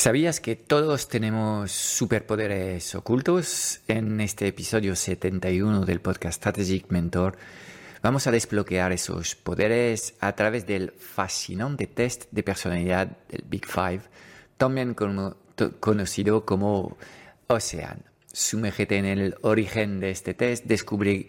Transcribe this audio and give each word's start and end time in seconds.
¿Sabías 0.00 0.40
que 0.40 0.56
todos 0.56 1.08
tenemos 1.08 1.72
superpoderes 1.72 2.94
ocultos? 2.94 3.82
En 3.86 4.22
este 4.22 4.46
episodio 4.46 4.96
71 4.96 5.84
del 5.84 6.00
podcast 6.00 6.38
Strategic 6.38 6.90
Mentor 6.90 7.36
vamos 8.00 8.26
a 8.26 8.30
desbloquear 8.30 8.92
esos 8.92 9.34
poderes 9.34 10.14
a 10.20 10.32
través 10.32 10.66
del 10.66 10.92
fascinante 10.92 11.86
test 11.86 12.24
de 12.30 12.42
personalidad 12.42 13.08
del 13.28 13.44
Big 13.46 13.66
Five, 13.66 14.00
también 14.56 14.96
conocido 15.80 16.46
como 16.46 16.96
OCEAN. 17.48 18.02
Sumérgete 18.32 18.96
en 18.96 19.04
el 19.04 19.34
origen 19.42 20.00
de 20.00 20.12
este 20.12 20.32
test, 20.32 20.64
descubre 20.64 21.28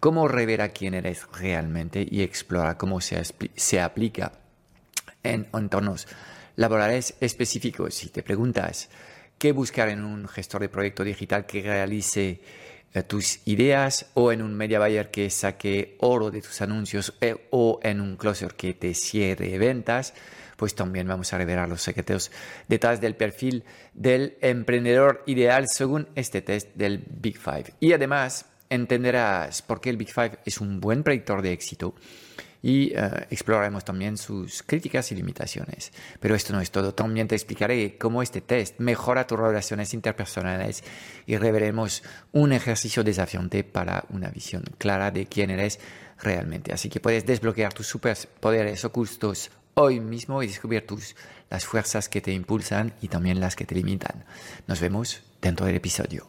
cómo 0.00 0.26
revela 0.26 0.70
quién 0.70 0.94
eres 0.94 1.24
realmente 1.38 2.04
y 2.10 2.22
explora 2.22 2.78
cómo 2.78 3.00
se, 3.00 3.22
se 3.54 3.80
aplica 3.80 4.32
en 5.22 5.46
entornos 5.52 6.08
laborales 6.58 7.14
específicos. 7.20 7.94
Si 7.94 8.08
te 8.08 8.24
preguntas 8.24 8.90
qué 9.38 9.52
buscar 9.52 9.88
en 9.88 10.04
un 10.04 10.26
gestor 10.26 10.60
de 10.60 10.68
proyecto 10.68 11.04
digital 11.04 11.46
que 11.46 11.62
realice 11.62 12.40
eh, 12.92 13.02
tus 13.04 13.46
ideas 13.46 14.06
o 14.14 14.32
en 14.32 14.42
un 14.42 14.56
media 14.56 14.80
buyer 14.80 15.12
que 15.12 15.30
saque 15.30 15.96
oro 16.00 16.32
de 16.32 16.42
tus 16.42 16.60
anuncios 16.60 17.14
eh, 17.20 17.46
o 17.50 17.78
en 17.84 18.00
un 18.00 18.16
closer 18.16 18.54
que 18.54 18.74
te 18.74 18.92
cierre 18.94 19.56
ventas, 19.56 20.14
pues 20.56 20.74
también 20.74 21.06
vamos 21.06 21.32
a 21.32 21.38
revelar 21.38 21.68
los 21.68 21.80
secretos 21.80 22.32
detrás 22.66 23.00
del 23.00 23.14
perfil 23.14 23.62
del 23.94 24.36
emprendedor 24.40 25.22
ideal 25.26 25.66
según 25.68 26.08
este 26.16 26.42
test 26.42 26.74
del 26.74 27.04
Big 27.08 27.38
Five. 27.38 27.74
Y 27.78 27.92
además 27.92 28.46
entenderás 28.68 29.62
por 29.62 29.80
qué 29.80 29.90
el 29.90 29.96
Big 29.96 30.12
Five 30.12 30.40
es 30.44 30.60
un 30.60 30.80
buen 30.80 31.04
predictor 31.04 31.40
de 31.40 31.52
éxito 31.52 31.94
y 32.62 32.92
eh, 32.94 33.26
exploraremos 33.30 33.84
también 33.84 34.16
sus 34.16 34.62
críticas 34.62 35.10
y 35.12 35.14
limitaciones. 35.14 35.92
Pero 36.20 36.34
esto 36.34 36.52
no 36.52 36.60
es 36.60 36.70
todo, 36.70 36.94
también 36.94 37.28
te 37.28 37.34
explicaré 37.34 37.96
cómo 37.98 38.22
este 38.22 38.40
test 38.40 38.78
mejora 38.78 39.26
tus 39.26 39.38
relaciones 39.38 39.94
interpersonales 39.94 40.84
y 41.26 41.36
reveremos 41.36 42.02
un 42.32 42.52
ejercicio 42.52 43.04
desafiante 43.04 43.64
para 43.64 44.04
una 44.10 44.30
visión 44.30 44.64
clara 44.78 45.10
de 45.10 45.26
quién 45.26 45.50
eres 45.50 45.78
realmente. 46.20 46.72
Así 46.72 46.88
que 46.88 47.00
puedes 47.00 47.26
desbloquear 47.26 47.72
tus 47.72 47.86
superpoderes 47.86 48.84
ocultos 48.84 49.50
hoy 49.74 50.00
mismo 50.00 50.42
y 50.42 50.48
descubrir 50.48 50.86
tus, 50.86 51.14
las 51.50 51.64
fuerzas 51.64 52.08
que 52.08 52.20
te 52.20 52.32
impulsan 52.32 52.94
y 53.00 53.08
también 53.08 53.40
las 53.40 53.54
que 53.54 53.64
te 53.64 53.74
limitan. 53.74 54.24
Nos 54.66 54.80
vemos 54.80 55.22
dentro 55.40 55.66
del 55.66 55.76
episodio. 55.76 56.28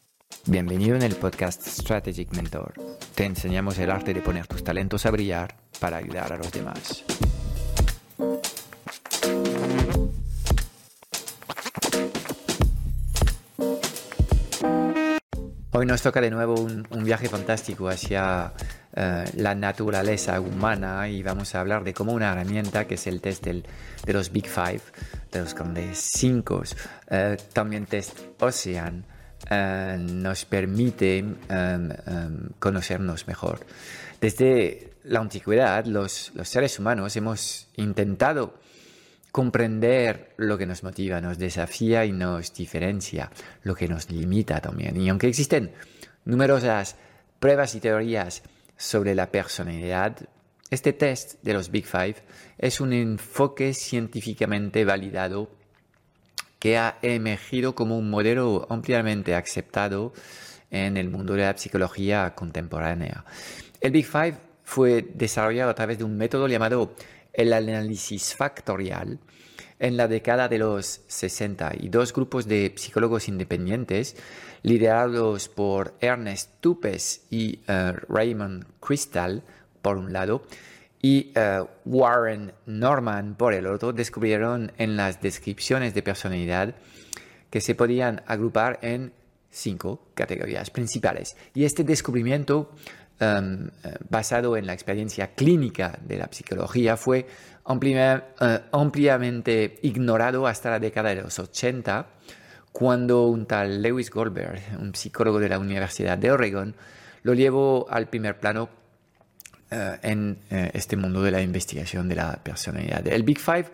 Bienvenido 0.47 0.95
en 0.95 1.03
el 1.03 1.15
podcast 1.15 1.67
Strategic 1.67 2.33
Mentor. 2.33 2.73
Te 3.13 3.25
enseñamos 3.25 3.77
el 3.77 3.91
arte 3.91 4.11
de 4.11 4.21
poner 4.21 4.47
tus 4.47 4.63
talentos 4.63 5.05
a 5.05 5.11
brillar 5.11 5.53
para 5.79 5.97
ayudar 5.97 6.33
a 6.33 6.37
los 6.37 6.51
demás. 6.51 7.03
Hoy 15.73 15.85
nos 15.85 16.01
toca 16.01 16.19
de 16.21 16.31
nuevo 16.31 16.55
un, 16.55 17.03
viaje 17.03 17.29
fantástico 17.29 17.87
hacia 17.87 18.51
eh, 18.95 19.25
la 19.37 19.53
naturaleza 19.53 20.41
humana 20.41 21.07
y 21.07 21.21
vamos 21.21 21.53
a 21.53 21.59
hablar 21.59 21.83
de 21.83 21.93
cómo 21.93 22.13
una 22.13 22.31
herramienta 22.31 22.87
que 22.87 22.95
es 22.95 23.05
el 23.05 23.21
test 23.21 23.45
de 23.45 23.63
los 24.13 24.31
Big 24.31 24.47
Five, 24.47 24.81
de 25.31 25.39
los 25.39 25.53
grandes 25.53 25.99
cinco, 25.99 26.63
eh, 27.11 27.37
también 27.53 27.85
test 27.85 28.19
Ocean, 28.39 29.05
eh, 29.49 29.97
nos 29.99 30.45
permite 30.45 31.17
em, 31.17 31.35
em, 31.49 32.49
conocernos 32.59 33.27
mejor. 33.27 33.59
Desde 34.19 34.93
la 35.05 35.19
antigüedad, 35.19 35.85
los, 35.85 36.31
seres 36.43 36.77
humanos 36.79 37.15
hemos 37.15 37.67
intentado 37.75 38.53
comprender 39.31 40.33
lo 40.37 40.57
que 40.57 40.65
nos 40.65 40.83
motiva, 40.83 41.21
nos 41.21 41.37
desafía 41.37 42.05
y 42.05 42.11
nos 42.11 42.53
diferencia, 42.53 43.31
lo 43.63 43.73
que 43.73 43.87
nos 43.87 44.11
limita 44.11 44.59
también. 44.59 44.99
Y 44.99 45.09
aunque 45.09 45.27
existen 45.27 45.71
numerosas 46.25 46.97
pruebas 47.39 47.73
y 47.75 47.79
teorías 47.79 48.43
sobre 48.77 49.15
la 49.15 49.31
personalidad, 49.31 50.17
este 50.69 50.93
test 50.93 51.41
de 51.41 51.53
los 51.53 51.71
Big 51.71 51.85
Five 51.85 52.15
es 52.57 52.79
un 52.79 52.93
enfoque 52.93 53.73
científicamente 53.73 54.85
validado 54.85 55.49
que 56.61 56.77
ha 56.77 56.99
emergido 57.01 57.73
como 57.73 57.97
un 57.97 58.11
modelo 58.11 58.67
ampliamente 58.69 59.33
aceptado 59.33 60.13
en 60.69 60.95
el 60.95 61.09
mundo 61.09 61.33
de 61.33 61.41
la 61.41 61.57
psicología 61.57 62.35
contemporánea. 62.35 63.25
El 63.81 63.91
Big 63.91 64.05
Five 64.05 64.37
fue 64.63 65.09
desarrollado 65.15 65.71
a 65.71 65.73
través 65.73 65.97
de 65.97 66.03
un 66.03 66.15
método 66.15 66.47
llamado 66.47 66.93
el 67.33 67.51
análisis 67.51 68.35
factorial 68.35 69.17
en 69.79 69.97
la 69.97 70.07
década 70.07 70.47
de 70.47 70.59
los 70.59 71.01
60 71.07 71.71
y 71.79 71.89
dos 71.89 72.13
grupos 72.13 72.47
de 72.47 72.71
psicólogos 72.75 73.27
independientes 73.27 74.15
liderados 74.61 75.49
por 75.49 75.95
Ernest 75.99 76.51
Tupes 76.59 77.25
y 77.31 77.59
eh, 77.67 77.93
Raymond 78.07 78.67
Crystal 78.79 79.43
por 79.81 79.97
un 79.97 80.13
lado 80.13 80.43
y 81.01 81.31
eh, 81.33 81.63
Warren 81.85 82.53
Norman, 82.67 83.35
por 83.35 83.53
el 83.53 83.65
otro, 83.65 83.91
descubrieron 83.91 84.71
en 84.77 84.95
las 84.95 85.19
descripciones 85.21 85.93
de 85.93 86.03
personalidad 86.03 86.75
que 87.49 87.59
se 87.59 87.75
podían 87.75 88.21
agrupar 88.27 88.79
en 88.81 89.11
cinco 89.49 90.07
categorías 90.13 90.69
principales. 90.69 91.35
Y 91.53 91.65
este 91.65 91.83
descubrimiento, 91.83 92.71
em, 93.19 93.69
eh, 93.83 93.95
basado 94.09 94.55
en 94.55 94.67
la 94.67 94.73
experiencia 94.73 95.33
clínica 95.33 95.97
de 96.01 96.17
la 96.17 96.29
psicología, 96.31 96.95
fue 96.97 97.19
eh, 97.19 98.59
ampliamente 98.71 99.79
ignorado 99.81 100.47
hasta 100.47 100.71
la 100.71 100.79
década 100.79 101.09
de 101.09 101.21
los 101.21 101.37
80, 101.39 102.07
cuando 102.71 103.27
un 103.27 103.45
tal 103.45 103.81
Lewis 103.81 104.09
Goldberg, 104.09 104.61
un 104.79 104.95
psicólogo 104.95 105.39
de 105.39 105.49
la 105.49 105.59
Universidad 105.59 106.17
de 106.17 106.31
Oregon, 106.31 106.75
lo 107.23 107.33
llevó 107.33 107.87
al 107.89 108.07
primer 108.07 108.39
plano 108.39 108.80
en 109.71 110.37
eh, 110.49 110.71
este 110.73 110.97
mundo 110.97 111.21
de 111.23 111.31
la 111.31 111.41
investigación 111.41 112.09
de 112.09 112.15
la 112.15 112.43
personalidad. 112.43 113.07
El 113.07 113.23
Big 113.23 113.39
Five 113.39 113.67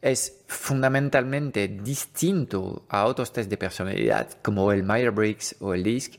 es 0.00 0.40
fundamentalmente 0.46 1.68
distinto 1.68 2.86
a 2.88 3.04
otros 3.04 3.32
test 3.32 3.50
de 3.50 3.58
personalidad 3.58 4.30
como 4.42 4.72
el 4.72 4.82
Myers-Briggs 4.82 5.56
o 5.60 5.74
el 5.74 5.82
DISC 5.82 6.14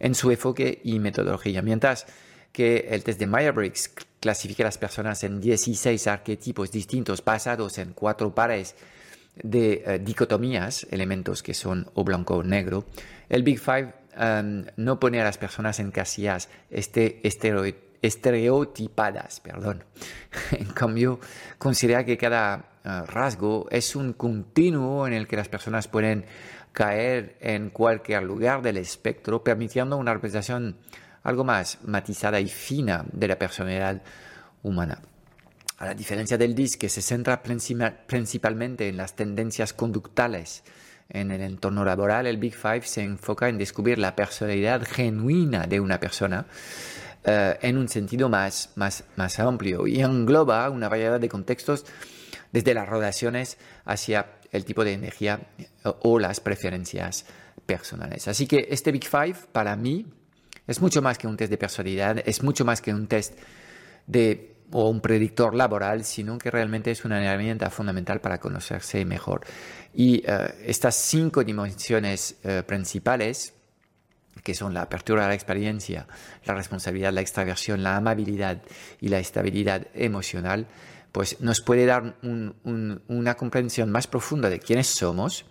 en 0.00 0.14
su 0.14 0.30
enfoque 0.30 0.80
y 0.82 0.98
metodología, 0.98 1.62
mientras 1.62 2.06
que 2.52 2.88
el 2.90 3.04
test 3.04 3.20
de 3.20 3.26
Myers-Briggs 3.28 3.92
clasifica 4.18 4.64
a 4.64 4.66
las 4.66 4.78
personas 4.78 5.22
en 5.22 5.40
16 5.40 6.06
arquetipos 6.08 6.72
distintos 6.72 7.24
basados 7.24 7.78
en 7.78 7.92
cuatro 7.92 8.34
pares 8.34 8.74
de 9.40 9.84
eh, 9.86 10.00
dicotomías, 10.02 10.86
elementos 10.90 11.42
que 11.42 11.54
son 11.54 11.88
o 11.94 12.02
blanco 12.02 12.36
o 12.36 12.42
negro. 12.42 12.84
El 13.28 13.42
Big 13.42 13.60
Five 13.60 13.94
no 14.76 14.98
pone 14.98 15.20
a 15.20 15.24
las 15.24 15.36
personas 15.36 15.78
en 15.78 15.90
casillas 15.90 16.48
este 16.70 17.20
estereotipo 17.22 17.85
estereotipadas, 18.02 19.40
perdón. 19.40 19.84
en 20.52 20.66
cambio, 20.66 21.20
considera 21.58 22.04
que 22.04 22.16
cada 22.16 22.66
ah, 22.84 23.04
rasgo 23.06 23.66
es 23.70 23.96
un 23.96 24.12
continuo 24.12 25.06
en 25.06 25.12
el 25.12 25.26
que 25.26 25.36
las 25.36 25.48
personas 25.48 25.88
pueden 25.88 26.24
caer 26.72 27.36
en 27.40 27.70
cualquier 27.70 28.22
lugar 28.22 28.60
del 28.60 28.76
espectro, 28.76 29.42
permitiendo 29.42 29.96
una 29.96 30.12
representación 30.12 30.76
algo 31.22 31.42
más 31.42 31.78
matizada 31.84 32.38
y 32.38 32.48
fina 32.48 33.04
de 33.12 33.28
la 33.28 33.38
personalidad 33.38 34.02
humana. 34.62 35.00
A 35.78 35.86
la 35.86 35.94
diferencia 35.94 36.38
del 36.38 36.54
DIS, 36.54 36.76
que 36.76 36.88
se 36.88 37.02
centra 37.02 37.42
principalmente 37.42 38.88
en 38.88 38.96
las 38.96 39.14
tendencias 39.14 39.72
conductales 39.72 40.62
en 41.08 41.30
el 41.30 41.40
entorno 41.42 41.84
laboral, 41.84 42.26
el 42.26 42.36
Big 42.36 42.54
Five 42.54 42.82
se 42.82 43.02
enfoca 43.02 43.48
en 43.48 43.58
descubrir 43.58 43.98
la 43.98 44.16
personalidad 44.16 44.82
genuina 44.84 45.66
de 45.66 45.80
una 45.80 46.00
persona 46.00 46.46
eh, 47.26 47.58
en 47.60 47.76
un 47.76 47.88
sentido 47.88 48.28
más, 48.28 48.70
más, 48.76 49.04
más 49.16 49.38
amplio 49.38 49.86
y 49.86 50.00
engloba 50.00 50.70
una 50.70 50.88
variedad 50.88 51.20
de 51.20 51.28
contextos 51.28 51.84
desde 52.52 52.72
las 52.72 52.88
relaciones 52.88 53.58
hacia 53.84 54.38
el 54.52 54.64
tipo 54.64 54.84
de 54.84 54.92
energía 54.92 55.40
o 55.82 56.18
las 56.18 56.40
preferencias 56.40 57.26
personales. 57.66 58.28
Así 58.28 58.46
que 58.46 58.68
este 58.70 58.92
Big 58.92 59.06
Five 59.06 59.36
para 59.52 59.76
mí 59.76 60.06
Es 60.66 60.80
mucho 60.80 61.00
más 61.00 61.16
que 61.16 61.26
un 61.26 61.36
test 61.36 61.50
de 61.50 61.58
personalidad, 61.58 62.18
es 62.26 62.42
mucho 62.42 62.64
más 62.64 62.80
que 62.80 62.92
un 62.92 63.06
test 63.06 63.38
de 64.06 64.56
o 64.72 64.90
un 64.90 65.00
predictor 65.00 65.54
laboral, 65.54 66.04
sino 66.04 66.38
que 66.38 66.50
realmente 66.50 66.90
es 66.90 67.04
una 67.04 67.24
herramienta 67.24 67.70
fundamental 67.70 68.20
para 68.20 68.38
conocerse 68.38 69.04
mejor. 69.04 69.42
Y 69.94 70.22
eh, 70.26 70.54
estas 70.64 70.96
cinco 70.96 71.44
dimensiones 71.44 72.36
eh, 72.42 72.64
principales, 72.66 73.54
que 74.42 74.54
son 74.54 74.74
la 74.74 74.82
apertura 74.82 75.24
a 75.24 75.28
la 75.28 75.34
experiencia, 75.34 76.06
la 76.44 76.54
responsabilidad, 76.54 77.12
la 77.12 77.20
extraversión, 77.20 77.82
la 77.82 77.96
amabilidad 77.96 78.62
y 79.00 79.08
la 79.08 79.18
estabilidad 79.18 79.86
emocional, 79.94 80.66
pues 81.12 81.40
nos 81.40 81.60
puede 81.60 81.86
dar 81.86 82.16
una 82.22 83.34
comprensión 83.36 83.90
más 83.90 84.06
profunda 84.06 84.50
de 84.50 84.60
quiénes 84.60 84.86
somos, 84.86 85.46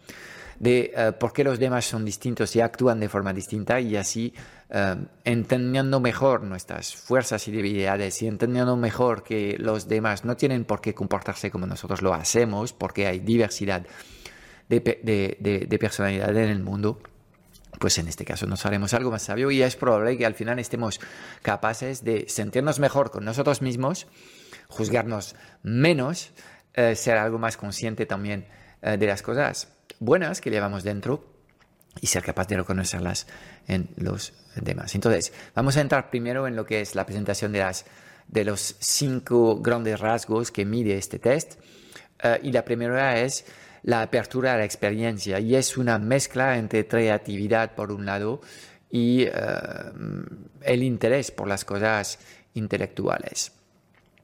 de 0.59 0.93
eh, 0.95 1.11
por 1.19 1.33
qué 1.33 1.43
los 1.43 1.59
demás 1.59 1.85
son 1.85 2.05
distintos 2.05 2.55
y 2.55 2.61
actúan 2.61 2.99
de 2.99 3.09
forma 3.09 3.33
distinta 3.33 3.79
y 3.81 3.97
así 3.97 4.33
eh, 4.69 4.95
entendiendo 5.25 5.99
mejor 5.99 6.43
nuestras 6.43 6.95
fuerzas 6.95 7.47
y 7.47 7.51
debilidades 7.51 8.21
y 8.21 8.27
entendiendo 8.27 8.77
mejor 8.77 9.23
que 9.23 9.57
los 9.59 9.89
demás 9.89 10.23
no 10.23 10.37
tienen 10.37 10.63
por 10.63 10.79
qué 10.79 10.93
comportarse 10.93 11.51
como 11.51 11.65
nosotros 11.67 12.01
lo 12.01 12.13
hacemos 12.13 12.71
porque 12.71 13.07
hay 13.07 13.19
diversidad 13.19 13.85
de, 14.69 14.79
de 15.67 15.79
personalidad 15.79 16.29
en 16.37 16.49
el 16.49 16.63
mundo 16.63 17.01
pues 17.79 17.97
en 17.97 18.07
este 18.07 18.25
caso 18.25 18.45
nos 18.45 18.65
haremos 18.65 18.93
algo 18.93 19.11
más 19.11 19.23
sabio 19.23 19.51
y 19.51 19.61
es 19.61 19.75
probable 19.75 20.17
que 20.17 20.25
al 20.25 20.35
final 20.35 20.59
estemos 20.59 20.99
capaces 21.41 22.03
de 22.03 22.25
sentirnos 22.27 22.79
mejor 22.79 23.11
con 23.11 23.25
nosotros 23.25 23.61
mismos, 23.61 24.07
juzgarnos 24.67 25.35
menos, 25.63 26.31
eh, 26.73 26.95
ser 26.95 27.17
algo 27.17 27.39
más 27.39 27.57
consciente 27.57 28.05
también 28.05 28.47
de 28.81 29.07
las 29.07 29.23
cosas 29.23 29.69
buenas 29.99 30.41
que 30.41 30.51
llevamos 30.51 30.83
dentro 30.83 31.23
y 32.01 32.07
ser 32.07 32.23
capaz 32.23 32.47
de 32.47 32.57
reconocerlas 32.57 33.27
en 33.67 33.89
los 33.97 34.33
demás. 34.55 34.95
Entonces, 34.95 35.33
vamos 35.53 35.77
a 35.77 35.81
entrar 35.81 36.09
primero 36.09 36.47
en 36.47 36.55
lo 36.55 36.65
que 36.65 36.81
es 36.81 36.95
la 36.95 37.05
presentación 37.05 37.51
de, 37.51 37.59
las, 37.59 37.85
de 38.27 38.43
los 38.43 38.75
cinco 38.79 39.59
grandes 39.61 39.99
rasgos 39.99 40.51
que 40.51 40.65
mide 40.65 40.97
este 40.97 41.19
test. 41.19 41.55
Eh, 42.21 42.39
y 42.43 42.51
la 42.51 42.65
primera 42.65 43.19
es 43.19 43.45
la 43.85 44.01
apertura 44.01 44.55
a 44.55 44.57
la 44.57 44.65
experiencia 44.65 45.39
y 45.39 45.55
es 45.55 45.77
una 45.77 45.99
mezcla 45.99 46.57
entre 46.57 46.87
creatividad 46.87 47.75
por 47.75 47.91
un 47.91 48.05
lado 48.05 48.41
y 48.89 49.23
eh, 49.23 49.31
el 50.61 50.83
interés 50.83 51.29
por 51.29 51.47
las 51.47 51.65
cosas 51.65 52.17
intelectuales. 52.55 53.51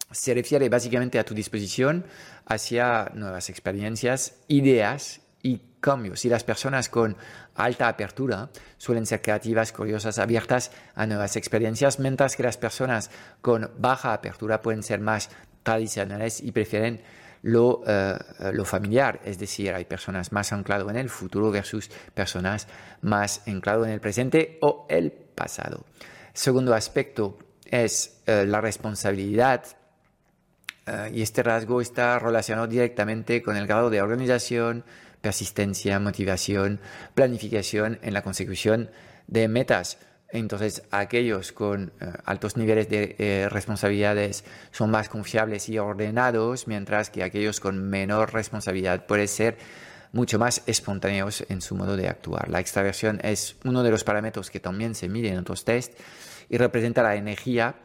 Se 0.10 0.34
refiere 0.34 0.68
básicamente 0.68 1.20
a 1.20 1.24
tu 1.24 1.36
disposición 1.36 2.06
hacia 2.46 3.12
nuevas 3.14 3.50
experiencias, 3.50 4.34
ideas 4.48 5.22
y 5.44 5.62
cambios. 5.80 6.26
Y 6.26 6.30
las 6.30 6.44
personas 6.44 6.90
con 6.90 7.16
alta 7.54 7.88
apertura 7.88 8.50
suelen 8.78 9.06
ser 9.06 9.22
creativas, 9.22 9.72
curiosas, 9.72 10.18
abiertas 10.18 10.72
a 10.96 11.06
nuevas 11.06 11.36
experiencias, 11.36 12.00
mientras 12.00 12.36
que 12.36 12.44
las 12.44 12.58
personas 12.58 13.12
con 13.42 13.70
baja 13.78 14.14
apertura 14.14 14.64
pueden 14.64 14.82
ser 14.82 15.02
más 15.02 15.30
tradicionales 15.64 16.42
y 16.42 16.52
prefieren 16.52 17.02
lo, 17.44 17.82
eh, 17.86 18.18
lo 18.54 18.66
familiar, 18.66 19.20
es 19.26 19.40
decir, 19.40 19.74
hay 19.74 19.86
personas 19.86 20.32
más 20.32 20.54
ancladas 20.54 20.88
en 20.90 20.98
el 20.98 21.10
futuro 21.10 21.52
versus 21.52 21.90
personas 22.14 22.68
más 23.02 23.42
ancladas 23.48 23.88
en 23.88 23.94
el 23.94 24.00
presente 24.00 24.58
o 24.62 24.86
el 24.90 25.12
pasado. 25.12 25.86
Segundo 26.34 26.74
aspecto 26.74 27.38
es 27.66 28.22
eh, 28.28 28.46
la 28.46 28.62
responsabilidad 28.62 29.66
eh, 30.86 31.12
y 31.14 31.22
este 31.22 31.44
rasgo 31.44 31.82
está 31.82 32.20
relacionado 32.20 32.68
directamente 32.68 33.42
con 33.42 33.58
el 33.58 33.68
grado 33.68 33.90
de 33.90 34.02
organización, 34.02 34.84
persistencia, 35.22 36.00
motivación, 36.00 36.80
planificación 37.14 38.00
en 38.02 38.14
la 38.14 38.22
consecución 38.22 38.90
de 39.28 39.48
metas. 39.48 39.98
Entonces, 40.32 40.84
aquellos 40.92 41.52
con 41.52 41.92
eh, 42.00 42.12
altos 42.26 42.58
niveles 42.58 42.90
de 42.90 43.16
eh, 43.20 43.50
responsabilidades 43.50 44.44
son 44.72 44.92
más 44.92 45.10
confiables 45.10 45.68
y 45.70 45.78
ordenados, 45.78 46.68
mientras 46.68 47.10
que 47.10 47.24
aquellos 47.24 47.60
con 47.60 47.90
menor 47.90 48.34
responsabilidad 48.34 49.06
pueden 49.06 49.28
ser 49.28 49.58
mucho 50.14 50.40
más 50.40 50.64
espontáneos 50.66 51.46
en 51.50 51.62
su 51.62 51.76
modo 51.76 51.96
de 51.96 52.08
actuar. 52.08 52.50
La 52.50 52.60
extraversión 52.60 53.20
es 53.24 53.56
uno 53.64 53.84
de 53.84 53.92
los 53.92 54.04
parámetros 54.04 54.50
que 54.50 54.60
también 54.60 54.96
se 54.96 55.08
mide 55.10 55.30
en 55.30 55.40
otros 55.40 55.64
test 55.64 55.94
y 56.50 56.58
representa 56.58 57.04
la 57.04 57.16
energía 57.16 57.76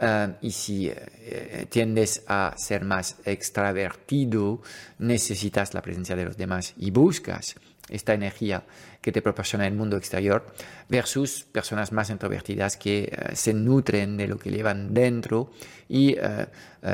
Um, 0.00 0.32
y 0.40 0.50
si 0.52 0.88
eh, 0.88 1.66
tiendes 1.68 2.24
a 2.26 2.54
ser 2.56 2.86
más 2.86 3.16
extravertido, 3.26 4.62
necesitas 4.98 5.74
la 5.74 5.82
presencia 5.82 6.16
de 6.16 6.24
los 6.24 6.38
demás 6.38 6.72
y 6.78 6.90
buscas 6.90 7.56
esta 7.90 8.14
energía 8.14 8.64
que 9.00 9.12
te 9.12 9.22
proporciona 9.22 9.66
el 9.66 9.74
mundo 9.74 9.96
exterior 9.96 10.46
versus 10.88 11.44
personas 11.44 11.92
más 11.92 12.10
introvertidas 12.10 12.76
que 12.76 13.04
eh, 13.04 13.36
se 13.36 13.52
nutren 13.52 14.16
de 14.16 14.28
lo 14.28 14.38
que 14.38 14.50
llevan 14.50 14.94
dentro 14.94 15.50
y 15.88 16.16
eh, 16.18 16.46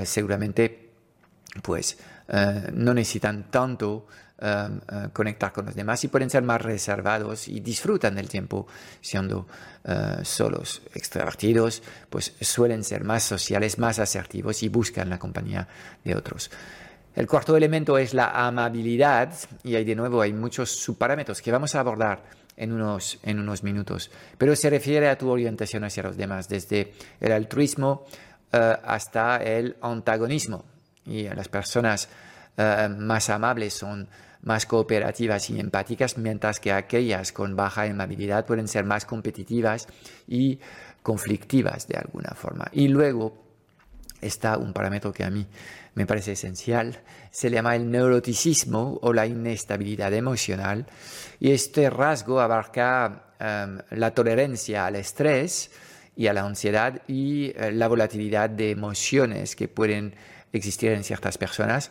seguramente 0.04 0.90
pues 1.62 1.98
no 2.72 2.92
necesitan 2.92 3.52
tanto 3.52 4.08
conectar 5.12 5.52
con 5.52 5.66
los 5.66 5.76
demás 5.76 6.02
y 6.02 6.08
pueden 6.08 6.28
ser 6.28 6.42
más 6.42 6.60
reservados 6.60 7.46
y 7.46 7.60
disfrutan 7.60 8.16
del 8.16 8.28
tiempo 8.28 8.66
siendo 9.00 9.46
solos. 10.22 10.82
Extrovertidos, 10.92 11.84
pues 12.10 12.34
suelen 12.40 12.82
ser 12.82 13.04
más 13.04 13.22
sociales, 13.22 13.78
más 13.78 14.00
asertivos 14.00 14.64
y 14.64 14.68
buscan 14.68 15.08
la 15.08 15.20
compañía 15.20 15.68
de 16.04 16.16
otros. 16.16 16.50
El 17.16 17.26
cuarto 17.26 17.56
elemento 17.56 17.96
es 17.96 18.12
la 18.12 18.46
amabilidad 18.46 19.32
y 19.64 19.74
ahí 19.74 19.84
de 19.84 19.94
nuevo 19.94 20.20
hay 20.20 20.34
muchos 20.34 20.70
subparámetros 20.70 21.40
que 21.40 21.50
vamos 21.50 21.74
a 21.74 21.80
abordar 21.80 22.22
en 22.58 22.72
unos, 22.72 23.18
en 23.22 23.40
unos 23.40 23.62
minutos, 23.62 24.10
pero 24.36 24.54
se 24.54 24.68
refiere 24.68 25.08
a 25.08 25.16
tu 25.16 25.30
orientación 25.30 25.82
hacia 25.84 26.02
los 26.02 26.18
demás, 26.18 26.46
desde 26.46 26.92
el 27.18 27.32
altruismo 27.32 28.04
uh, 28.52 28.56
hasta 28.84 29.38
el 29.38 29.76
antagonismo. 29.80 30.66
Y 31.06 31.22
las 31.22 31.48
personas 31.48 32.08
más 32.98 33.28
amables 33.30 33.74
son 33.74 34.08
más 34.42 34.64
cooperativas 34.64 35.50
y 35.50 35.60
empáticas, 35.60 36.16
mientras 36.16 36.58
que 36.58 36.72
aquellas 36.72 37.32
con 37.32 37.54
baja 37.54 37.82
amabilidad 37.82 38.46
pueden 38.46 38.66
ser 38.66 38.84
más 38.84 39.04
competitivas 39.04 39.88
y 40.26 40.58
conflictivas 41.02 41.86
de 41.86 41.96
alguna 41.98 42.30
forma. 42.34 42.66
Y 42.72 42.88
luego 42.88 43.44
está 44.20 44.56
un 44.56 44.72
parámetro 44.72 45.12
que 45.12 45.24
a 45.24 45.30
mí 45.30 45.46
me 45.96 46.06
parece 46.06 46.32
esencial, 46.32 47.00
se 47.30 47.50
llama 47.50 47.74
el 47.74 47.90
neuroticismo 47.90 48.98
o 49.02 49.12
la 49.14 49.26
inestabilidad 49.26 50.12
emocional, 50.12 50.86
y 51.40 51.50
este 51.50 51.88
rasgo 51.90 52.38
abarca 52.38 53.32
em, 53.40 53.78
la 53.90 54.12
tolerancia 54.12 54.86
al 54.86 54.96
estrés 54.96 55.70
y 56.14 56.26
a 56.26 56.34
la 56.34 56.42
ansiedad 56.42 57.02
y 57.08 57.46
eh, 57.56 57.72
la 57.72 57.88
volatilidad 57.88 58.50
de 58.50 58.70
emociones 58.70 59.56
que 59.56 59.68
pueden 59.68 60.14
existir 60.52 60.92
en 60.92 61.02
ciertas 61.02 61.36
personas. 61.38 61.90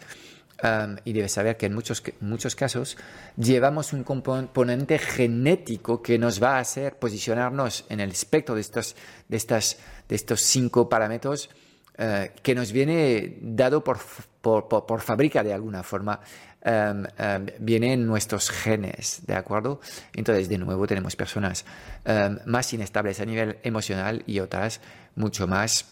Y 1.04 1.12
debes 1.12 1.34
saber 1.34 1.58
que 1.58 1.66
en 1.66 1.76
muchos, 1.76 2.02
muchos 2.22 2.56
casos 2.56 2.98
llevamos 3.36 3.92
un 3.92 4.06
componente 4.06 4.98
genético 4.98 6.02
que 6.02 6.18
nos 6.18 6.42
va 6.42 6.56
a 6.56 6.60
hacer 6.60 6.98
posicionarnos 6.98 7.86
en 7.90 8.00
el 8.00 8.12
espectro 8.12 8.56
de 8.56 8.62
estos, 8.62 8.96
de 9.28 9.36
estas, 9.36 9.78
de 10.08 10.16
estos 10.16 10.42
cinco 10.42 10.88
parámetros 10.88 11.50
eh, 11.98 12.32
que 12.44 12.54
nos 12.54 12.74
viene 12.74 13.38
dado 13.42 13.82
por, 13.82 14.00
por, 14.42 14.68
por, 14.68 15.02
fábrica 15.02 15.44
de 15.44 15.54
alguna 15.54 15.82
forma. 15.82 16.20
viene 17.60 17.94
en 17.94 18.06
nuestros 18.06 18.50
genes, 18.50 19.22
¿de 19.26 19.36
acuerdo? 19.36 19.80
Entonces, 20.14 20.50
de 20.50 20.58
nuevo, 20.58 20.88
tenemos 20.88 21.16
personas 21.16 21.64
más 22.46 22.74
inestables 22.74 23.20
a 23.20 23.26
nivel 23.26 23.60
emocional 23.64 24.24
y 24.26 24.40
otras 24.40 24.82
mucho 25.16 25.48
más 25.48 25.86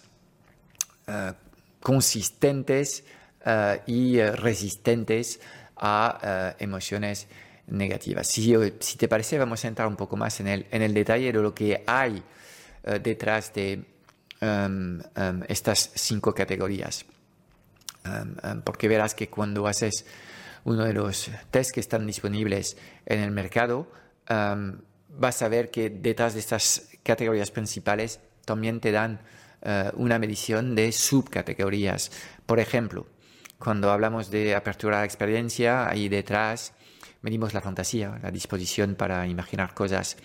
eh, 1.08 1.34
consistentes 1.80 3.04
eh, 3.46 3.82
y 3.86 4.22
resistentes 4.22 5.40
a 5.78 6.56
emociones 6.60 7.28
negativas. 7.68 8.28
Si, 8.28 8.54
si, 8.80 8.98
te 8.98 9.08
parece, 9.08 9.38
vamos 9.38 9.64
a 9.64 9.68
entrar 9.68 9.88
un 9.88 9.96
poco 9.96 10.18
más 10.18 10.40
en 10.40 10.48
el, 10.48 10.66
en 10.72 10.82
el 10.82 10.94
detalle 10.94 11.32
de 11.32 11.42
lo 11.42 11.54
que 11.54 11.84
hay 11.86 12.24
detrás 13.02 13.54
de 13.54 13.93
em, 14.44 15.00
em, 15.16 15.44
estas 15.48 15.92
cinco 15.96 16.34
categorías. 16.34 17.06
Em, 18.04 18.62
porque 18.62 18.88
verás 18.88 19.16
que 19.16 19.30
cuando 19.30 19.68
haces 19.68 20.06
uno 20.66 20.84
de 20.84 20.94
los 20.94 21.32
tests 21.52 21.72
que 21.72 21.80
están 21.80 22.06
disponibles 22.06 22.78
en 23.06 23.20
el 23.20 23.32
mercado, 23.32 23.88
vas 25.10 25.42
a 25.42 25.48
ver 25.50 25.70
que 25.70 25.90
detrás 25.90 26.34
de 26.34 26.40
estas 26.40 26.90
categorías 27.04 27.52
principales 27.52 28.22
también 28.46 28.80
te 28.80 28.92
dan 28.92 29.20
una 29.96 30.20
medición 30.20 30.74
de 30.74 30.94
subcategorías. 30.94 32.12
Por 32.46 32.62
ejemplo, 32.62 33.08
cuando 33.60 33.92
hablamos 33.92 34.30
de 34.30 34.56
apertura 34.56 34.98
a 34.98 35.00
la 35.00 35.06
experiencia, 35.06 35.90
ahí 35.90 36.08
detrás 36.08 36.74
medimos 37.24 37.54
la 37.54 37.62
fantasía, 37.62 38.20
la 38.22 38.30
disposición 38.30 38.96
para 38.96 39.26
imaginar 39.26 39.74
cosas 39.74 40.18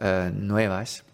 eh, 0.00 0.30
nuevas, 0.34 1.04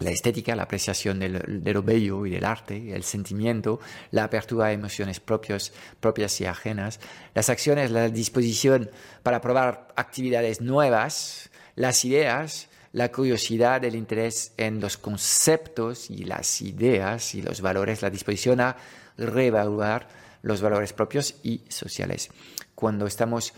la 0.00 0.10
estética, 0.10 0.54
la 0.54 0.64
apreciación 0.64 1.18
de 1.18 1.72
lo 1.72 1.82
bello 1.82 2.24
y 2.24 2.30
del 2.30 2.44
arte, 2.44 2.94
el 2.94 3.02
sentimiento, 3.02 3.80
la 4.10 4.24
apertura 4.24 4.66
a 4.66 4.72
emociones 4.72 5.18
propias, 5.20 5.72
propias 6.00 6.40
y 6.40 6.46
ajenas, 6.46 7.00
las 7.34 7.50
acciones, 7.50 7.90
la 7.90 8.08
disposición 8.08 8.90
para 9.22 9.40
probar 9.40 9.88
actividades 9.96 10.60
nuevas, 10.60 11.50
las 11.74 12.04
ideas, 12.04 12.68
la 12.92 13.10
curiosidad, 13.10 13.84
el 13.84 13.96
interés 13.96 14.52
en 14.56 14.80
los 14.80 14.96
conceptos 14.96 16.10
y 16.10 16.24
las 16.24 16.62
ideas 16.62 17.34
y 17.34 17.42
los 17.42 17.60
valores, 17.60 18.02
la 18.02 18.10
disposición 18.10 18.60
a 18.60 18.76
reevaluar 19.16 20.08
los 20.42 20.60
valores 20.60 20.92
propios 20.92 21.34
y 21.42 21.62
sociales. 21.68 22.30
Cuando 22.74 23.06
estamos 23.06 23.52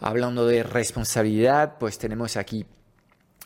hablando 0.00 0.46
de 0.46 0.62
responsabilidad, 0.62 1.76
pues 1.78 1.98
tenemos 1.98 2.36
aquí 2.36 2.64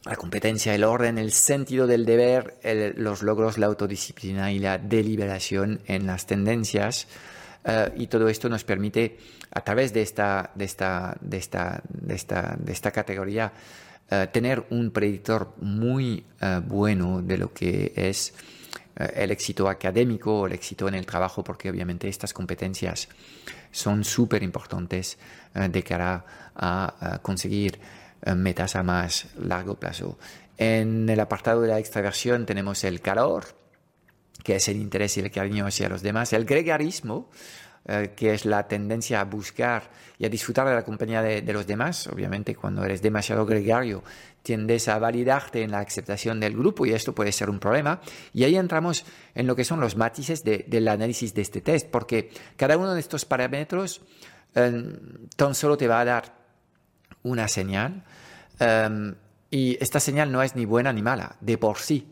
la 0.04 0.16
competencia, 0.16 0.74
el 0.74 0.84
orden, 0.84 1.16
el 1.18 1.32
sentido 1.32 1.86
del 1.86 2.04
deber, 2.04 2.58
los 2.96 3.22
logros, 3.22 3.56
la 3.56 3.66
autodisciplina 3.66 4.52
y 4.52 4.58
la 4.58 4.76
deliberación 4.78 5.80
en 5.86 6.06
las 6.06 6.26
tendencias. 6.26 7.08
Eh, 7.64 7.92
y 7.96 8.06
todo 8.08 8.28
esto 8.28 8.48
nos 8.50 8.64
permite, 8.64 9.16
a 9.50 9.62
través 9.62 9.94
de 9.94 10.02
esta, 10.02 10.50
de 10.54 10.66
esta, 10.66 11.16
de 11.20 11.38
esta, 11.38 11.82
de 11.88 12.14
esta, 12.14 12.56
de 12.58 12.72
esta 12.72 12.90
categoría, 12.90 13.52
eh, 14.10 14.28
tener 14.30 14.66
un 14.68 14.90
predictor 14.90 15.54
muy 15.62 16.22
eh, 16.38 16.60
bueno 16.62 17.22
de 17.22 17.38
lo 17.38 17.52
que 17.52 17.92
es 17.96 18.34
el 18.96 19.32
éxito 19.32 19.68
académico 19.68 20.40
o 20.40 20.46
el 20.46 20.52
éxito 20.52 20.86
en 20.86 20.94
el 20.94 21.04
trabajo, 21.04 21.42
porque 21.42 21.68
obviamente 21.68 22.08
estas 22.08 22.32
competencias 22.32 23.08
son 23.72 24.04
súper 24.04 24.44
importantes 24.44 25.18
de 25.52 25.82
cara 25.82 26.24
a 26.54 27.18
conseguir 27.20 27.80
metas 28.34 28.76
a 28.76 28.82
más 28.82 29.26
largo 29.38 29.74
plazo. 29.74 30.18
En 30.56 31.08
el 31.08 31.20
apartado 31.20 31.60
de 31.62 31.68
la 31.68 31.78
extraversión 31.78 32.46
tenemos 32.46 32.84
el 32.84 33.00
calor, 33.00 33.44
que 34.42 34.56
es 34.56 34.68
el 34.68 34.76
interés 34.76 35.16
y 35.16 35.20
el 35.20 35.30
cariño 35.30 35.66
hacia 35.66 35.88
los 35.88 36.02
demás, 36.02 36.32
el 36.32 36.44
gregarismo, 36.44 37.28
eh, 37.86 38.12
que 38.16 38.32
es 38.32 38.46
la 38.46 38.66
tendencia 38.66 39.20
a 39.20 39.24
buscar 39.24 39.90
y 40.18 40.24
a 40.24 40.30
disfrutar 40.30 40.66
de 40.66 40.74
la 40.74 40.84
compañía 40.84 41.20
de, 41.20 41.52
los 41.52 41.66
demás. 41.66 42.06
Obviamente, 42.06 42.54
cuando 42.54 42.82
eres 42.84 43.02
demasiado 43.02 43.44
gregario, 43.44 44.02
tiendes 44.42 44.88
a 44.88 44.98
validarte 44.98 45.62
en 45.62 45.72
la 45.72 45.80
aceptación 45.80 46.40
del 46.40 46.56
grupo 46.56 46.86
y 46.86 46.92
esto 46.92 47.14
puede 47.14 47.32
ser 47.32 47.50
un 47.50 47.58
problema. 47.58 48.00
Y 48.32 48.44
ahí 48.44 48.56
entramos 48.56 49.04
en 49.34 49.46
lo 49.46 49.54
que 49.54 49.64
son 49.64 49.80
los 49.80 49.96
matices 49.96 50.44
del 50.44 50.88
análisis 50.88 51.34
de 51.34 51.42
este 51.42 51.60
test, 51.60 51.90
porque 51.90 52.30
cada 52.56 52.78
uno 52.78 52.94
de 52.94 53.00
estos 53.00 53.26
parámetros 53.26 54.00
eh, 54.54 54.98
tan 55.36 55.54
solo 55.54 55.76
te 55.76 55.88
va 55.88 56.00
a 56.00 56.04
dar 56.06 56.43
una 57.24 57.48
señal 57.48 58.04
em, 58.60 59.16
y 59.50 59.76
esta 59.80 59.98
señal 59.98 60.30
no 60.30 60.42
es 60.42 60.54
ni 60.54 60.64
buena 60.64 60.92
ni 60.92 61.02
mala, 61.02 61.36
de 61.40 61.58
por 61.58 61.78
sí. 61.78 62.06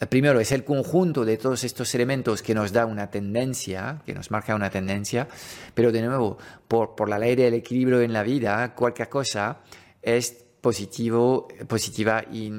Eh, 0.00 0.06
primero, 0.06 0.40
es 0.40 0.52
el 0.52 0.64
conjunto 0.64 1.24
de 1.24 1.36
todos 1.36 1.64
estos 1.64 1.94
elementos 1.94 2.42
que 2.42 2.54
nos 2.54 2.72
da 2.72 2.86
una 2.86 3.10
tendencia, 3.10 4.00
que 4.06 4.14
nos 4.14 4.30
marca 4.30 4.54
una 4.54 4.70
tendencia, 4.70 5.28
pero 5.74 5.92
de 5.92 6.02
nuevo, 6.02 6.38
por, 6.66 6.94
por 6.94 7.08
la 7.08 7.18
ley 7.18 7.36
del 7.36 7.54
equilibrio 7.54 8.00
en 8.00 8.12
la 8.12 8.22
vida, 8.22 8.74
cualquier 8.74 9.08
cosa 9.10 9.58
es 10.00 10.44
positivo, 10.60 11.48
positiva 11.66 12.24
y, 12.30 12.50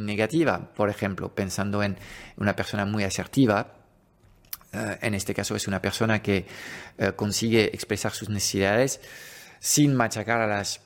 negativa. 0.00 0.72
Por 0.74 0.90
ejemplo, 0.90 1.34
pensando 1.34 1.82
en 1.82 1.96
una 2.36 2.54
persona 2.54 2.84
muy 2.84 3.04
asertiva, 3.04 3.74
eh, 4.72 4.98
en 5.00 5.14
este 5.14 5.34
caso 5.34 5.56
es 5.56 5.66
una 5.66 5.80
persona 5.80 6.20
que 6.20 6.46
eh, 6.98 7.12
consigue 7.16 7.64
expresar 7.74 8.12
sus 8.12 8.28
necesidades 8.28 9.00
sin 9.60 9.94
machacar 9.94 10.40
a 10.40 10.46
las 10.46 10.80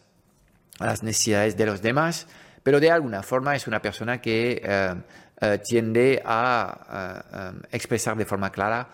las 0.79 1.03
necesidades 1.03 1.57
de 1.57 1.67
los 1.67 1.83
demás, 1.83 2.27
pero 2.63 2.81
de 2.81 2.91
alguna 2.91 3.23
forma 3.23 3.57
es 3.57 3.67
una 3.67 3.83
persona 3.83 4.21
que 4.21 4.63
eh, 4.65 4.95
eh, 5.41 5.59
tiende 5.65 6.23
a 6.25 7.55
eh, 7.63 7.67
expresar 7.73 8.17
de 8.17 8.25
forma 8.25 8.51
clara 8.51 8.89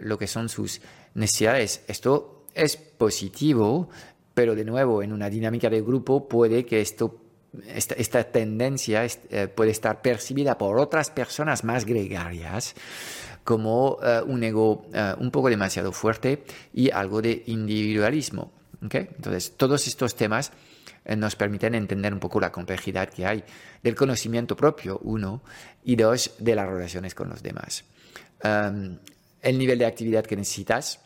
lo 0.00 0.18
que 0.18 0.26
son 0.26 0.48
sus 0.48 0.80
necesidades. 1.14 1.84
Esto 1.86 2.46
es 2.52 2.76
positivo, 2.76 3.90
pero 4.34 4.56
de 4.56 4.64
nuevo 4.64 5.04
en 5.04 5.12
una 5.12 5.30
dinámica 5.30 5.70
de 5.70 5.80
grupo 5.82 6.26
puede 6.26 6.66
que 6.66 6.80
esto 6.80 7.20
esta, 7.68 8.24
tendencia 8.24 9.06
puede 9.54 9.70
estar 9.70 10.02
percibida 10.02 10.58
por 10.58 10.80
otras 10.80 11.10
personas 11.10 11.62
más 11.62 11.84
gregarias 11.84 12.74
como 13.44 13.98
un 14.26 14.42
ego 14.42 14.86
un 15.18 15.30
poco 15.30 15.48
demasiado 15.48 15.92
fuerte 15.92 16.42
y 16.74 16.90
algo 16.90 17.22
de 17.22 17.44
individualismo. 17.46 18.50
Entonces, 18.80 19.52
todos 19.56 19.86
estos 19.86 20.16
temas 20.16 20.50
nos 21.16 21.36
permiten 21.36 21.74
entender 21.74 22.12
un 22.12 22.20
poco 22.20 22.40
la 22.40 22.52
complejidad 22.52 23.08
que 23.08 23.26
hay 23.26 23.44
del 23.82 23.94
conocimiento 23.94 24.56
propio, 24.56 24.98
uno, 25.02 25.42
y 25.84 25.96
dos, 25.96 26.34
de 26.38 26.54
las 26.54 26.68
relaciones 26.68 27.14
con 27.14 27.28
los 27.28 27.42
demás. 27.42 27.84
Em, 28.42 28.98
el 29.40 29.58
nivel 29.58 29.78
de 29.78 29.86
actividad 29.86 30.24
que 30.24 30.36
necesitas. 30.36 31.00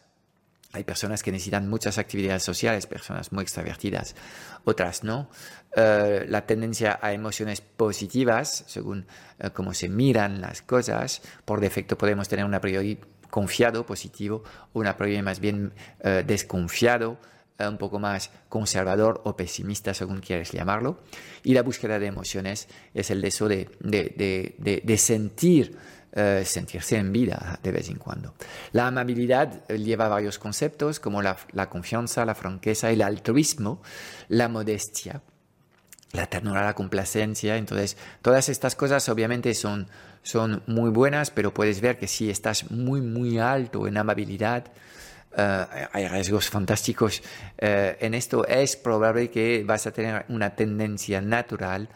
Hay 0.72 0.84
personas 0.84 1.22
que 1.22 1.32
necesitan 1.32 1.70
muchas 1.70 1.96
actividades 1.96 2.42
sociales, 2.42 2.86
personas 2.86 3.32
muy 3.32 3.42
extravertidas, 3.42 4.14
otras 4.64 5.04
no. 5.04 5.30
Eh, 5.74 6.26
la 6.28 6.44
tendencia 6.44 6.98
a 7.00 7.12
emociones 7.12 7.62
positivas, 7.62 8.64
según 8.66 9.06
eh, 9.38 9.50
cómo 9.50 9.72
se 9.72 9.88
miran 9.88 10.42
las 10.42 10.60
cosas, 10.60 11.22
por 11.46 11.60
defecto 11.60 11.96
podemos 11.96 12.28
tener 12.28 12.44
una 12.44 12.60
priori 12.60 12.98
confiado, 13.30 13.86
positivo, 13.86 14.42
o 14.74 14.80
una 14.80 14.96
priori 14.96 15.22
más 15.22 15.40
bien 15.40 15.72
desconfiado, 16.26 17.18
eh, 17.22 17.35
un 17.58 17.78
poco 17.78 17.98
más 17.98 18.30
conservador 18.48 19.22
o 19.24 19.36
pesimista, 19.36 19.94
según 19.94 20.20
quieres 20.20 20.52
llamarlo. 20.52 21.00
Y 21.42 21.54
la 21.54 21.62
búsqueda 21.62 21.98
de 21.98 22.06
emociones 22.06 22.68
es 22.94 23.10
el 23.10 23.22
deseo 23.22 23.48
de, 23.48 23.70
de, 23.80 24.82
de, 24.84 24.98
sentir, 24.98 25.76
eh, 26.12 26.42
sentirse 26.44 26.96
en 26.96 27.12
vida 27.12 27.58
de 27.62 27.72
vez 27.72 27.88
en 27.88 27.96
cuando. 27.96 28.34
La 28.72 28.86
amabilidad 28.86 29.64
eh, 29.68 29.78
lleva 29.78 30.08
varios 30.08 30.38
conceptos 30.38 31.00
como 31.00 31.22
la, 31.22 31.36
la 31.52 31.70
confianza, 31.70 32.24
la 32.26 32.34
franqueza, 32.34 32.90
el 32.90 33.02
altruismo, 33.02 33.82
la 34.28 34.48
modestia 34.48 35.22
la 36.12 36.26
ternura, 36.26 36.64
la 36.64 36.74
complacencia. 36.74 37.56
Entonces, 37.56 37.96
todas 38.22 38.48
estas 38.48 38.74
cosas 38.74 39.08
obviamente 39.08 39.54
son, 39.54 39.88
son 40.22 40.62
muy 40.66 40.90
buenas, 40.90 41.30
pero 41.30 41.52
puedes 41.52 41.80
ver 41.80 41.98
que 41.98 42.08
si 42.08 42.30
estás 42.30 42.70
muy, 42.70 43.00
muy 43.00 43.38
alto 43.38 43.86
en 43.86 43.98
amabilidad, 43.98 44.64
eh, 45.38 45.88
hay 45.92 46.08
riesgos 46.08 46.48
fantásticos 46.48 47.22
eh, 47.58 47.98
en 48.00 48.14
esto, 48.14 48.46
es 48.46 48.74
probable 48.74 49.30
que 49.30 49.64
vas 49.66 49.86
a 49.86 49.92
tener 49.92 50.24
una 50.30 50.56
tendencia 50.56 51.20
natural 51.20 51.90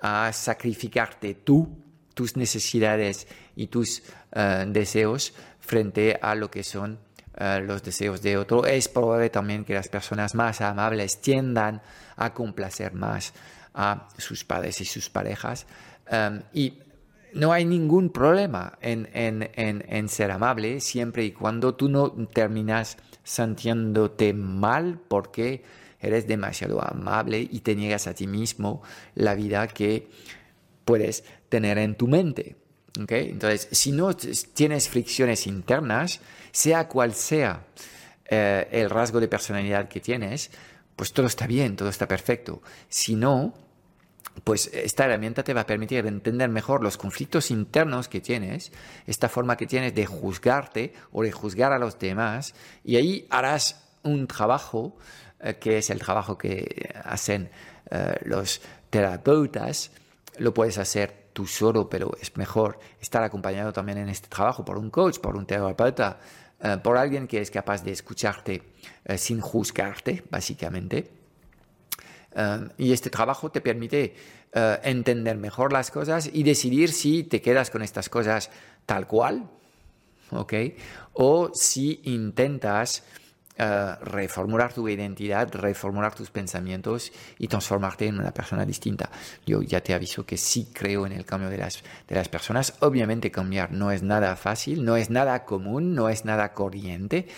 a 0.00 0.32
sacrificarte 0.32 1.34
tú, 1.34 1.68
tus 2.14 2.36
necesidades 2.36 3.28
y 3.54 3.68
tus 3.68 4.02
eh, 4.32 4.64
deseos 4.66 5.34
frente 5.60 6.18
a 6.20 6.34
lo 6.34 6.50
que 6.50 6.64
son 6.64 6.98
los 7.62 7.82
deseos 7.82 8.20
de 8.20 8.36
otro. 8.36 8.66
Es 8.66 8.88
probable 8.88 9.30
también 9.30 9.64
que 9.64 9.72
las 9.72 9.88
personas 9.88 10.34
más 10.34 10.60
amables 10.60 11.22
tiendan 11.22 11.80
a 12.16 12.34
complacer 12.34 12.92
más 12.92 13.32
a 13.72 14.08
sus 14.18 14.44
padres 14.44 14.78
y 14.82 14.84
sus 14.84 15.08
parejas. 15.08 15.64
y 16.52 16.74
no 17.34 17.52
hay 17.52 17.64
ningún 17.64 18.10
problema 18.10 18.78
en, 18.80 20.08
ser 20.08 20.30
amable 20.30 20.80
siempre 20.80 21.24
y 21.24 21.32
cuando 21.32 21.74
tú 21.74 21.88
no 21.88 22.10
terminas 22.32 22.96
sintiéndote 23.22 24.32
mal 24.32 24.98
porque 25.08 25.62
eres 26.00 26.26
demasiado 26.26 26.82
amable 26.82 27.40
y 27.40 27.60
te 27.60 27.76
niegas 27.76 28.06
a 28.06 28.14
ti 28.14 28.26
mismo 28.26 28.82
la 29.14 29.34
vida 29.34 29.68
que 29.68 30.08
puedes 30.84 31.24
tener 31.48 31.78
en 31.78 31.94
tu 31.94 32.08
mente. 32.08 32.56
Entonces, 32.96 33.68
si 33.70 33.92
no 33.92 34.14
tienes 34.14 34.88
fricciones 34.88 35.46
internas, 35.46 36.20
sea 36.50 36.88
cual 36.88 37.14
sea 37.14 37.66
eh, 38.24 38.68
el 38.72 38.90
rasgo 38.90 39.20
de 39.20 39.28
personalidad 39.28 39.88
que 39.88 40.00
tienes, 40.00 40.50
pues 40.96 41.12
todo 41.12 41.26
está 41.26 41.46
bien, 41.46 41.76
todo 41.76 41.88
está 41.88 42.08
perfecto. 42.08 42.62
Si 42.88 43.14
no, 43.14 43.54
pues 44.44 44.70
esta 44.72 45.04
herramienta 45.04 45.42
te 45.42 45.54
va 45.54 45.62
a 45.62 45.66
permitir 45.66 46.06
entender 46.06 46.48
mejor 46.48 46.82
los 46.82 46.96
conflictos 46.96 47.50
internos 47.50 48.08
que 48.08 48.20
tienes, 48.20 48.72
esta 49.06 49.28
forma 49.28 49.56
que 49.56 49.66
tienes 49.66 49.94
de 49.94 50.06
juzgarte 50.06 50.94
o 51.12 51.22
de 51.22 51.32
juzgar 51.32 51.72
a 51.72 51.78
los 51.78 51.98
demás, 51.98 52.54
y 52.84 52.96
ahí 52.96 53.26
harás 53.30 53.84
un 54.02 54.26
trabajo 54.26 54.96
eh, 55.40 55.54
que 55.54 55.78
es 55.78 55.90
el 55.90 55.98
trabajo 55.98 56.38
que 56.38 56.92
hacen 57.04 57.50
eh, 57.90 58.14
los 58.24 58.60
terapeutas, 58.88 59.90
lo 60.38 60.54
puedes 60.54 60.78
hacer 60.78 61.28
tú 61.32 61.46
solo, 61.46 61.88
pero 61.88 62.12
es 62.20 62.36
mejor 62.36 62.78
estar 63.00 63.22
acompañado 63.22 63.72
también 63.72 63.98
en 63.98 64.08
este 64.08 64.28
trabajo 64.28 64.64
por 64.64 64.78
un 64.78 64.90
coach, 64.90 65.18
por 65.18 65.36
un 65.36 65.46
terapeuta, 65.46 66.18
eh, 66.60 66.78
por 66.82 66.96
alguien 66.96 67.26
que 67.26 67.40
es 67.40 67.50
capaz 67.50 67.82
de 67.82 67.92
escucharte 67.92 68.62
sin 69.16 69.40
juzgarte, 69.40 70.22
básicamente 70.30 71.19
eh, 72.34 72.68
y 72.78 72.92
este 72.92 73.10
trabajo 73.10 73.50
te 73.50 73.60
permite 73.60 74.14
eh, 74.52 74.78
entender 74.82 75.36
mejor 75.36 75.72
las 75.72 75.90
cosas 75.90 76.30
y 76.32 76.42
decidir 76.42 76.92
si 76.92 77.24
te 77.24 77.40
quedas 77.40 77.70
con 77.70 77.82
estas 77.82 78.08
cosas 78.08 78.50
tal 78.86 79.06
cual, 79.06 79.48
¿ok? 80.30 80.54
O 81.12 81.50
si 81.54 82.00
intentas 82.04 83.04
eh, 83.62 83.94
reformular 84.00 84.72
tu 84.72 84.88
identidad, 84.88 85.52
reformular 85.52 86.14
tus 86.14 86.30
pensamientos 86.30 87.12
y 87.38 87.46
transformarte 87.46 88.06
en 88.06 88.18
una 88.18 88.32
persona 88.32 88.64
distinta. 88.64 89.10
Yo 89.44 89.60
ya 89.60 89.82
te 89.82 89.92
aviso 89.92 90.24
que 90.24 90.38
sí 90.38 90.70
creo 90.72 91.04
en 91.04 91.12
el 91.12 91.26
cambio 91.26 91.50
de 91.50 91.58
las, 91.58 91.82
de 92.08 92.14
las 92.14 92.30
personas. 92.30 92.72
Obviamente 92.80 93.30
cambiar 93.30 93.70
no 93.70 93.90
es 93.90 94.02
nada 94.02 94.34
fácil, 94.36 94.82
no 94.82 94.96
es 94.96 95.10
nada 95.10 95.44
común, 95.44 95.94
no 95.94 96.08
es 96.08 96.24
nada 96.24 96.54
corriente 96.54 97.28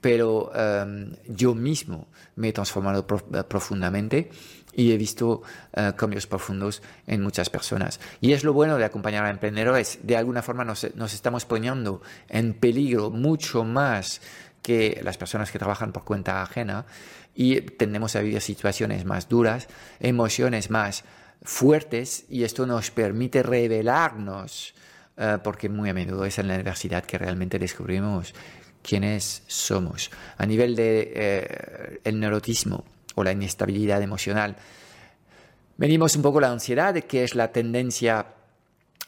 pero 0.00 0.52
em, 0.54 1.12
yo 1.26 1.54
mismo 1.54 2.08
me 2.36 2.48
he 2.48 2.52
transformado 2.52 3.06
profundamente 3.06 4.30
y 4.72 4.92
he 4.92 4.96
visto 4.96 5.42
eh, 5.72 5.92
cambios 5.96 6.26
profundos 6.26 6.82
en 7.06 7.22
muchas 7.22 7.50
personas. 7.50 7.98
Y 8.20 8.32
es 8.32 8.44
lo 8.44 8.52
bueno 8.52 8.76
de 8.76 8.84
acompañar 8.84 9.24
a 9.24 9.30
emprendedores, 9.30 9.98
de 10.02 10.16
alguna 10.16 10.42
forma 10.42 10.64
nos, 10.64 10.94
nos 10.94 11.14
estamos 11.14 11.44
poniendo 11.44 12.00
en 12.28 12.54
peligro 12.54 13.10
mucho 13.10 13.64
más 13.64 14.20
que 14.62 15.00
las 15.02 15.16
personas 15.16 15.50
que 15.50 15.58
trabajan 15.58 15.92
por 15.92 16.04
cuenta 16.04 16.42
ajena 16.42 16.86
y 17.34 17.60
tendemos 17.60 18.14
a 18.16 18.20
vivir 18.20 18.40
situaciones 18.40 19.04
más 19.04 19.28
duras, 19.28 19.68
emociones 20.00 20.70
más 20.70 21.04
fuertes 21.42 22.24
y 22.28 22.44
esto 22.44 22.66
nos 22.66 22.90
permite 22.90 23.42
revelarnos 23.42 24.74
eh, 25.16 25.38
porque 25.42 25.68
muy 25.68 25.90
a 25.90 25.94
menudo 25.94 26.24
es 26.24 26.38
en 26.38 26.48
la 26.48 26.54
universidad 26.54 27.04
que 27.04 27.18
realmente 27.18 27.58
descubrimos 27.58 28.34
quiénes 28.88 29.42
somos. 29.46 30.10
A 30.38 30.46
nivel 30.46 30.74
de 30.74 31.12
eh, 31.14 32.00
el 32.04 32.18
neurotismo 32.18 32.84
o 33.16 33.22
la 33.22 33.32
inestabilidad 33.32 34.00
emocional, 34.00 34.56
venimos 35.76 36.16
un 36.16 36.22
poco 36.22 36.40
la 36.40 36.50
ansiedad, 36.50 36.94
que 36.94 37.22
es 37.22 37.34
la 37.34 37.52
tendencia 37.52 38.26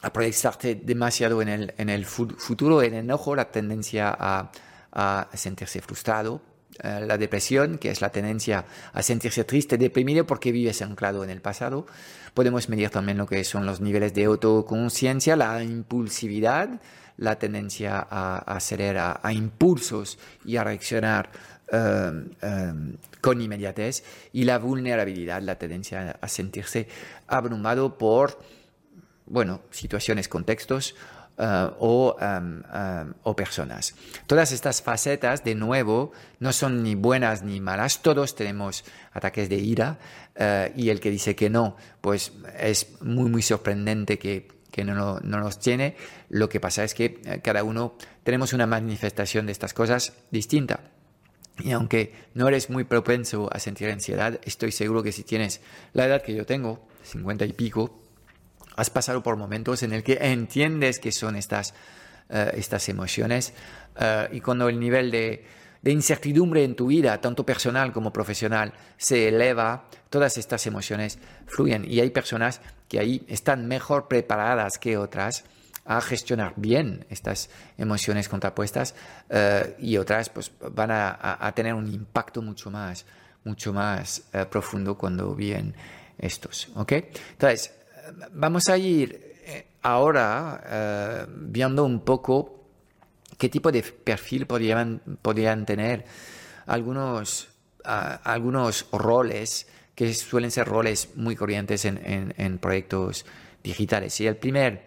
a 0.03 0.13
proyectarte 0.13 0.75
demasiado 0.75 1.41
en 1.41 1.49
el, 1.49 1.73
en 1.79 1.89
el 1.89 2.05
futuro, 2.05 2.83
el 2.83 2.93
enojo, 2.93 3.35
la 3.35 3.49
tendencia 3.49 4.15
a, 4.17 4.51
a 4.91 5.29
sentirse 5.33 5.81
frustrado, 5.81 6.41
eh, 6.79 7.03
la 7.05 7.17
depresión, 7.17 7.77
que 7.77 7.91
es 7.91 8.01
la 8.01 8.11
tendencia 8.11 8.65
a 8.93 9.03
sentirse 9.03 9.43
triste, 9.43 9.77
deprimido 9.77 10.25
porque 10.25 10.51
vives 10.51 10.81
anclado 10.81 11.23
en 11.23 11.29
el 11.29 11.41
pasado. 11.41 11.85
Podemos 12.33 12.69
medir 12.69 12.89
también 12.89 13.17
lo 13.17 13.27
que 13.27 13.43
son 13.43 13.65
los 13.65 13.81
niveles 13.81 14.13
de 14.13 14.25
autoconciencia, 14.25 15.35
la 15.35 15.61
impulsividad, 15.63 16.81
la 17.17 17.37
tendencia 17.37 18.07
a, 18.09 18.37
acelerar 18.37 19.19
a, 19.21 19.33
impulsos 19.33 20.17
y 20.45 20.55
a 20.55 20.63
reaccionar 20.63 21.29
eh, 21.71 22.11
eh, 22.41 22.73
con 23.19 23.41
inmediatez, 23.41 24.03
y 24.33 24.45
la 24.45 24.57
vulnerabilidad, 24.57 25.41
la 25.41 25.59
tendencia 25.59 26.17
a 26.19 26.27
sentirse 26.27 26.87
abrumado 27.27 27.97
por, 27.97 28.39
bueno, 29.27 29.61
situaciones, 29.69 30.27
contextos 30.27 30.95
eh, 31.41 31.69
o, 31.79 32.15
em, 32.21 32.61
em, 32.71 33.13
o, 33.23 33.35
personas. 33.35 33.95
Todas 34.27 34.51
estas 34.51 34.83
facetas, 34.83 35.43
de 35.43 35.55
nuevo, 35.55 36.11
no 36.39 36.53
son 36.53 36.83
ni 36.83 36.93
buenas 36.93 37.41
ni 37.41 37.59
malas. 37.59 38.03
Todos 38.03 38.35
tenemos 38.35 38.85
ataques 39.11 39.49
de 39.49 39.55
ira 39.55 39.97
eh, 40.35 40.71
y 40.75 40.89
el 40.89 40.99
que 40.99 41.09
dice 41.09 41.35
que 41.35 41.49
no, 41.49 41.77
pues 41.99 42.33
es 42.59 43.01
muy, 43.01 43.27
muy 43.27 43.41
sorprendente 43.41 44.19
que, 44.19 44.49
que 44.69 44.83
no, 44.83 45.19
no 45.19 45.39
los 45.39 45.57
tiene. 45.57 45.95
Lo 46.29 46.47
que 46.47 46.59
pasa 46.59 46.83
es 46.83 46.93
que 46.93 47.19
eh, 47.25 47.41
cada 47.43 47.63
uno 47.63 47.95
tenemos 48.23 48.53
una 48.53 48.67
manifestación 48.67 49.47
de 49.47 49.51
estas 49.53 49.73
cosas 49.73 50.13
distinta. 50.29 50.91
Y 51.57 51.71
aunque 51.71 52.13
no 52.35 52.47
eres 52.49 52.69
muy 52.69 52.83
propenso 52.83 53.49
a 53.51 53.57
sentir 53.57 53.89
ansiedad, 53.89 54.39
estoy 54.43 54.71
seguro 54.71 55.01
que 55.01 55.11
si 55.11 55.23
tienes 55.23 55.61
la 55.93 56.05
edad 56.05 56.21
que 56.21 56.35
yo 56.35 56.45
tengo, 56.45 56.87
50 57.01 57.45
y 57.45 57.53
pico, 57.53 58.00
has 58.75 58.89
pasado 58.89 59.21
por 59.21 59.37
momentos 59.37 59.83
en 59.83 59.93
el 59.93 60.03
que 60.03 60.17
entiendes 60.21 60.99
que 60.99 61.11
son 61.11 61.35
estas, 61.35 61.73
eh, 62.29 62.51
estas 62.55 62.87
emociones 62.89 63.53
eh, 63.99 64.29
y 64.31 64.41
cuando 64.41 64.69
el 64.69 64.79
nivel 64.79 65.11
de, 65.11 65.45
incertidumbre 65.83 66.63
en 66.63 66.75
tu 66.75 66.87
vida, 66.87 67.19
tanto 67.19 67.45
personal 67.45 67.91
como 67.91 68.13
profesional, 68.13 68.71
se 68.97 69.29
eleva, 69.29 69.85
todas 70.09 70.37
estas 70.37 70.67
emociones 70.67 71.17
fluyen. 71.47 71.85
Y 71.89 71.99
hay 71.99 72.11
personas 72.11 72.61
que 72.87 72.99
ahí 72.99 73.25
están 73.27 73.67
mejor 73.67 74.07
preparadas 74.07 74.77
que 74.77 74.97
otras 74.97 75.43
a 75.83 75.99
gestionar 75.99 76.53
bien 76.57 77.05
estas 77.09 77.49
emociones 77.79 78.29
contrapuestas 78.29 78.93
uh, 79.31 79.71
y 79.79 79.97
otras 79.97 80.29
pues 80.29 80.51
van 80.71 80.91
a, 80.91 81.51
tener 81.55 81.73
un 81.73 81.91
impacto 81.91 82.43
mucho 82.43 82.69
más 82.69 83.07
mucho 83.43 83.73
más 83.73 84.21
profundo 84.51 84.95
cuando 84.95 85.33
vienen 85.33 85.73
estos 86.19 86.67
entonces 86.87 87.71
vamos 88.31 88.69
a 88.69 88.77
ir 88.77 89.31
eh, 89.43 89.67
ahora 89.81 90.61
eh, 90.65 91.25
viendo 91.29 91.83
un 91.83 92.01
poco 92.01 92.65
qué 93.37 93.49
tipo 93.49 93.71
de 93.71 93.81
perfil 93.83 94.45
podrían, 94.45 95.01
podrían 95.21 95.65
tener 95.65 96.05
algunos, 96.67 97.49
algunos 97.83 98.85
roles 98.91 99.67
que 99.95 100.13
suelen 100.13 100.51
ser 100.51 100.67
roles 100.67 101.09
muy 101.15 101.35
corrientes 101.35 101.85
en, 101.85 102.33
en, 102.37 102.57
proyectos 102.59 103.25
digitales. 103.63 104.19
Y 104.21 104.27
el 104.27 104.37
primer 104.37 104.83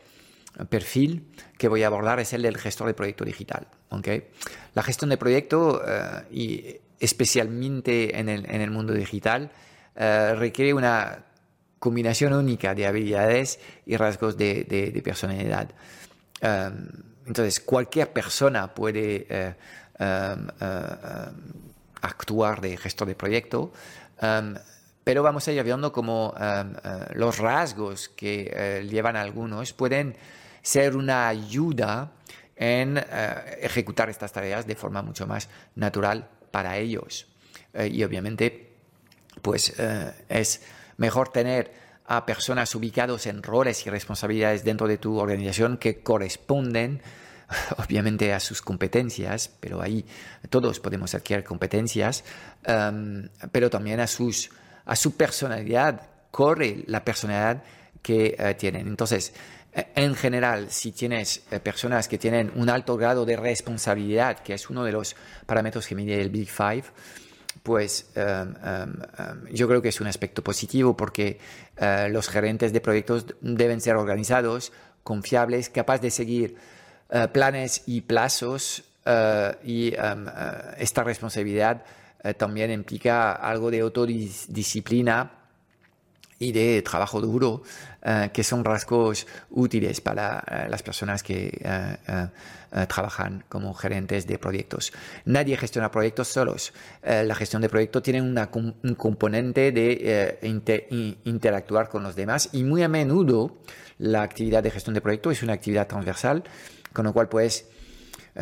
perfil 0.68 1.26
que 1.58 1.66
voy 1.66 1.82
a 1.82 1.88
abordar 1.88 2.20
es 2.20 2.32
el 2.32 2.42
del 2.42 2.56
gestor 2.56 2.86
de 2.86 2.94
proyecto 2.94 3.24
digital. 3.24 3.66
¿okay? 3.90 4.28
La 4.74 4.84
gestión 4.84 5.10
de 5.10 5.16
proyecto, 5.16 5.82
eh, 5.86 6.22
y 6.30 6.76
especialmente 7.00 8.18
en 8.18 8.28
el, 8.28 8.48
en 8.48 8.60
el 8.60 8.70
mundo 8.70 8.92
digital, 8.92 9.50
requiere 9.96 10.74
una 10.74 11.24
combinación 11.84 12.32
única 12.32 12.74
de 12.74 12.86
habilidades 12.86 13.60
y 13.84 13.98
rasgos 13.98 14.38
de, 14.38 15.02
personalidad. 15.04 15.68
Um, 16.40 16.86
entonces, 17.26 17.60
cualquier 17.60 18.10
persona 18.10 18.72
puede 18.72 19.26
eh, 19.28 19.54
uh, 20.00 20.32
um, 20.34 20.48
actuar 22.00 22.62
de 22.62 22.78
gestor 22.78 23.08
de 23.08 23.14
proyecto, 23.14 23.70
pero 25.04 25.22
vamos 25.22 25.46
a 25.46 25.52
ir 25.52 25.62
viendo 25.62 25.92
cómo 25.92 26.32
uh, 26.32 27.18
los 27.18 27.36
rasgos 27.36 28.08
que 28.08 28.82
llevan 28.88 29.16
algunos 29.16 29.74
pueden 29.74 30.16
ser 30.62 30.96
una 30.96 31.28
ayuda 31.28 32.12
en 32.56 32.96
ejecutar 33.60 34.08
estas 34.08 34.32
tareas 34.32 34.66
de 34.66 34.74
forma 34.74 35.02
mucho 35.02 35.26
más 35.26 35.50
natural 35.74 36.30
para 36.50 36.78
ellos. 36.78 37.26
y 37.74 38.02
obviamente, 38.04 38.72
pues 39.42 39.74
es 40.28 40.62
mejor 40.96 41.28
tener 41.30 41.72
a 42.06 42.26
personas 42.26 42.74
ubicados 42.74 43.26
en 43.26 43.42
roles 43.42 43.86
y 43.86 43.90
responsabilidades 43.90 44.64
dentro 44.64 44.86
de 44.86 44.98
tu 44.98 45.18
organización 45.18 45.78
que 45.78 46.02
corresponden 46.02 47.00
obviamente 47.76 48.32
a 48.32 48.40
sus 48.40 48.62
competencias, 48.62 49.50
pero 49.60 49.82
ahí 49.82 50.04
todos 50.50 50.80
podemos 50.80 51.14
adquirir 51.14 51.44
competencias, 51.44 52.24
um, 52.66 53.28
pero 53.52 53.70
también 53.70 54.00
a, 54.00 54.06
sus, 54.06 54.50
a 54.84 54.96
su 54.96 55.16
personalidad, 55.16 56.08
corre 56.30 56.84
la 56.86 57.04
personalidad 57.04 57.62
que 58.02 58.36
uh, 58.38 58.58
tienen. 58.58 58.88
Entonces, 58.88 59.32
e, 59.72 59.86
en 59.94 60.14
general, 60.14 60.70
si 60.70 60.92
tienes 60.92 61.44
uh, 61.52 61.58
personas 61.58 62.08
que 62.08 62.18
tienen 62.18 62.52
un 62.54 62.68
alto 62.70 62.96
grado 62.96 63.24
de 63.24 63.36
responsabilidad, 63.36 64.40
que 64.40 64.54
es 64.54 64.68
uno 64.70 64.84
de 64.84 64.92
los 64.92 65.16
parámetros 65.46 65.86
que 65.86 65.94
mide 65.94 66.20
el 66.20 66.30
Big 66.30 66.50
Five, 66.50 66.84
pues 67.64 68.10
um, 68.14 68.22
um, 68.22 69.46
yo 69.50 69.66
creo 69.66 69.80
que 69.80 69.88
es 69.88 69.98
un 69.98 70.06
aspecto 70.06 70.44
positivo 70.44 70.96
porque 70.96 71.38
uh, 71.80 72.10
los 72.10 72.28
gerentes 72.28 72.74
de 72.74 72.80
proyectos 72.82 73.24
deben 73.40 73.80
ser 73.80 73.96
organizados, 73.96 74.70
confiables, 75.02 75.70
capaces 75.70 76.02
de 76.02 76.10
seguir 76.10 76.56
uh, 77.08 77.26
planes 77.32 77.82
y 77.86 78.02
plazos 78.02 78.84
uh, 79.06 79.56
y 79.64 79.94
esta 80.76 81.04
responsabilidad 81.04 81.84
también 82.36 82.70
implica 82.70 83.32
algo 83.32 83.70
de 83.70 83.80
autodisciplina 83.80 85.43
de 86.52 86.82
trabajo 86.82 87.20
duro, 87.20 87.62
uh, 88.02 88.30
que 88.32 88.42
son 88.42 88.64
rasgos 88.64 89.26
útiles 89.50 90.00
para 90.00 90.44
uh, 90.46 90.70
las 90.70 90.82
personas 90.82 91.22
que 91.22 91.60
uh, 91.64 92.86
trabajan 92.88 93.44
como 93.48 93.72
gerentes 93.72 94.26
de 94.26 94.36
proyectos. 94.36 94.92
Nadie 95.24 95.56
gestiona 95.56 95.92
proyectos 95.92 96.26
solos. 96.26 96.72
la 97.04 97.36
gestión 97.36 97.62
de 97.62 97.68
proyectos 97.68 98.02
tiene 98.02 98.20
un 98.20 98.94
componente 98.96 99.70
de 99.70 100.38
inter, 100.42 100.88
interactuar 100.90 101.88
con 101.88 102.02
los 102.02 102.16
demás 102.16 102.48
y 102.52 102.64
muy 102.64 102.82
a 102.82 102.88
menudo 102.88 103.58
la 103.98 104.22
actividad 104.22 104.60
de 104.60 104.72
gestión 104.72 104.92
de 104.94 105.00
proyectos 105.00 105.34
es 105.34 105.44
una 105.44 105.52
actividad 105.52 105.86
transversal, 105.86 106.42
con 106.92 107.04
lo 107.04 107.12
cual 107.12 107.28
puedes 107.28 107.66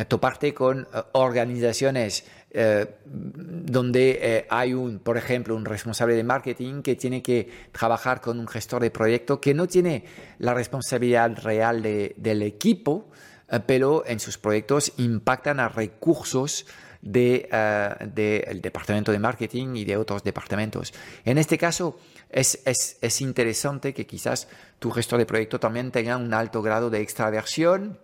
toparte 0.09 0.55
con 0.55 0.89
organizaciones 1.13 2.25
eh, 2.55 2.87
donde 3.07 4.19
eh, 4.21 4.47
hay 4.51 4.75
un, 4.75 4.99
por 4.99 5.17
ejemplo, 5.17 5.57
un 5.57 5.65
responsable 5.65 6.15
de 6.15 6.23
marketing 6.23 6.83
que 6.83 6.97
tiene 6.97 7.23
que 7.23 7.49
trabajar 7.73 8.21
con 8.21 8.39
un 8.39 8.47
gestor 8.47 8.83
de 8.83 8.91
proyecto 8.91 9.41
que 9.41 9.55
no 9.55 9.67
tiene 9.67 10.05
la 10.39 10.53
responsabilidad 10.53 11.35
real 11.43 11.81
de, 11.81 12.15
del 12.19 12.43
equipo, 12.43 13.09
eh, 13.49 13.59
pero 13.65 14.05
en 14.07 14.21
sus 14.21 14.37
proyectos 14.37 14.93
impactan 14.99 15.61
a 15.61 15.71
recursos 15.71 16.67
del 17.01 17.49
de, 18.15 18.61
departamento 18.63 19.13
de 19.13 19.19
marketing 19.19 19.75
y 19.77 19.87
de 19.87 19.97
otros 19.97 20.23
departamentos. 20.23 20.93
En 21.25 21.39
este 21.39 21.57
caso, 21.57 21.99
es, 22.29 22.61
es, 22.67 22.99
es 23.01 23.21
interesante 23.23 23.95
que 23.95 24.07
quizás 24.07 24.47
tu 24.79 24.91
gestor 24.91 25.19
de 25.19 25.25
proyecto 25.25 25.59
también 25.59 25.91
tenga 25.91 26.19
un 26.19 26.35
alto 26.35 26.61
grado 26.61 26.91
de 26.91 27.01
extraversión, 27.01 27.99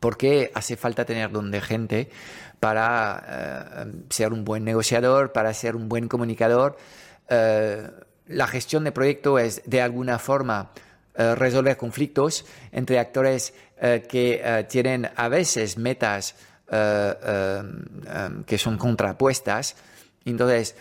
porque 0.00 0.50
hace 0.54 0.76
falta 0.76 1.04
tener 1.04 1.30
donde 1.30 1.60
gente 1.60 2.10
para 2.58 3.24
eh, 3.86 3.92
ser 4.08 4.32
un 4.32 4.44
buen 4.44 4.64
negociador, 4.64 5.32
para 5.32 5.52
ser 5.54 5.76
un 5.76 5.88
buen 5.88 6.08
comunicador. 6.08 6.76
Eh, 7.28 7.88
la 8.28 8.46
gestión 8.46 8.84
de 8.84 8.92
proyecto 8.92 9.38
es 9.38 9.62
de 9.66 9.82
alguna 9.82 10.18
forma 10.18 10.70
eh, 11.14 11.34
resolver 11.34 11.76
conflictos 11.76 12.44
entre 12.72 12.98
actores 12.98 13.54
que 13.80 14.66
tienen 14.68 15.08
a 15.16 15.28
veces 15.28 15.78
metas 15.78 16.34
que 16.68 18.58
son 18.58 18.76
contrapuestas. 18.76 19.74
Entonces, 20.26 20.76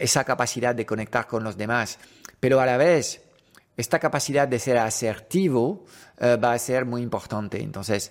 esa 0.00 0.24
capacidad 0.24 0.74
de 0.74 0.84
conectar 0.84 1.28
con 1.28 1.44
los 1.44 1.56
demás, 1.56 2.00
pero 2.40 2.60
a 2.60 2.66
la 2.66 2.78
vez 2.78 3.22
esta 3.76 4.00
capacidad 4.00 4.48
de 4.48 4.58
ser 4.58 4.78
asertivo 4.78 5.84
va 6.20 6.52
a 6.52 6.58
ser 6.58 6.84
muy 6.86 7.02
importante. 7.02 7.62
Entonces, 7.62 8.10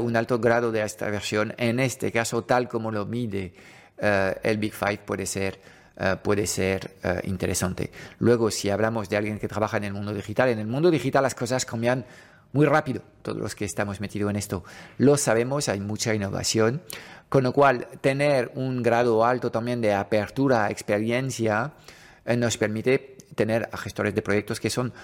un 0.00 0.16
alto 0.16 0.38
grado 0.38 0.72
de 0.72 0.82
esta 0.82 1.08
versión, 1.10 1.54
en 1.58 1.80
este 1.80 2.10
caso, 2.10 2.44
tal 2.44 2.68
como 2.68 2.90
lo 2.90 3.04
mide 3.04 3.52
el 3.98 4.58
Big 4.58 4.72
Five, 4.72 5.00
puede 5.04 5.26
ser 5.26 5.58
eh, 5.94 6.16
puede 6.22 6.46
ser 6.46 6.96
eh, 7.02 7.20
interesante. 7.24 7.90
Luego, 8.18 8.50
si 8.50 8.70
hablamos 8.70 9.10
de 9.10 9.16
alguien 9.18 9.38
que 9.38 9.46
trabaja 9.46 9.76
en 9.76 9.84
el 9.84 9.92
mundo 9.92 10.14
digital, 10.14 10.48
en 10.48 10.58
el 10.58 10.66
mundo 10.66 10.90
digital 10.90 11.22
las 11.22 11.34
cosas 11.34 11.66
cambian 11.66 12.06
muy 12.52 12.64
rápido, 12.64 13.02
todos 13.20 13.38
los 13.38 13.54
que 13.54 13.66
estamos 13.66 14.00
metidos 14.00 14.30
en 14.30 14.36
esto. 14.36 14.64
Lo 14.96 15.18
sabemos, 15.18 15.68
hay 15.68 15.80
mucha 15.80 16.14
innovación, 16.14 16.82
con 17.28 17.42
lo 17.42 17.52
cual 17.52 17.88
tener 18.00 18.52
un 18.54 18.82
grado 18.82 19.24
alto 19.24 19.50
también 19.50 19.80
de 19.82 19.92
apertura 19.92 20.64
a 20.64 20.70
experiencia 20.70 21.72
eh, 22.24 22.36
nos 22.36 22.56
permite 22.56 23.18
tener 23.34 23.68
a 23.70 23.76
gestores 23.76 24.14
de 24.14 24.22
proyectos 24.22 24.60
que 24.60 24.70
son 24.70 24.94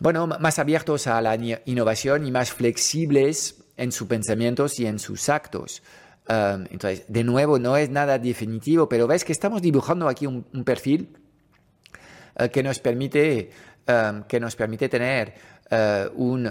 bueno, 0.00 0.26
más 0.26 0.58
abiertos 0.58 1.06
a 1.06 1.20
la 1.20 1.36
innovación 1.64 2.26
y 2.26 2.30
más 2.30 2.52
flexibles 2.52 3.64
en 3.76 3.92
sus 3.92 4.08
pensamientos 4.08 4.78
y 4.80 4.86
en 4.86 4.98
sus 4.98 5.28
actos. 5.28 5.82
Entonces, 6.28 7.04
de 7.08 7.24
nuevo, 7.24 7.58
no 7.58 7.76
es 7.76 7.88
nada 7.90 8.18
definitivo, 8.18 8.88
pero 8.88 9.06
ves 9.06 9.24
que 9.24 9.32
estamos 9.32 9.62
dibujando 9.62 10.08
aquí 10.08 10.26
un, 10.26 10.44
perfil 10.64 11.16
uh, 12.38 12.48
que, 12.48 12.62
nos 12.62 12.80
permite, 12.80 13.50
que 14.28 14.40
nos 14.40 14.54
permite 14.54 14.90
tener 14.90 15.34
uh, 15.70 16.22
un, 16.22 16.46
uh, 16.46 16.50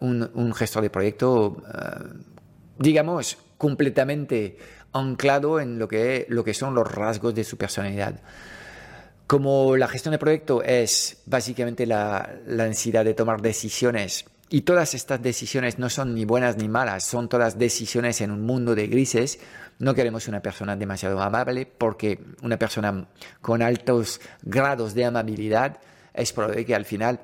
un, 0.00 0.30
un, 0.32 0.54
gestor 0.54 0.82
de 0.82 0.88
proyecto, 0.88 1.62
digamos, 2.78 3.36
completamente 3.58 4.56
anclado 4.92 5.60
en 5.60 5.78
lo 5.78 5.88
que, 5.88 6.26
lo 6.30 6.42
que 6.42 6.54
son 6.54 6.74
los 6.74 6.90
rasgos 6.90 7.34
de 7.34 7.44
su 7.44 7.58
personalidad. 7.58 8.20
Como 9.28 9.76
la 9.76 9.86
gestión 9.88 10.12
de 10.12 10.18
proyecto 10.18 10.62
es 10.62 11.22
básicamente 11.26 11.86
la, 11.86 12.40
la 12.46 12.66
necesidad 12.66 13.04
de 13.04 13.14
tomar 13.14 13.40
decisiones 13.42 14.24
y 14.48 14.62
todas 14.62 14.94
estas 14.94 15.20
decisiones 15.20 15.78
no 15.78 15.90
son 15.90 16.14
ni 16.14 16.24
buenas 16.24 16.56
ni 16.56 16.66
malas, 16.66 17.04
son 17.04 17.28
todas 17.28 17.58
decisiones 17.58 18.22
en 18.22 18.30
un 18.30 18.40
mundo 18.40 18.74
de 18.74 18.86
grises. 18.86 19.38
No 19.78 19.94
queremos 19.94 20.26
una 20.28 20.40
persona 20.40 20.74
demasiado 20.76 21.20
amable 21.20 21.66
porque 21.66 22.18
una 22.40 22.58
persona 22.58 23.06
con 23.42 23.60
altos 23.60 24.22
grados 24.42 24.94
de 24.94 25.04
amabilidad 25.04 25.78
es 26.14 26.32
probable 26.32 26.64
que 26.64 26.74
al 26.74 26.86
final 26.86 27.20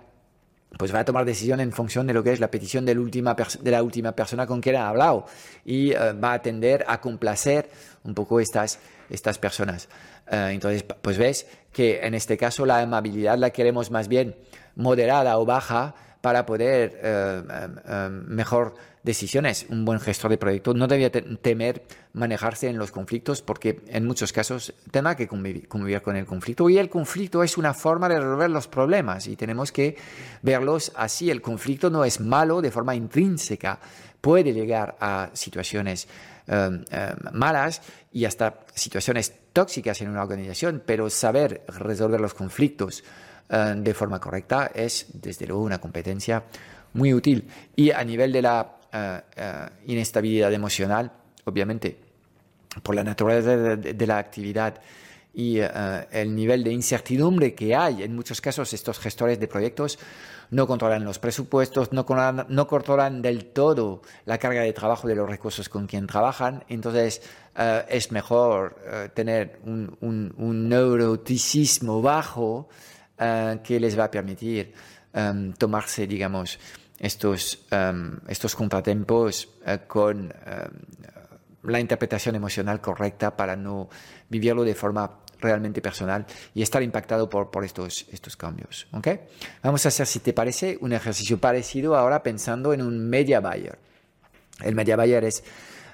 pues 0.78 0.94
va 0.94 1.00
a 1.00 1.04
tomar 1.04 1.24
decisión 1.24 1.60
en 1.60 1.72
función 1.72 2.06
de 2.06 2.12
lo 2.12 2.22
que 2.22 2.32
es 2.32 2.40
la 2.40 2.50
petición 2.50 2.84
de 2.84 2.94
la 2.94 3.82
última, 3.82 4.12
persona 4.12 4.46
con 4.46 4.60
quien 4.60 4.76
ha 4.76 4.88
hablado 4.88 5.24
y 5.64 5.92
eh, 5.92 6.12
va 6.12 6.34
a 6.34 6.42
tender 6.42 6.84
a 6.86 7.00
complacer 7.00 7.70
un 8.02 8.14
poco 8.14 8.40
estas, 8.40 8.78
estas 9.08 9.38
personas. 9.38 9.88
Eh, 10.30 10.50
entonces, 10.52 10.82
pues 10.82 11.16
ves 11.16 11.46
que 11.74 12.00
en 12.06 12.14
este 12.14 12.38
caso 12.38 12.64
la 12.64 12.78
amabilidad 12.78 13.36
la 13.36 13.50
queremos 13.50 13.90
más 13.90 14.08
bien 14.08 14.34
moderada 14.76 15.36
o 15.38 15.44
baja 15.44 15.94
para 16.24 16.46
poder 16.46 16.98
eh, 17.02 17.42
eh, 17.50 17.68
eh, 17.86 18.08
mejor 18.10 18.74
decisiones. 19.02 19.66
Un 19.68 19.84
buen 19.84 20.00
gestor 20.00 20.30
de 20.30 20.38
proyecto 20.38 20.72
no 20.72 20.86
debía 20.86 21.10
temer 21.10 21.82
manejarse 22.14 22.70
en 22.70 22.78
los 22.78 22.90
conflictos 22.90 23.42
porque 23.42 23.82
en 23.88 24.06
muchos 24.06 24.32
casos 24.32 24.72
tendrá 24.90 25.16
que 25.16 25.28
convivir, 25.28 25.68
con 25.68 26.16
el 26.16 26.24
conflicto 26.24 26.70
y 26.70 26.78
el 26.78 26.88
conflicto 26.88 27.42
es 27.42 27.58
una 27.58 27.74
forma 27.74 28.08
de 28.08 28.20
resolver 28.20 28.48
los 28.48 28.68
problemas 28.68 29.26
y 29.26 29.36
tenemos 29.36 29.70
que 29.70 29.98
verlos 30.40 30.92
así. 30.96 31.30
El 31.30 31.42
conflicto 31.42 31.90
no 31.90 32.06
es 32.06 32.20
malo 32.20 32.62
de 32.62 32.70
forma 32.70 32.94
intrínseca, 32.94 33.78
puede 34.22 34.54
llegar 34.54 34.96
a 35.00 35.28
situaciones 35.34 36.08
malas 37.32 37.82
y 38.12 38.24
hasta 38.24 38.60
situaciones 38.74 39.34
tóxicas 39.54 40.02
en 40.02 40.10
una 40.10 40.22
organización, 40.22 40.82
pero 40.84 41.08
saber 41.08 41.62
resolver 41.68 42.20
los 42.20 42.34
conflictos 42.34 43.02
eh, 43.48 43.74
de 43.76 43.94
forma 43.94 44.20
correcta 44.20 44.70
es 44.74 45.06
desde 45.14 45.46
luego 45.46 45.62
una 45.62 45.80
competencia 45.80 46.42
muy 46.92 47.14
útil. 47.14 47.48
Y 47.74 47.90
a 47.90 48.04
nivel 48.04 48.32
de 48.32 48.42
la 48.42 48.76
eh, 48.92 49.20
eh, 49.36 49.66
inestabilidad 49.86 50.52
emocional, 50.52 51.10
obviamente, 51.44 51.96
por 52.82 52.96
la 52.96 53.04
naturaleza 53.04 53.56
de, 53.76 54.06
la 54.06 54.18
actividad 54.18 54.80
y 55.32 55.58
el 55.58 56.34
nivel 56.34 56.64
de 56.64 56.72
incertidumbre 56.72 57.54
que 57.54 57.74
hay, 57.76 58.02
en 58.02 58.16
muchos 58.16 58.40
casos 58.40 58.72
estos 58.72 58.98
gestores 58.98 59.38
de 59.38 59.46
proyectos 59.46 59.96
no 60.54 60.66
controlan 60.68 61.04
los 61.04 61.18
presupuestos, 61.18 61.92
no 61.92 62.06
controlan, 62.06 63.22
del 63.22 63.46
todo 63.46 64.02
la 64.24 64.38
carga 64.38 64.62
de 64.62 64.72
trabajo 64.72 65.08
de 65.08 65.16
los 65.16 65.28
recursos 65.28 65.68
con 65.68 65.86
quien 65.86 66.06
trabajan, 66.06 66.64
entonces 66.68 67.22
es 67.88 68.12
mejor 68.12 68.76
tener 69.14 69.58
un, 69.64 70.68
neuroticismo 70.68 72.00
bajo 72.00 72.68
eh, 73.18 73.60
que 73.62 73.78
les 73.78 73.98
va 73.98 74.04
a 74.04 74.10
permitir 74.10 74.72
um, 75.12 75.52
tomarse, 75.52 76.06
digamos, 76.06 76.58
estos, 76.98 77.66
um, 77.70 78.18
estos 78.28 78.56
contratempos 78.56 79.48
con 79.86 80.26
um, 80.26 81.70
la 81.70 81.80
interpretación 81.80 82.34
emocional 82.34 82.80
correcta 82.80 83.36
para 83.36 83.56
no 83.56 83.88
vivirlo 84.28 84.64
de 84.64 84.74
forma 84.74 85.23
realmente 85.44 85.80
personal 85.80 86.26
y 86.54 86.62
estar 86.62 86.82
impactado 86.82 87.28
por, 87.28 87.50
por 87.50 87.64
estos, 87.64 88.06
estos 88.10 88.36
cambios. 88.36 88.86
¿okay? 88.92 89.20
Vamos 89.62 89.84
a 89.84 89.88
hacer, 89.88 90.06
si 90.06 90.20
te 90.20 90.32
parece, 90.32 90.78
un 90.80 90.92
ejercicio 90.92 91.38
parecido 91.38 91.96
ahora 91.96 92.22
pensando 92.22 92.72
en 92.72 92.82
un 92.82 93.08
media 93.08 93.40
buyer. 93.40 93.78
El 94.62 94.74
media 94.74 94.96
buyer 94.96 95.24
es 95.24 95.44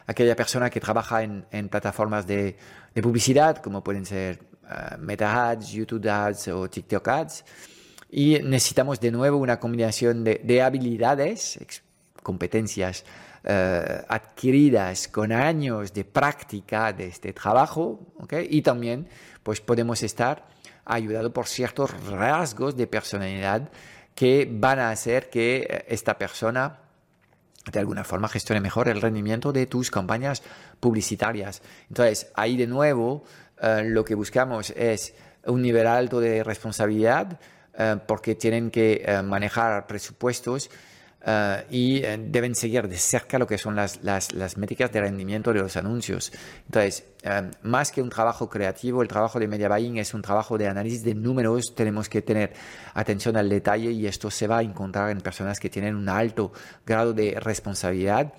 aquella 0.06 0.36
persona 0.36 0.70
que 0.70 0.80
trabaja 0.80 1.22
en, 1.22 1.68
plataformas 1.68 2.26
de, 2.26 2.56
de, 2.94 3.02
publicidad, 3.02 3.58
como 3.58 3.82
pueden 3.82 4.04
ser 4.04 4.40
uh, 4.64 4.98
Meta 4.98 5.50
Ads, 5.50 5.70
YouTube 5.70 6.08
Ads 6.08 6.48
o 6.48 6.68
TikTok 6.68 7.08
Ads. 7.08 7.44
Y 8.10 8.38
necesitamos 8.42 8.98
de 9.00 9.10
nuevo 9.12 9.38
una 9.38 9.60
combinación 9.60 10.24
de, 10.24 10.40
de 10.42 10.62
habilidades, 10.62 11.58
competencias 12.22 13.04
uh, 13.44 14.02
adquiridas 14.08 15.08
con 15.08 15.32
años 15.32 15.92
de 15.92 16.04
práctica 16.04 16.92
de 16.92 17.06
este 17.06 17.32
trabajo, 17.32 18.00
¿okay? 18.18 18.46
y 18.50 18.62
también 18.62 19.08
pues 19.42 19.60
podemos 19.60 20.02
estar 20.02 20.46
ayudado 20.84 21.32
por 21.32 21.46
ciertos 21.46 21.90
rasgos 22.08 22.76
de 22.76 22.86
personalidad 22.86 23.70
que 24.14 24.48
van 24.50 24.78
a 24.78 24.90
hacer 24.90 25.30
que 25.30 25.66
eh, 25.68 25.84
esta 25.88 26.18
persona 26.18 26.80
de 27.70 27.78
alguna 27.78 28.04
forma 28.04 28.28
gestione 28.28 28.60
mejor 28.60 28.88
el 28.88 29.00
rendimiento 29.00 29.52
de 29.52 29.66
tus 29.66 29.90
campañas 29.90 30.42
publicitarias. 30.80 31.62
Entonces, 31.88 32.32
ahí 32.34 32.56
de 32.56 32.66
nuevo, 32.66 33.24
eh, 33.60 33.82
lo 33.84 34.04
que 34.04 34.14
buscamos 34.14 34.70
es 34.70 35.14
un 35.44 35.62
nivel 35.62 35.86
alto 35.86 36.20
de 36.20 36.42
responsabilidad 36.42 37.38
eh, 37.74 37.96
porque 38.06 38.34
tienen 38.34 38.70
que 38.70 39.22
manejar 39.24 39.86
presupuestos 39.86 40.70
Uh, 41.22 41.60
y 41.70 42.02
uh, 42.02 42.16
deben 42.18 42.54
seguir 42.54 42.88
de 42.88 42.96
cerca 42.96 43.38
lo 43.38 43.46
que 43.46 43.58
son 43.58 43.76
las, 43.76 44.02
las, 44.02 44.32
las, 44.32 44.56
métricas 44.56 44.90
de 44.90 45.02
rendimiento 45.02 45.52
de 45.52 45.60
los 45.60 45.76
anuncios. 45.76 46.32
Entonces, 46.64 47.04
um, 47.26 47.50
más 47.70 47.92
que 47.92 48.00
un 48.00 48.08
trabajo 48.08 48.48
creativo, 48.48 49.02
el 49.02 49.08
trabajo 49.08 49.38
de 49.38 49.46
media 49.46 49.68
buying 49.68 49.98
es 49.98 50.14
un 50.14 50.22
trabajo 50.22 50.56
de 50.56 50.66
análisis 50.68 51.04
de 51.04 51.14
números. 51.14 51.74
Tenemos 51.74 52.08
que 52.08 52.22
tener 52.22 52.54
atención 52.94 53.36
al 53.36 53.50
detalle 53.50 53.90
y 53.90 54.06
esto 54.06 54.30
se 54.30 54.46
va 54.46 54.58
a 54.58 54.62
encontrar 54.62 55.10
en 55.10 55.20
personas 55.20 55.60
que 55.60 55.68
tienen 55.68 55.94
un 55.94 56.08
alto 56.08 56.52
grado 56.86 57.12
de 57.12 57.38
responsabilidad. 57.38 58.32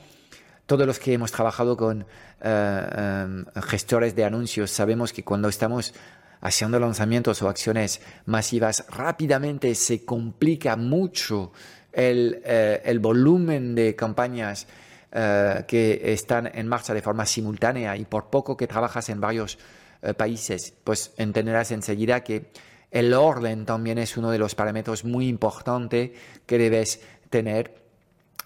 Todos 0.65 0.87
los 0.87 0.97
que 0.97 1.13
hemos 1.13 1.31
trabajado 1.31 1.77
con 1.77 2.01
uh, 2.01 2.05
um, 2.43 3.45
gestores 3.61 4.15
de 4.15 4.25
anuncios 4.25 4.71
sabemos 4.71 5.13
que 5.13 5.23
cuando 5.23 5.49
estamos 5.49 5.93
haciendo 6.41 6.79
lanzamientos 6.79 7.43
o 7.43 7.49
acciones 7.49 8.01
masivas, 8.25 8.85
rápidamente 8.89 9.75
se 9.75 10.03
complica 10.03 10.75
mucho 10.75 11.51
el, 11.91 12.41
eh, 12.45 12.81
el 12.85 12.99
volumen 12.99 13.75
de 13.75 13.95
campañas 13.95 14.67
eh, 15.11 15.63
que 15.67 16.13
están 16.13 16.49
en 16.53 16.67
marcha 16.67 16.93
de 16.93 17.01
forma 17.01 17.25
simultánea 17.25 17.97
y 17.97 18.05
por 18.05 18.29
poco 18.29 18.55
que 18.55 18.67
trabajas 18.67 19.09
en 19.09 19.19
varios 19.19 19.57
eh, 20.01 20.13
países, 20.13 20.73
pues 20.83 21.13
entenderás 21.17 21.71
enseguida 21.71 22.23
que 22.23 22.51
el 22.91 23.13
orden 23.13 23.65
también 23.65 23.97
es 23.97 24.17
uno 24.17 24.31
de 24.31 24.39
los 24.39 24.55
parámetros 24.55 25.05
muy 25.05 25.27
importantes 25.27 26.11
que 26.45 26.57
debes 26.57 27.01
tener 27.29 27.79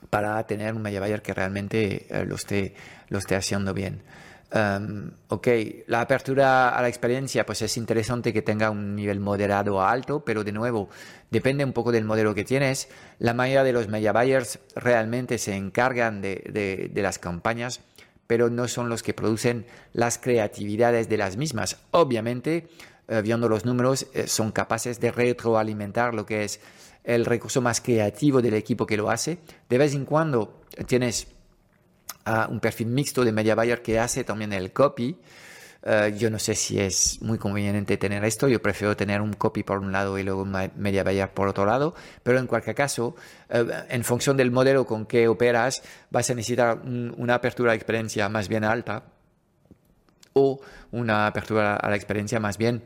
para 0.10 0.46
tener 0.46 0.76
un 0.76 0.84
media 0.84 1.00
buyer 1.00 1.24
que 1.24 1.34
realmente 1.34 2.06
lo, 2.28 2.36
esté, 2.36 2.76
lo 3.10 3.18
esté 3.18 3.36
haciendo 3.36 3.74
bien. 3.74 4.04
Um, 4.54 5.12
ok, 5.30 5.48
la 5.88 6.02
apertura 6.02 6.70
a 6.70 6.82
la 6.82 6.88
experiencia, 6.88 7.46
pues 7.46 7.62
es 7.62 7.78
interesante 7.78 8.32
que 8.32 8.42
tenga 8.42 8.70
un 8.70 8.96
nivel 8.96 9.20
moderado 9.20 9.82
a 9.82 9.92
alto, 9.92 10.24
pero 10.24 10.44
de 10.44 10.52
nuevo, 10.52 10.88
depende 11.32 11.66
un 11.66 11.74
poco 11.74 11.92
del 11.92 12.06
modelo 12.06 12.36
que 12.36 12.46
tienes. 12.46 12.88
La 13.20 13.34
mayoría 13.34 13.64
de 13.64 13.74
los 13.74 13.88
media 13.88 14.14
buyers 14.14 14.60
realmente 14.76 15.40
se 15.40 15.56
encargan 15.56 16.22
de, 16.22 16.90
de, 16.94 17.02
las 17.02 17.18
campañas, 17.20 17.82
pero 18.28 18.50
no 18.50 18.68
son 18.68 18.88
los 18.88 19.04
que 19.04 19.14
producen 19.14 19.66
las 19.94 20.18
creatividades 20.20 21.10
de 21.10 21.18
las 21.18 21.38
mismas. 21.38 21.78
Obviamente, 21.92 22.70
eh, 23.08 23.22
viendo 23.22 23.50
los 23.50 23.66
números, 23.66 24.08
eh, 24.14 24.28
son 24.28 24.52
capaces 24.52 25.00
de 25.00 25.12
retroalimentar 25.12 26.14
lo 26.14 26.26
que 26.26 26.44
es 26.44 26.60
el 27.04 27.26
recurso 27.26 27.62
más 27.62 27.82
creativo 27.82 28.42
del 28.42 28.54
equipo 28.54 28.86
que 28.86 28.98
lo 28.98 29.10
hace. 29.10 29.40
De 29.70 29.78
vez 29.78 29.94
en 29.96 30.06
cuando 30.06 30.62
tienes 30.88 31.28
a 32.26 32.48
un 32.50 32.60
perfil 32.60 32.88
mixto 32.88 33.24
de 33.24 33.32
media 33.32 33.56
buyer 33.56 33.82
que 33.82 34.00
hace 34.00 34.24
también 34.24 34.52
el 34.54 34.72
copy, 34.72 35.18
Eh, 35.88 36.16
yo 36.18 36.32
no 36.32 36.40
sé 36.40 36.56
si 36.56 36.80
es 36.80 37.22
muy 37.22 37.38
conveniente 37.38 37.96
tener 37.98 38.26
esto, 38.26 38.48
yo 38.48 38.60
prefiero 38.60 38.96
tener 38.96 39.22
un 39.22 39.34
copy 39.34 39.62
por 39.62 39.78
un 39.78 39.92
lado 39.92 40.18
y 40.18 40.24
luego 40.24 40.42
un 40.42 40.72
media 40.78 41.04
buyer 41.04 41.30
por 41.30 41.48
otro 41.48 41.64
lado, 41.64 41.94
pero 42.24 42.40
en 42.40 42.48
cualquier 42.48 42.76
caso, 42.76 43.16
eh, 43.50 43.64
en 43.90 44.04
función 44.04 44.36
del 44.36 44.50
modelo 44.50 44.88
con 44.88 45.06
que 45.06 45.28
operas, 45.28 45.84
vas 46.10 46.28
a 46.32 46.34
necesitar 46.34 46.82
una 46.82 47.36
apertura 47.36 47.70
a 47.70 47.74
la 47.74 47.76
experiencia 47.76 48.28
más 48.30 48.48
bien 48.48 48.64
alta 48.64 49.04
o 50.34 50.60
una 50.92 51.28
apertura 51.28 51.76
a 51.76 51.88
la 51.88 51.96
experiencia 51.96 52.40
más 52.40 52.58
bien 52.58 52.82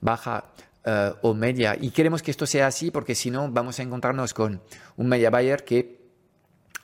baja. 0.00 0.46
Eh, 0.84 1.12
o 1.22 1.32
media. 1.32 1.76
Y 1.80 1.92
queremos 1.92 2.22
que 2.22 2.32
esto 2.32 2.44
sea 2.44 2.66
así 2.66 2.90
porque 2.90 3.14
si 3.14 3.30
no 3.30 3.48
vamos 3.52 3.78
a 3.78 3.84
encontrarnos 3.84 4.34
con 4.34 4.60
un 4.96 5.06
media 5.06 5.30
buyer 5.30 5.62
que, 5.62 6.02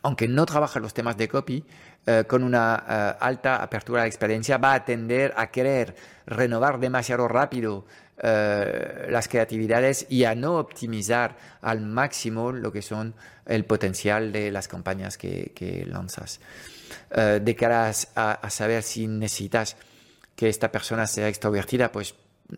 aunque 0.03 0.29
no 0.29 0.47
trabaja 0.47 0.79
los 0.79 0.95
temas 0.95 1.17
de 1.17 1.27
copy, 1.27 1.65
eh, 2.11 2.25
con 2.27 2.43
una 2.43 2.85
eh, 2.89 3.17
alta 3.21 3.63
apertura 3.63 4.01
de 4.01 4.09
experiencia 4.09 4.57
va 4.57 4.73
a 4.73 4.83
tender 4.83 5.35
a 5.37 5.49
querer 5.51 5.95
renovar 6.25 6.81
demasiado 6.81 7.29
rápido 7.29 7.85
eh, 8.17 9.09
las 9.11 9.29
creatividades 9.29 10.07
y 10.09 10.25
a 10.25 10.35
no 10.35 10.57
optimizar 10.57 11.37
al 11.61 11.83
máximo 11.83 12.51
lo 12.51 12.73
que 12.73 12.81
son 12.81 13.13
el 13.45 13.67
potencial 13.67 14.33
de 14.33 14.51
las 14.51 14.69
campañas 14.69 15.19
que, 15.19 15.85
lanzas. 15.87 16.41
de 17.11 17.57
cara 17.57 17.93
a 18.15 18.51
saber 18.51 18.83
si 18.83 19.07
necesitas 19.07 19.77
que 20.35 20.49
esta 20.49 20.73
persona 20.73 21.07
sea 21.07 21.29
extrovertida, 21.29 21.93
pues 21.93 22.15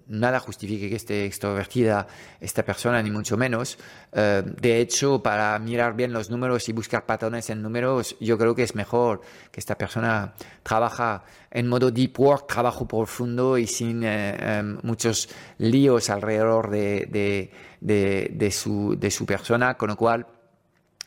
nada 0.07 0.39
justifique 0.39 0.89
que 0.89 0.97
esté 0.97 1.25
extrovertida 1.25 2.07
esta 2.41 2.65
persona, 2.65 3.03
ni 3.03 3.11
mucho 3.11 3.37
menos. 3.37 3.79
Eh, 4.13 4.43
de 4.61 4.81
hecho, 4.81 5.23
para 5.23 5.59
mirar 5.59 5.95
bien 5.95 6.13
los 6.13 6.31
números 6.31 6.69
y 6.69 6.73
buscar 6.73 7.07
patrones 7.07 7.51
en 7.51 7.63
números, 7.63 8.17
yo 8.21 8.39
creo 8.39 8.55
que 8.55 8.63
es 8.63 8.75
mejor 8.75 9.21
que 9.51 9.61
esta 9.61 9.77
persona 9.77 10.35
trabaja 10.63 11.25
en 11.51 11.67
modo 11.67 11.91
deep 11.91 12.19
work, 12.21 12.47
trabajo 12.47 12.87
profundo 12.87 13.59
y 13.59 13.67
sin 13.67 14.05
eh, 14.05 14.59
em, 14.59 14.79
muchos 14.83 15.29
líos 15.59 16.09
alrededor 16.11 16.71
de, 16.71 17.51
de, 17.81 18.51
su, 18.51 18.97
de 18.97 19.11
su 19.11 19.27
persona, 19.27 19.77
con 19.77 19.89
lo 19.89 19.97
cual, 19.97 20.27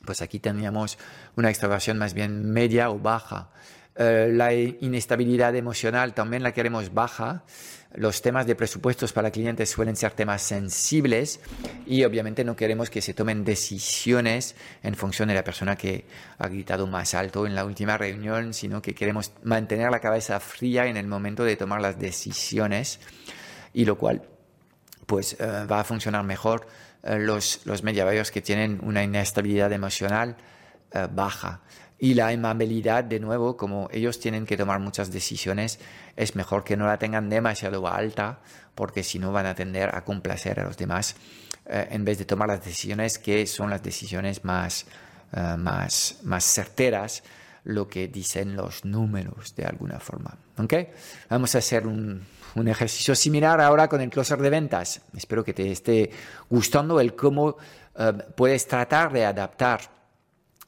pues 0.06 0.22
aquí 0.22 0.39
teníamos 0.39 0.98
una 1.38 1.50
extroversión 1.50 1.98
más 1.98 2.13
bien 2.13 2.52
media 2.52 2.89
o 2.89 3.00
baja. 3.00 3.50
Eh, 3.95 4.29
la 4.32 4.53
inestabilidad 4.53 5.56
emocional 5.56 6.13
también 6.13 6.41
la 6.41 6.51
queremos 6.51 6.93
baja. 6.93 7.43
Los 7.93 8.23
temas 8.23 8.47
de 8.47 8.56
presupuestos 8.56 9.13
para 9.13 9.29
clientes 9.29 9.69
suelen 9.69 9.95
ser 9.95 10.13
temas 10.13 10.41
sensibles 10.41 11.39
y 11.86 12.03
obviamente 12.03 12.43
no 12.43 12.56
queremos 12.56 12.89
que 12.89 13.03
se 13.03 13.13
tomen 13.13 13.45
decisiones 13.45 14.56
en 14.82 14.95
función 14.95 15.29
de 15.29 15.36
la 15.36 15.43
persona 15.43 15.75
que 15.75 16.06
ha 16.39 16.47
gritado 16.47 16.88
más 16.88 17.13
alto 17.13 17.45
en 17.45 17.53
la 17.53 17.65
última 17.65 17.95
reunión, 17.95 18.56
sino 18.56 18.82
que 18.82 18.95
queremos 18.95 19.32
mantener 19.43 19.91
la 19.91 19.99
cabeza 19.99 20.39
fría 20.39 20.88
en 20.88 20.97
el 20.97 21.06
momento 21.06 21.43
de 21.43 21.56
tomar 21.56 21.82
las 21.82 21.99
decisiones 21.99 22.99
y 23.73 23.86
lo 23.86 23.95
cual 23.95 24.23
pues 25.06 25.38
eh, 25.39 25.45
va 25.71 25.82
a 25.82 25.84
funcionar 25.84 26.23
mejor 26.23 26.65
eh, 27.03 27.19
los, 27.19 27.62
los 27.65 27.84
que 28.32 28.41
tienen 28.41 28.79
una 28.82 29.03
inestabilidad 29.03 29.71
emocional 29.71 30.36
baja. 31.12 31.62
Y 32.04 32.16
la 32.16 32.28
amabilidad, 32.28 33.06
de 33.06 33.22
nuevo, 33.22 33.56
como 33.56 33.88
ellos 33.89 34.20
tienen 34.20 34.46
que 34.46 34.58
tomar 34.58 34.78
muchas 34.82 35.10
decisiones, 35.10 35.80
es 36.18 36.36
mejor 36.36 36.66
que 36.66 36.76
no 36.76 36.86
la 36.86 37.00
tengan 37.00 37.30
demasiado 37.30 37.88
alta, 37.88 38.39
porque 38.76 39.04
si 39.04 39.20
no 39.20 39.32
van 39.32 39.46
a 39.46 39.56
tender 39.56 39.96
a 39.96 40.04
complacer 40.04 40.60
a 40.60 40.66
los 40.66 40.76
demás, 40.76 41.16
eh, 41.66 41.88
en 41.92 42.04
vez 42.04 42.18
de 42.18 42.26
tomar 42.26 42.50
las 42.50 42.66
decisiones 42.66 43.18
que 43.18 43.48
son 43.48 43.70
las 43.70 43.82
decisiones 43.82 44.44
más, 44.44 44.86
eh, 45.32 45.56
más, 45.58 46.20
más 46.24 46.44
certeras, 46.44 47.24
lo 47.63 47.88
que 47.88 48.10
dicen 48.10 48.58
los 48.58 48.84
números 48.84 49.56
de 49.56 49.63
alguna 49.63 49.98
forma. 50.02 50.38
Vamos 51.30 51.56
a 51.56 51.60
hacer 51.60 51.88
un, 51.88 52.22
un 52.56 52.68
ejercicio 52.68 53.16
similar 53.16 53.62
ahora 53.62 53.88
con 53.88 54.02
el 54.02 54.10
closer 54.10 54.39
de 54.39 54.50
ventas. 54.50 55.00
Espero 55.16 55.46
que 55.46 55.54
te 55.54 55.72
esté 55.72 56.12
gustando 56.50 57.00
el 57.00 57.16
cómo 57.16 57.56
eh, 57.98 58.12
puedes 58.36 58.68
tratar 58.68 59.13
de 59.13 59.26
adaptar 59.26 60.03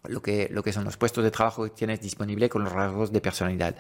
lo 0.10 0.22
que, 0.22 0.48
lo 0.52 0.64
que 0.64 0.74
son 0.74 0.84
los 0.84 0.98
puestos 0.98 1.24
de 1.24 1.32
trabajo 1.32 1.64
que 1.64 1.72
tienes 1.72 2.02
disponible 2.02 2.50
con 2.50 2.64
los 2.64 2.74
rasgos 2.74 3.12
de 3.12 3.22
personalidad. 3.22 3.76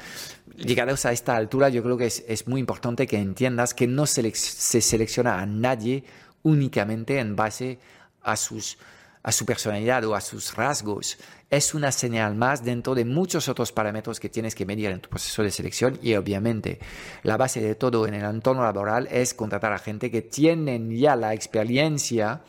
Llegados 0.56 1.06
a 1.06 1.12
esta 1.12 1.36
altura, 1.36 1.70
yo 1.70 1.84
creo 1.84 1.98
que 1.98 2.06
es, 2.06 2.24
es 2.28 2.48
muy 2.48 2.60
importante 2.60 3.08
que 3.08 3.18
entiendas 3.18 3.74
que 3.74 3.88
no 3.88 4.06
se, 4.06 4.34
se 4.34 4.82
selecciona 4.82 5.40
a 5.40 5.46
nadie 5.46 6.04
únicamente 6.44 7.20
en 7.20 7.36
base 7.36 7.80
a, 8.22 8.36
sus, 8.36 8.78
a 9.24 9.32
su 9.32 9.46
personalidad 9.46 10.04
o 10.06 10.16
a 10.16 10.22
sus 10.22 10.56
rasgos. 10.56 11.18
Es 11.50 11.74
una 11.74 11.92
señal 11.92 12.36
más 12.36 12.64
dentro 12.64 12.96
de 12.96 13.06
muchos 13.06 13.50
otros 13.50 13.72
parámetros 13.72 14.20
que 14.20 14.30
tienes 14.30 14.56
que 14.56 14.66
medir 14.66 14.92
en 14.92 15.00
tu 15.00 15.10
proceso 15.10 15.44
de 15.44 15.52
selección 15.52 16.00
y 16.02 16.16
obviamente 16.16 16.80
la 17.24 17.38
base 17.38 17.62
de 17.62 17.76
todo 17.76 18.08
en 18.08 18.16
el 18.16 18.24
entorno 18.24 18.64
laboral 18.64 19.08
es 19.12 19.34
contratar 19.34 19.74
a 19.74 19.80
gente 19.80 20.10
que 20.12 20.22
tienen 20.22 20.92
ya 20.92 21.16
la 21.16 21.34
experiencia 21.34 22.42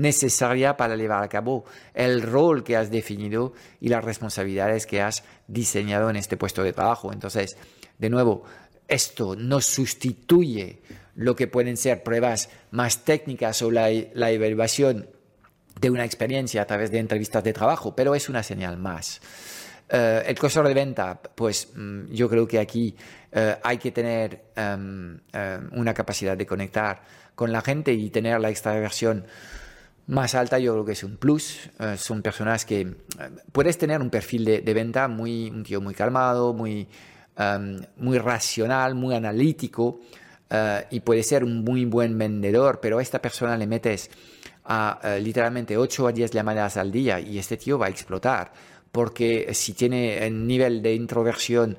necesaria 0.00 0.76
para 0.76 0.96
llevar 0.96 1.22
a 1.22 1.28
cabo 1.28 1.64
el 1.94 2.22
rol 2.22 2.64
que 2.64 2.76
has 2.76 2.90
definido 2.90 3.52
y 3.80 3.88
las 3.88 4.04
responsabilidades 4.04 4.86
que 4.86 5.00
has 5.02 5.24
diseñado 5.46 6.10
en 6.10 6.16
este 6.16 6.36
puesto 6.36 6.62
de 6.62 6.72
trabajo. 6.72 7.12
Entonces, 7.12 7.56
de 7.98 8.10
nuevo, 8.10 8.44
esto 8.88 9.36
no 9.36 9.60
sustituye 9.60 10.80
lo 11.14 11.36
que 11.36 11.46
pueden 11.46 11.76
ser 11.76 12.02
pruebas 12.02 12.48
más 12.70 13.04
técnicas 13.04 13.62
o 13.62 13.70
la, 13.70 13.90
evaluación 13.90 15.08
de 15.80 15.90
una 15.90 16.04
experiencia 16.04 16.62
a 16.62 16.66
través 16.66 16.90
de 16.90 16.98
entrevistas 16.98 17.44
de 17.44 17.52
trabajo, 17.52 17.94
pero 17.94 18.14
es 18.14 18.28
una 18.28 18.42
señal 18.42 18.78
más. 18.78 19.20
Eh, 19.88 20.22
el 20.26 20.38
costo 20.38 20.62
de 20.62 20.74
venta, 20.74 21.20
pues 21.34 21.68
mm, 21.74 22.12
yo 22.12 22.28
creo 22.28 22.46
que 22.46 22.58
aquí 22.58 22.94
eh, 23.32 23.56
hay 23.62 23.78
que 23.78 23.90
tener 23.90 24.44
em, 24.56 25.18
em, 25.32 25.70
una 25.72 25.92
capacidad 25.92 26.36
de 26.36 26.46
conectar 26.46 27.02
con 27.34 27.52
la 27.52 27.60
gente 27.60 27.92
y 27.92 28.10
tener 28.10 28.40
la 28.40 28.50
extraversión 28.50 29.26
más 30.10 30.34
alta 30.34 30.58
yo 30.58 30.72
creo 30.72 30.84
que 30.84 30.92
es 30.92 31.04
un 31.04 31.16
plus. 31.16 31.70
Eh, 31.78 31.96
son 31.96 32.20
personas 32.20 32.64
que 32.64 32.80
eh, 32.80 32.94
puedes 33.52 33.78
tener 33.78 34.00
un 34.02 34.10
perfil 34.10 34.44
de, 34.44 34.74
venta 34.74 35.08
muy, 35.08 35.48
un 35.48 35.62
tío 35.62 35.80
muy 35.80 35.94
calmado, 35.94 36.52
muy, 36.52 36.88
em, 37.36 37.80
muy 37.96 38.18
racional, 38.18 38.94
muy 38.94 39.14
analítico 39.14 40.00
eh, 40.50 40.84
y 40.90 41.00
puede 41.00 41.22
ser 41.22 41.44
un 41.44 41.64
muy 41.64 41.84
buen 41.84 42.18
vendedor, 42.18 42.80
pero 42.80 42.98
a 42.98 43.02
esta 43.02 43.22
persona 43.22 43.56
le 43.56 43.66
metes 43.66 44.10
a 44.64 45.16
literalmente 45.20 45.76
8 45.76 46.08
a 46.08 46.12
10 46.12 46.30
llamadas 46.30 46.76
al 46.76 46.92
día 46.92 47.18
y 47.18 47.38
este 47.38 47.56
tío 47.56 47.78
va 47.78 47.86
a 47.86 47.88
explotar 47.88 48.52
porque 48.92 49.52
si 49.52 49.72
tiene 49.72 50.24
el 50.24 50.46
nivel 50.46 50.80
de 50.82 50.94
introversión 50.94 51.76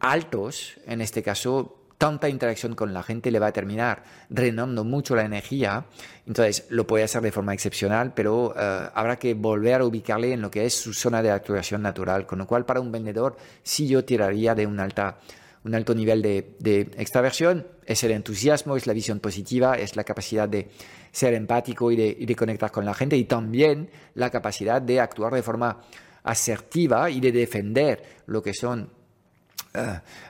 altos, 0.00 0.74
en 0.84 1.00
este 1.00 1.22
caso 1.22 1.77
tanta 1.98 2.28
interacción 2.28 2.74
con 2.74 2.94
la 2.94 3.02
gente 3.02 3.32
le 3.32 3.40
va 3.40 3.48
a 3.48 3.52
terminar 3.52 4.04
drenando 4.28 4.84
mucho 4.84 5.16
la 5.16 5.24
energía. 5.24 5.84
Entonces 6.26 6.66
lo 6.70 6.86
puede 6.86 7.04
hacer 7.04 7.20
de 7.20 7.32
forma 7.32 7.52
excepcional, 7.52 8.14
pero 8.14 8.54
eh, 8.56 8.88
habrá 8.94 9.18
que 9.18 9.34
volver 9.34 9.80
a 9.80 9.84
ubicarle 9.84 10.32
en 10.32 10.40
lo 10.40 10.50
que 10.50 10.64
es 10.64 10.74
su 10.74 10.94
zona 10.94 11.22
de 11.22 11.32
actuación 11.32 11.82
natural. 11.82 12.24
Con 12.24 12.38
lo 12.38 12.46
cual, 12.46 12.64
para 12.64 12.80
un 12.80 12.92
vendedor, 12.92 13.36
sí 13.64 13.88
yo 13.88 14.04
tiraría 14.04 14.54
de 14.54 14.66
un, 14.66 14.78
alta, 14.78 15.18
un 15.64 15.74
alto 15.74 15.92
nivel 15.94 16.22
de, 16.22 16.54
de 16.60 16.82
extraversión. 16.96 17.66
Es 17.84 18.04
el 18.04 18.12
entusiasmo, 18.12 18.76
es 18.76 18.86
la 18.86 18.92
visión 18.92 19.18
positiva, 19.18 19.74
es 19.76 19.96
la 19.96 20.04
capacidad 20.04 20.48
de 20.48 20.68
ser 21.10 21.34
empático 21.34 21.90
y 21.90 21.96
de, 21.96 22.16
y 22.16 22.26
de 22.26 22.36
conectar 22.36 22.70
con 22.70 22.84
la 22.84 22.94
gente 22.94 23.16
y 23.16 23.24
también 23.24 23.90
la 24.14 24.30
capacidad 24.30 24.80
de 24.80 25.00
actuar 25.00 25.34
de 25.34 25.42
forma 25.42 25.80
asertiva 26.22 27.10
y 27.10 27.20
de 27.20 27.32
defender 27.32 28.02
lo 28.26 28.42
que 28.42 28.54
son 28.54 28.97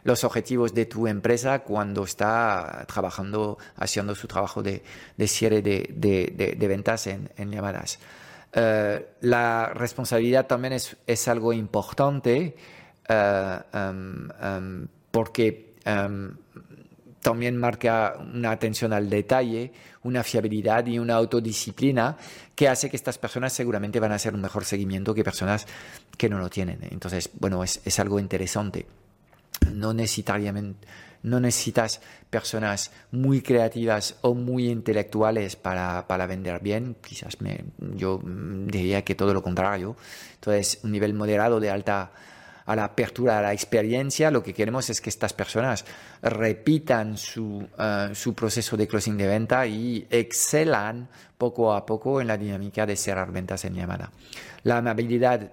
los 0.04 0.24
objetivos 0.24 0.74
de 0.74 0.86
tu 0.86 1.06
empresa 1.06 1.60
cuando 1.60 2.04
está 2.04 2.84
trabajando, 2.86 3.58
haciendo 3.76 4.14
su 4.14 4.26
trabajo 4.26 4.62
de, 4.62 4.82
cierre 5.26 5.62
de, 5.62 6.56
ventas 6.68 7.06
en, 7.06 7.50
llamadas. 7.50 7.98
Eh, 8.52 9.06
la 9.20 9.72
responsabilidad 9.74 10.46
también 10.46 10.72
es, 10.74 11.28
algo 11.28 11.52
importante 11.52 12.56
eh, 13.08 13.58
em, 13.72 14.28
em, 14.40 14.88
porque 15.10 15.74
em, 15.84 16.34
también 17.20 17.56
marca 17.58 18.16
una 18.18 18.52
atención 18.52 18.92
al 18.94 19.10
detalle, 19.10 19.72
una 20.02 20.22
fiabilidad 20.22 20.86
y 20.86 20.98
una 20.98 21.14
autodisciplina 21.16 22.16
que 22.54 22.68
hace 22.68 22.88
que 22.88 22.96
estas 22.96 23.18
personas 23.18 23.52
seguramente 23.52 24.00
van 24.00 24.12
a 24.12 24.14
hacer 24.14 24.34
un 24.34 24.40
mejor 24.40 24.64
seguimiento 24.64 25.14
que 25.14 25.24
personas 25.24 25.66
que 26.16 26.28
no 26.28 26.38
lo 26.38 26.48
tienen. 26.48 26.78
Entonces, 26.90 27.30
bueno, 27.38 27.62
es 27.62 27.98
algo 27.98 28.18
interesante 28.18 28.86
no 29.72 29.92
necesariamente 29.92 30.86
no 31.22 31.40
necesitas 31.40 32.00
personas 32.30 32.90
muy 33.10 33.40
creativas 33.40 34.16
o 34.22 34.34
muy 34.34 34.68
intelectuales 34.68 35.56
para, 35.56 36.26
vender 36.26 36.60
bien, 36.60 36.96
quizás 37.00 37.40
me, 37.40 37.64
yo 37.78 38.20
diría 38.22 39.04
que 39.04 39.14
todo 39.14 39.34
lo 39.34 39.42
contrario. 39.42 39.96
Entonces, 40.34 40.80
un 40.82 40.92
nivel 40.92 41.14
moderado 41.14 41.60
de 41.60 41.70
alta 41.70 42.12
a 42.66 42.76
la 42.76 42.84
apertura 42.84 43.38
a 43.38 43.42
la 43.42 43.54
experiencia, 43.54 44.30
lo 44.30 44.42
que 44.42 44.52
queremos 44.52 44.90
es 44.90 45.00
que 45.00 45.08
estas 45.08 45.32
personas 45.32 45.86
repitan 46.20 47.16
su, 47.16 47.66
eh, 47.78 48.10
su 48.12 48.34
proceso 48.34 48.76
de 48.76 48.86
closing 48.86 49.16
de 49.16 49.26
venta 49.26 49.66
y 49.66 50.06
excelan 50.10 51.08
poco 51.38 51.72
a 51.72 51.86
poco 51.86 52.20
en 52.20 52.26
la 52.26 52.36
dinámica 52.36 52.84
de 52.84 52.96
cerrar 52.96 53.32
ventas 53.32 53.64
en 53.64 53.74
llamada. 53.74 54.12
La 54.64 54.76
amabilidad 54.76 55.50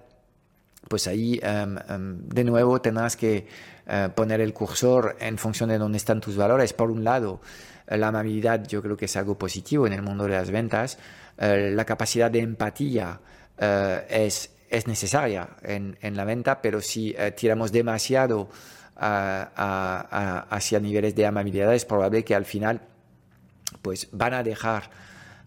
pues 0.88 1.06
ahí 1.06 1.40
em, 1.42 1.76
em, 1.88 2.28
de 2.28 2.44
nuevo 2.44 2.80
tendrás 2.80 3.16
que 3.16 3.46
eh, 3.88 4.08
poner 4.14 4.40
el 4.40 4.52
cursor 4.52 5.16
en 5.20 5.38
función 5.38 5.68
de 5.68 5.78
dónde 5.78 5.98
están 5.98 6.20
tus 6.20 6.36
valores. 6.36 6.72
Por 6.72 6.90
un 6.90 7.04
lado, 7.04 7.40
eh, 7.86 7.96
la 7.96 8.08
amabilidad 8.08 8.66
yo 8.66 8.82
creo 8.82 8.96
que 8.96 9.04
es 9.04 9.16
algo 9.16 9.38
positivo 9.38 9.86
en 9.86 9.92
el 9.92 10.02
mundo 10.02 10.24
de 10.24 10.30
las 10.30 10.50
ventas. 10.50 10.98
Eh, 11.38 11.70
la 11.72 11.84
capacidad 11.84 12.30
de 12.30 12.40
empatía 12.40 13.20
es, 13.58 14.50
es, 14.68 14.86
necesaria 14.86 15.48
en, 15.62 15.96
en, 16.02 16.14
la 16.14 16.24
venta, 16.24 16.60
pero 16.60 16.82
si 16.82 17.16
tiramos 17.36 17.72
demasiado 17.72 18.50
hacia 18.96 20.78
niveles 20.78 21.14
de 21.14 21.24
amabilidad 21.24 21.72
es 21.74 21.86
probable 21.86 22.22
que 22.22 22.34
al 22.34 22.44
final 22.44 22.82
pues 23.80 24.08
van 24.12 24.34
a 24.34 24.42
dejar 24.42 24.90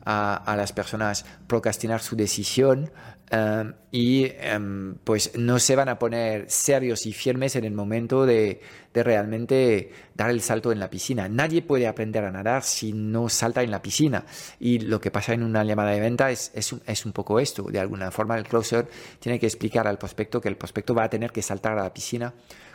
a, 0.05 0.55
las 0.57 0.73
personas 0.73 1.25
procrastinar 1.47 2.01
su 2.01 2.15
decisión 2.15 2.91
em, 3.29 3.73
y 3.91 4.25
em, 4.39 4.95
pues 5.03 5.37
no 5.37 5.59
se 5.59 5.75
van 5.75 5.89
a 5.89 5.99
poner 5.99 6.49
serios 6.49 7.05
y 7.05 7.13
firmes 7.13 7.55
en 7.55 7.65
el 7.65 7.73
momento 7.73 8.25
de, 8.25 8.61
realmente 8.93 9.91
dar 10.13 10.29
el 10.29 10.41
salto 10.41 10.73
en 10.73 10.79
la 10.79 10.89
piscina. 10.89 11.29
Nadie 11.29 11.61
puede 11.61 11.87
aprender 11.87 12.25
a 12.25 12.31
nadar 12.31 12.63
si 12.63 12.91
no 12.91 13.29
salta 13.29 13.63
en 13.63 13.71
la 13.71 13.81
piscina. 13.81 14.25
Y 14.59 14.79
lo 14.79 14.99
que 14.99 15.09
pasa 15.09 15.33
en 15.33 15.43
una 15.43 15.63
llamada 15.63 15.91
de 15.91 16.01
venta 16.01 16.31
es, 16.31 16.51
es, 16.53 16.73
un, 16.73 16.81
es 16.85 17.05
un 17.05 17.13
poco 17.13 17.39
esto. 17.39 17.63
De 17.63 17.79
alguna 17.79 18.11
forma 18.11 18.37
el 18.37 18.43
closer 18.43 18.89
tiene 19.19 19.39
que 19.39 19.45
explicar 19.45 19.87
al 19.87 19.97
prospecto 19.97 20.41
que 20.41 20.49
el 20.49 20.57
prospecto 20.57 20.93
va 20.93 21.03
a 21.05 21.09
tener 21.09 21.31
que 21.31 21.41
saltar 21.41 21.77
a 21.77 21.83
la 21.83 21.93
piscina 21.93 22.33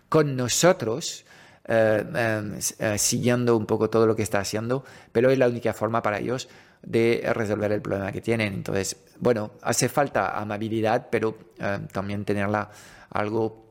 con 0.09 0.35
nosotros. 0.35 1.27
Eh, 1.67 2.05
em, 2.15 2.59
eh, 2.79 2.99
siguiendo 2.99 3.57
un 3.57 3.65
poco 3.65 3.89
todo 3.89 4.07
lo 4.07 4.15
que 4.15 4.23
está 4.23 4.39
haciendo, 4.39 4.85
pero 5.13 5.31
es 5.31 5.39
la 5.39 5.49
única 5.49 5.73
forma 5.73 6.03
para 6.03 6.19
ellos 6.19 6.47
de 6.87 7.23
resolver 7.35 7.73
el 7.73 7.81
problema 7.81 8.13
que 8.13 8.21
tienen. 8.21 8.53
Entonces, 8.53 8.97
bueno, 9.19 9.53
hace 9.63 9.89
falta 9.89 10.39
amabilidad, 10.39 11.09
pero 11.11 11.37
eh, 11.59 11.79
también 11.93 12.25
tenerla 12.25 12.71
algo, 13.11 13.67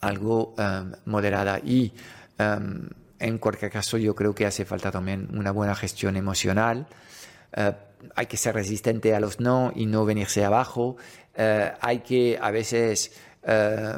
algo 0.00 0.54
eh, 0.58 0.84
moderada. 1.04 1.58
Y 1.58 1.92
eh, 2.38 2.58
en 3.18 3.38
cualquier 3.38 3.70
caso, 3.70 3.98
yo 3.98 4.14
creo 4.14 4.34
que 4.34 4.46
hace 4.46 4.64
falta 4.64 4.90
también 4.90 5.28
una 5.32 5.50
buena 5.50 5.74
gestión 5.74 6.16
emocional. 6.16 6.86
hay 8.16 8.26
que 8.26 8.36
ser 8.36 8.54
resistente 8.54 9.14
a 9.14 9.20
los 9.20 9.38
no 9.38 9.72
y 9.74 9.86
no 9.86 10.04
venirse 10.04 10.44
abajo. 10.44 10.96
hay 11.80 12.00
que 12.00 12.38
a 12.40 12.50
veces 12.50 13.12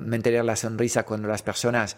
mantener 0.03 0.45
la 0.45 0.55
sonrisa 0.55 1.05
cuando 1.05 1.29
las 1.29 1.43
personas 1.43 1.97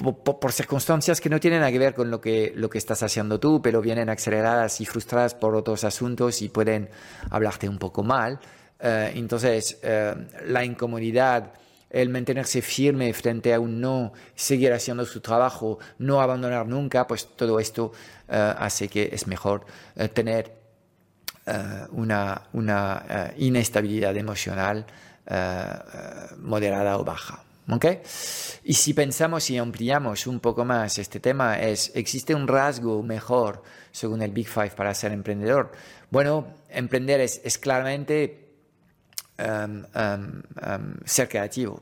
por, 0.00 0.52
circunstancias 0.52 1.20
que 1.20 1.28
no 1.28 1.38
tienen 1.40 1.60
nada 1.60 1.72
que 1.72 1.78
ver 1.78 1.94
con 1.94 2.10
lo 2.10 2.20
que, 2.20 2.52
lo 2.56 2.70
que 2.70 2.78
estás 2.78 3.02
haciendo 3.02 3.38
tú, 3.38 3.60
pero 3.62 3.80
vienen 3.80 4.08
aceleradas 4.08 4.80
y 4.80 4.86
frustradas 4.86 5.34
por 5.34 5.54
otros 5.54 5.84
asuntos 5.84 6.42
y 6.42 6.48
pueden 6.48 6.88
hablarte 7.30 7.68
un 7.68 7.78
poco 7.78 8.02
mal. 8.02 8.40
Eh, 8.80 9.12
entonces, 9.14 9.78
eh, 9.82 10.14
la 10.46 10.64
incomodidad, 10.64 11.52
el 11.90 12.08
mantenerse 12.08 12.62
firme 12.62 13.12
frente 13.12 13.52
a 13.52 13.60
un 13.60 13.80
no, 13.80 14.12
seguir 14.34 14.72
haciendo 14.72 15.04
su 15.04 15.20
trabajo, 15.20 15.78
no 15.98 16.20
abandonar 16.20 16.66
nunca, 16.66 17.06
pues 17.06 17.26
todo 17.36 17.60
esto 17.60 17.92
eh, 18.28 18.54
hace 18.58 18.88
que 18.88 19.10
es 19.12 19.26
mejor 19.26 19.64
tener 20.14 20.60
una, 21.92 22.42
una 22.52 23.32
inestabilidad 23.38 24.16
emocional 24.16 24.86
moderada 26.38 26.96
o 26.96 27.04
baja. 27.04 27.42
¿Okay? 27.70 28.00
Y 28.64 28.74
si 28.74 28.94
pensamos 28.94 29.48
y 29.50 29.58
ampliamos 29.58 30.26
un 30.26 30.40
poco 30.40 30.64
más 30.64 30.98
este 30.98 31.20
tema, 31.20 31.60
es, 31.60 31.92
¿existe 31.94 32.34
un 32.34 32.48
rasgo 32.48 33.02
mejor 33.02 33.62
según 33.92 34.22
el 34.22 34.32
Big 34.32 34.48
Five 34.48 34.70
para 34.70 34.92
ser 34.94 35.12
emprendedor? 35.12 35.70
Bueno, 36.10 36.54
emprender 36.68 37.20
es, 37.20 37.40
es 37.44 37.58
claramente 37.58 38.48
um, 39.38 39.84
um, 39.94 40.42
um, 40.66 40.94
ser 41.04 41.28
creativo, 41.28 41.80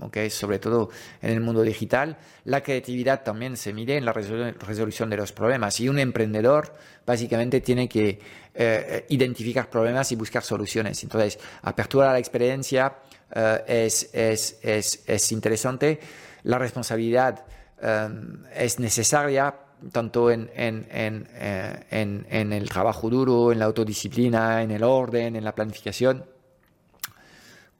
¿okay? 0.00 0.28
sobre 0.28 0.58
todo 0.58 0.90
en 1.22 1.30
el 1.30 1.40
mundo 1.40 1.62
digital. 1.62 2.16
La 2.44 2.62
creatividad 2.62 3.22
también 3.22 3.56
se 3.56 3.72
mide 3.72 3.96
en 3.96 4.04
la 4.04 4.12
resolución 4.12 5.08
de 5.08 5.16
los 5.16 5.32
problemas 5.32 5.78
y 5.80 5.88
un 5.88 5.98
emprendedor 5.98 6.74
básicamente 7.06 7.60
tiene 7.60 7.88
que 7.88 8.18
eh, 8.54 9.06
identificar 9.08 9.70
problemas 9.70 10.10
y 10.12 10.16
buscar 10.16 10.42
soluciones. 10.42 11.02
Entonces, 11.04 11.38
apertura 11.62 12.10
a 12.10 12.12
la 12.12 12.18
experiencia, 12.18 12.96
eh, 13.34 13.64
es, 13.66 14.10
es, 14.12 14.58
es, 14.62 15.02
es, 15.06 15.32
interesante. 15.32 16.00
La 16.44 16.58
responsabilidad 16.58 17.44
um, 17.82 18.44
es 18.54 18.78
necesaria 18.78 19.54
tanto 19.92 20.30
en, 20.30 20.50
en, 20.54 20.88
en, 20.90 21.28
eh, 21.34 21.84
en, 21.90 22.52
el 22.52 22.68
trabajo 22.68 23.08
duro, 23.08 23.52
en 23.52 23.58
la 23.60 23.66
autodisciplina, 23.66 24.62
en 24.62 24.70
el 24.70 24.82
orden, 24.82 25.36
en 25.36 25.44
la 25.44 25.54
planificación. 25.54 26.24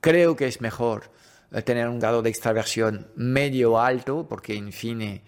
Creo 0.00 0.36
que 0.36 0.46
es 0.46 0.60
mejor 0.60 1.10
tener 1.64 1.88
un 1.88 1.98
grado 1.98 2.22
de 2.22 2.30
extraversión 2.30 3.08
medio 3.16 3.80
alto, 3.80 4.28
porque 4.28 4.54
en 4.54 4.70
fin 4.70 5.22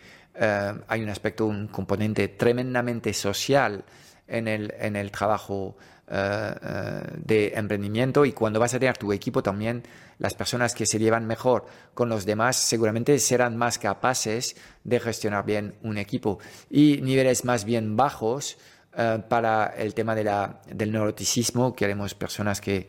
hay 0.87 1.03
un 1.03 1.09
aspecto, 1.09 1.47
un 1.47 1.67
componente 1.67 2.29
tremendamente 2.29 3.13
social 3.15 3.85
en 4.29 4.47
el, 4.47 4.73
en 4.79 4.95
el 4.95 5.11
trabajo 5.11 5.77
eh, 5.77 5.81
eh, 5.81 6.00
de 6.11 7.53
emprendimiento 7.55 8.25
y 8.25 8.33
cuando 8.33 8.59
vas 8.59 8.75
a 8.75 8.81
tener 8.81 8.99
tu 8.99 9.13
equipo 9.13 9.43
también, 9.43 9.85
las 10.19 10.35
personas 10.35 10.75
que 10.75 10.85
se 10.85 10.99
llevan 10.99 11.27
mejor 11.27 11.67
con 11.95 12.09
los 12.09 12.27
demás 12.27 12.57
seguramente 12.57 13.17
serán 13.21 13.57
más 13.57 13.79
capaces 13.79 14.57
de 14.83 14.99
gestionar 14.99 15.45
bien 15.45 15.75
un 15.83 15.99
equipo. 15.99 16.41
Y 16.69 17.01
niveles 17.03 17.45
más 17.45 17.65
bien 17.65 17.97
bajos 17.97 18.59
eh, 18.97 19.23
para 19.29 19.67
el 19.79 19.95
tema 19.95 20.17
de 20.17 20.25
la, 20.25 20.61
del 20.67 20.91
neuroticismo, 20.91 21.77
queremos 21.77 22.15
personas 22.15 22.61
que 22.61 22.89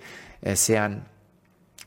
sean 0.56 1.06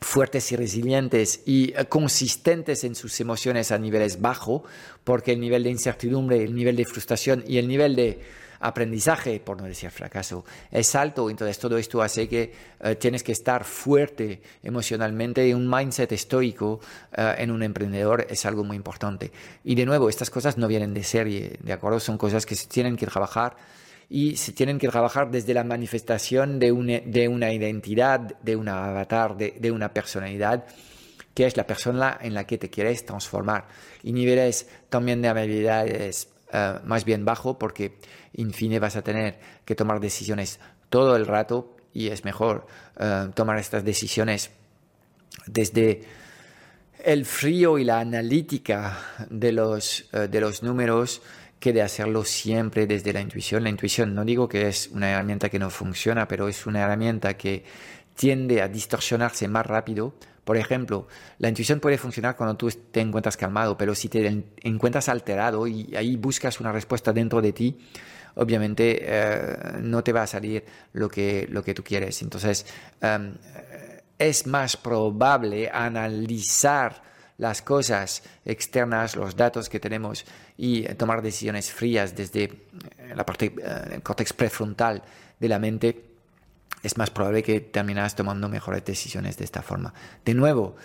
fuertes 0.01 0.51
y 0.51 0.55
resilientes 0.55 1.41
y 1.45 1.73
consistentes 1.89 2.83
en 2.83 2.95
sus 2.95 3.19
emociones 3.19 3.71
a 3.71 3.77
niveles 3.77 4.21
bajos, 4.21 4.61
porque 5.03 5.33
el 5.33 5.39
nivel 5.39 5.63
de 5.63 5.71
incertidumbre, 5.71 6.43
el 6.43 6.55
nivel 6.55 6.75
de 6.75 6.85
frustración 6.85 7.43
y 7.47 7.57
el 7.57 7.67
nivel 7.67 7.95
de 7.95 8.21
aprendizaje, 8.59 9.39
por 9.39 9.57
no 9.57 9.65
decir 9.65 9.89
fracaso, 9.91 10.45
es 10.71 10.95
alto. 10.95 11.29
Entonces 11.29 11.59
todo 11.59 11.77
esto 11.77 12.01
hace 12.01 12.27
que 12.27 12.53
eh, 12.79 12.95
tienes 12.95 13.23
que 13.23 13.31
estar 13.31 13.63
fuerte 13.63 14.41
emocionalmente 14.63 15.47
y 15.47 15.53
un 15.53 15.69
mindset 15.69 16.11
estoico 16.11 16.79
eh, 17.15 17.35
en 17.37 17.51
un 17.51 17.63
emprendedor 17.63 18.25
es 18.29 18.45
algo 18.45 18.63
muy 18.63 18.77
importante. 18.77 19.31
Y 19.63 19.75
de 19.75 19.85
nuevo, 19.85 20.09
estas 20.09 20.29
cosas 20.29 20.57
no 20.57 20.67
vienen 20.67 20.93
de 20.93 21.03
serie, 21.03 21.57
¿de 21.61 21.73
acuerdo? 21.73 21.99
Son 21.99 22.17
cosas 22.17 22.45
que 22.45 22.55
se 22.55 22.67
tienen 22.67 22.95
que 22.97 23.05
trabajar 23.05 23.55
y 24.09 24.35
se 24.37 24.51
tienen 24.51 24.77
que 24.77 24.87
trabajar 24.87 25.31
desde 25.31 25.53
la 25.53 25.63
manifestación 25.63 26.59
de 26.59 26.71
una, 26.71 26.99
de 26.99 27.27
una 27.27 27.51
identidad, 27.51 28.19
de 28.19 28.55
un 28.55 28.67
avatar, 28.69 29.35
de, 29.37 29.55
de 29.59 29.71
una 29.71 29.93
personalidad 29.93 30.65
que 31.35 31.45
es 31.45 31.57
la 31.57 31.67
persona 31.67 32.17
en 32.21 32.33
la 32.33 32.47
que 32.47 32.57
te 32.57 32.69
quieres 32.69 33.05
transformar. 33.05 33.67
Y 34.01 34.13
niveles 34.13 34.69
también 34.89 35.21
de 35.21 35.27
habilidades 35.27 36.29
eh, 36.51 36.79
más 36.85 37.03
bien 37.03 37.25
bajo 37.25 37.59
porque 37.59 37.97
en 38.37 38.53
fin 38.53 38.77
vas 38.79 38.95
a 38.95 39.01
tener 39.01 39.39
que 39.65 39.75
tomar 39.75 39.99
decisiones 39.99 40.59
todo 40.89 41.15
el 41.15 41.25
rato 41.25 41.75
y 41.93 42.07
es 42.07 42.25
mejor 42.25 42.67
eh, 42.99 43.29
tomar 43.33 43.57
estas 43.57 43.83
decisiones 43.83 44.51
desde 45.45 46.01
el 47.03 47.25
frío 47.25 47.77
y 47.77 47.83
la 47.83 47.99
analítica 47.99 48.97
de 49.29 49.51
los, 49.51 50.09
eh, 50.11 50.27
de 50.27 50.41
los 50.41 50.63
números 50.63 51.21
que 51.59 51.73
de 51.73 51.81
hacerlo 51.81 52.25
siempre 52.25 52.85
desde 52.85 53.13
la 53.13 53.21
intuición. 53.21 53.63
La 53.63 53.69
intuición 53.69 54.13
no 54.13 54.25
digo 54.25 54.47
que 54.47 54.67
es 54.67 54.89
una 54.89 55.11
herramienta 55.11 55.49
que 55.49 55.59
no 55.59 55.69
funciona, 55.69 56.27
pero 56.27 56.47
es 56.47 56.65
una 56.65 56.81
herramienta 56.81 57.35
que 57.37 57.63
tiende 58.15 58.61
a 58.61 58.67
distorsionarse 58.67 59.47
más 59.47 59.65
rápido 59.65 60.13
por 60.45 60.57
ejemplo, 60.57 61.07
la 61.39 61.49
intuición 61.49 61.79
puede 61.79 61.97
funcionar 61.97 62.37
cuando 62.37 62.55
tú 62.55 62.69
te 62.69 63.01
encuentras 63.01 63.35
calmado, 63.35 63.75
pero 63.75 63.95
si 63.95 64.09
te 64.09 64.45
encuentras 64.61 65.09
alterado 65.09 65.65
y 65.65 65.93
ahí 65.95 66.15
buscas 66.17 66.59
una 66.59 66.71
respuesta 66.71 67.11
dentro 67.11 67.41
de 67.41 67.51
ti, 67.51 67.79
obviamente 68.35 68.99
eh, 69.01 69.57
no 69.81 70.03
te 70.03 70.13
va 70.13 70.23
a 70.23 70.27
salir 70.27 70.63
lo 70.93 71.09
que, 71.09 71.47
lo 71.49 71.63
que 71.63 71.73
tú 71.73 71.83
quieres. 71.83 72.21
Entonces, 72.21 72.65
em, 73.01 73.33
es 74.17 74.47
más 74.47 74.77
probable 74.77 75.69
analizar 75.69 77.03
las 77.37 77.61
cosas 77.61 78.23
externas, 78.45 79.15
los 79.15 79.35
datos 79.35 79.67
que 79.67 79.79
tenemos 79.79 80.25
y 80.57 80.83
tomar 80.95 81.21
decisiones 81.21 81.71
frías 81.71 82.15
desde 82.15 82.43
eh, 82.43 83.13
la 83.13 83.25
parte, 83.25 83.53
eh, 83.61 83.95
el 83.95 84.01
córtex 84.01 84.33
prefrontal 84.33 85.03
de 85.39 85.49
la 85.49 85.59
mente 85.59 86.05
es 86.81 86.97
más 86.97 87.09
probable 87.09 87.43
que 87.43 87.59
terminas 87.61 88.15
tomando 88.15 88.47
mejores 88.47 88.85
decisiones 88.85 89.37
de 89.37 89.43
esta 89.43 89.61
forma. 89.61 89.93
De 90.23 90.33
nuevo, 90.33 90.75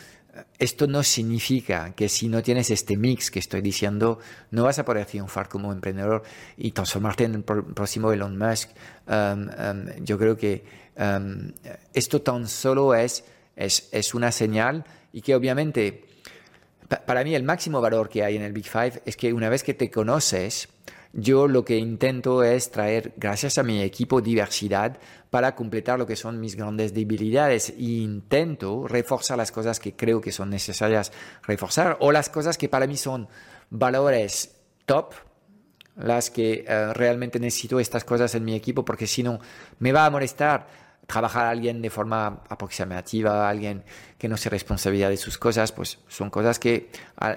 esto 0.59 0.87
no 0.87 1.03
significa 1.03 1.93
que 1.95 2.09
si 2.09 2.29
no 2.29 2.43
tienes 2.43 2.71
este 2.71 2.97
mix 2.97 3.31
que 3.31 3.39
estoy 3.39 3.63
diciendo, 3.63 4.19
no 4.51 4.65
vas 4.65 4.79
a 4.79 4.85
poder 4.85 5.07
triunfar 5.07 5.49
como 5.49 5.73
emprendedor 5.73 6.23
y 6.57 6.73
transformarte 6.73 7.25
en 7.25 7.35
el 7.37 7.43
próximo 7.43 8.13
Elon 8.13 8.39
Musk. 8.39 8.71
Um, 9.07 9.49
um, 9.49 10.05
yo 10.05 10.19
creo 10.19 10.37
que 10.37 10.65
um, 10.97 11.53
esto 11.93 12.23
tan 12.23 12.47
solo 12.47 12.95
es, 12.95 13.25
es, 13.57 13.89
es, 13.93 14.15
una 14.15 14.31
señal 14.31 14.85
y 15.13 15.23
que 15.23 15.35
obviamente, 15.35 16.05
para 17.07 17.25
mí 17.25 17.35
el 17.35 17.43
máximo 17.43 17.81
valor 17.81 18.09
que 18.09 18.23
hay 18.23 18.37
en 18.37 18.43
el 18.43 18.53
Big 18.53 18.69
Five 18.69 19.03
es 19.05 19.17
que 19.17 19.33
una 19.33 19.49
vez 19.49 19.65
que 19.65 19.75
te 19.75 19.91
conoces, 19.91 20.69
yo 21.13 21.49
lo 21.49 21.65
que 21.65 21.77
intento 21.77 22.45
es 22.45 22.71
traer, 22.71 23.15
gracias 23.17 23.59
a 23.59 23.63
mi 23.63 23.83
equipo, 23.83 24.21
diversidad 24.21 24.99
para 25.31 25.55
completar 25.57 25.99
lo 25.99 26.07
que 26.07 26.17
son 26.17 26.41
mis 26.41 26.57
grandes 26.57 26.95
debilidades 26.95 27.71
e 27.71 27.83
intento 27.83 28.87
reforzar 28.87 29.37
las 29.37 29.51
cosas 29.51 29.81
que 29.81 29.97
creo 29.97 30.21
que 30.21 30.33
son 30.33 30.51
necesarias 30.51 31.13
reforzar 31.43 31.97
o 32.01 32.13
las 32.13 32.29
cosas 32.29 32.57
que 32.57 32.69
para 32.69 32.87
mí 32.87 32.97
son 32.97 33.29
valores 33.71 34.57
top, 34.87 35.15
las 35.97 36.31
que 36.31 36.65
eh, 36.67 36.93
realmente 36.95 37.41
necesito 37.41 37.81
estas 37.81 38.05
cosas 38.05 38.35
en 38.35 38.45
mi 38.45 38.55
equipo 38.55 38.85
porque 38.85 39.07
si 39.07 39.23
no 39.23 39.41
me 39.81 39.93
va 39.93 40.07
a 40.07 40.11
molestar 40.11 40.91
trabajar 41.07 41.47
a 41.47 41.51
alguien 41.51 41.83
de 41.83 41.91
forma 41.91 42.45
aproximativa, 42.49 43.49
alguien 43.49 43.83
que 44.17 44.29
no 44.29 44.37
se 44.37 44.49
responsabilidad 44.49 45.11
de 45.11 45.17
sus 45.17 45.39
cosas, 45.39 45.73
pues 45.73 45.99
son 46.07 46.31
cosas 46.31 46.61
que 46.61 46.91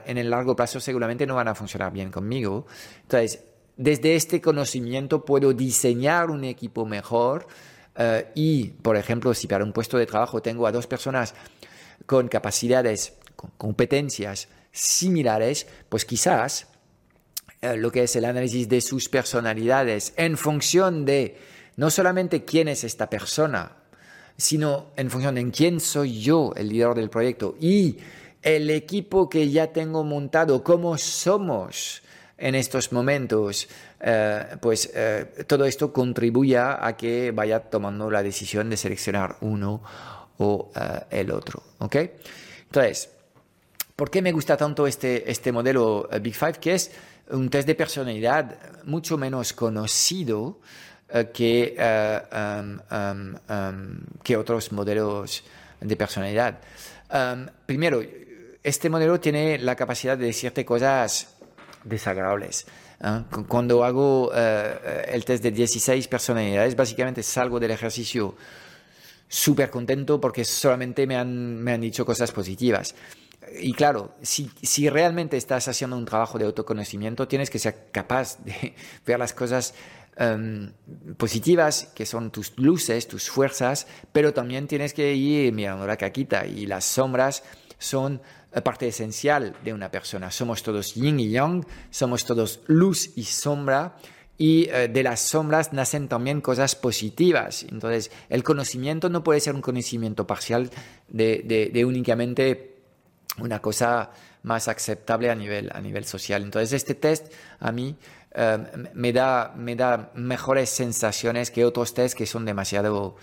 en 0.06 0.20
el 0.20 0.30
largo 0.30 0.56
plazo 0.56 0.80
seguramente 0.80 1.26
no 1.26 1.34
van 1.34 1.48
a 1.48 1.56
funcionar 1.56 1.92
bien 1.92 2.12
conmigo. 2.12 2.68
Entonces, 3.02 3.44
desde 3.78 4.16
este 4.16 4.42
conocimiento 4.42 5.26
puedo 5.26 5.54
diseñar 5.54 6.30
un 6.30 6.44
equipo 6.44 6.86
mejor 6.86 7.48
eh, 7.96 8.32
y, 8.36 8.66
por 8.70 8.98
ejemplo, 8.98 9.34
si 9.34 9.48
para 9.48 9.64
un 9.64 9.74
puesto 9.74 9.98
de 9.98 10.06
trabajo 10.06 10.42
tengo 10.42 10.68
a 10.68 10.72
dos 10.72 10.88
personas 10.88 11.34
con 12.06 12.28
capacidades, 12.28 13.14
con 13.36 13.52
competencias 13.58 14.48
similares, 14.72 15.68
pues 15.90 16.06
quizás 16.06 16.68
eh, 17.62 17.78
lo 17.78 17.92
que 17.92 18.04
es 18.04 18.16
el 18.16 18.26
análisis 18.26 18.68
de 18.68 18.82
sus 18.82 19.10
personalidades 19.10 20.14
en 20.18 20.38
función 20.38 21.06
de 21.06 21.38
no 21.76 21.90
solamente 21.90 22.46
quién 22.46 22.68
es 22.68 22.84
esta 22.84 23.10
persona, 23.10 23.78
sino 24.38 24.88
en 24.96 25.10
función 25.10 25.36
de 25.36 25.50
quién 25.52 25.80
soy 25.80 26.20
yo, 26.22 26.54
el 26.56 26.70
líder 26.70 26.94
del 26.96 27.10
proyecto, 27.10 27.56
y 27.60 27.98
el 28.42 28.70
equipo 28.70 29.30
que 29.30 29.50
ya 29.50 29.72
tengo 29.72 30.04
montado, 30.04 30.64
cómo 30.64 30.98
somos 30.98 32.03
en 32.44 32.56
estos 32.56 32.92
momentos, 32.92 33.70
eh, 34.02 34.58
pues 34.60 34.92
eh, 34.94 35.46
todo 35.48 35.64
esto 35.64 35.94
contribuye 35.94 36.58
a 36.58 36.94
que 36.98 37.32
vaya 37.32 37.62
tomando 37.62 38.12
la 38.12 38.22
decisión 38.22 38.70
de 38.70 38.76
seleccionar 38.76 39.38
uno 39.40 39.82
o 40.40 40.70
eh, 40.76 41.22
el 41.22 41.32
otro. 41.32 41.64
¿ok? 41.80 41.96
Entonces, 42.66 43.10
¿por 43.96 44.12
qué 44.12 44.22
me 44.22 44.34
gusta 44.34 44.58
tanto 44.58 44.86
este, 44.86 45.32
este 45.32 45.54
modelo 45.54 46.10
Big 46.22 46.36
Five? 46.36 46.56
Que 46.60 46.74
es 46.74 46.92
un 47.30 47.50
test 47.50 47.66
de 47.66 47.76
personalidad 47.76 48.84
mucho 48.84 49.18
menos 49.18 49.54
conocido 49.54 50.60
que, 51.34 51.78
um, 52.34 52.80
um, 52.92 53.36
um, 53.50 54.00
que 54.22 54.36
otros 54.36 54.74
modelos 54.74 55.46
de 55.80 55.96
personalidad. 55.96 56.60
primero, 57.66 58.02
este 58.64 58.90
modelo 58.90 59.18
tiene 59.20 59.60
la 59.60 59.76
capacidad 59.76 60.18
de 60.18 60.26
decirte 60.26 60.66
cosas 60.66 61.34
desagradables. 61.84 62.66
¿eh? 63.02 63.24
Cuando 63.48 63.84
hago 63.84 64.32
eh, 64.34 65.06
el 65.10 65.26
test 65.26 65.44
de 65.44 65.52
16 65.52 66.08
personalidades, 66.08 66.76
básicamente 66.76 67.24
salgo 67.24 67.60
del 67.60 67.72
ejercicio 67.72 68.36
súper 69.28 69.70
contento 69.70 70.22
porque 70.22 70.46
solamente 70.46 71.08
me 71.08 71.16
han, 71.16 71.62
me 71.62 71.74
han 71.74 71.82
dicho 71.82 72.06
cosas 72.06 72.32
positivas. 72.32 72.96
Y 73.60 73.74
claro, 73.74 74.16
si, 74.22 74.50
si, 74.62 74.90
realmente 74.90 75.38
estás 75.38 75.68
haciendo 75.68 75.98
un 75.98 76.06
trabajo 76.06 76.38
de 76.38 76.46
autoconocimiento, 76.46 77.28
tienes 77.28 77.50
que 77.50 77.60
ser 77.60 77.88
capaz 77.92 78.38
de 78.44 78.74
ver 79.06 79.20
las 79.20 79.34
cosas 79.34 79.74
em, 80.16 80.72
positivas, 81.18 81.92
que 81.94 82.06
son 82.06 82.32
tus 82.32 82.58
luces, 82.58 83.08
tus 83.08 83.30
fuerzas, 83.30 83.88
pero 84.12 84.34
también 84.34 84.68
tienes 84.68 84.94
que 84.94 85.14
ir 85.14 85.52
mirando 85.52 85.86
la 85.86 85.98
caquita 85.98 86.46
y 86.46 86.66
las 86.66 86.86
sombras 86.86 87.44
son 87.80 88.22
parte 88.62 88.88
esencial 88.88 89.56
de 89.64 89.74
una 89.74 89.90
persona. 89.90 90.30
Somos 90.32 90.62
todos 90.62 90.94
yin 90.96 91.20
y 91.20 91.30
yang, 91.30 91.66
somos 91.90 92.26
todos 92.26 92.62
luz 92.68 93.12
y 93.16 93.24
sombra, 93.24 93.96
y 94.38 94.68
eh, 94.70 94.88
de 94.88 95.04
las 95.04 95.20
sombras 95.22 95.74
nacen 95.74 96.08
también 96.08 96.42
cosas 96.42 96.76
positivas. 96.76 97.64
Entonces, 97.64 98.12
el 98.30 98.44
conocimiento 98.44 99.10
no 99.10 99.24
puede 99.24 99.40
ser 99.40 99.56
un 99.56 99.62
conocimiento 99.62 100.26
parcial 100.26 100.70
de, 101.08 101.84
únicamente 101.86 102.82
una 103.40 103.60
cosa 103.60 104.12
más 104.44 104.68
aceptable 104.68 105.30
a 105.30 105.36
nivel, 105.36 105.72
a 105.74 105.80
nivel 105.82 106.06
social. 106.06 106.44
Entonces, 106.44 106.74
este 106.74 106.96
test 106.96 107.32
a 107.60 107.72
mí 107.72 107.96
eh, 108.36 108.58
me, 108.94 109.14
da, 109.14 109.54
me 109.56 109.76
da 109.76 110.12
mejores 110.16 110.70
sensaciones 110.70 111.52
que 111.52 111.64
otros 111.64 111.94
test 111.94 112.18
que 112.18 112.26
son 112.26 112.46
demasiado 112.46 113.16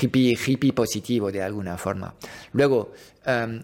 hippie, 0.00 0.38
hippie 0.46 0.72
positivo 0.72 1.30
de 1.30 1.42
alguna 1.42 1.76
forma. 1.76 2.14
Luego, 2.52 2.92
eh, 3.26 3.62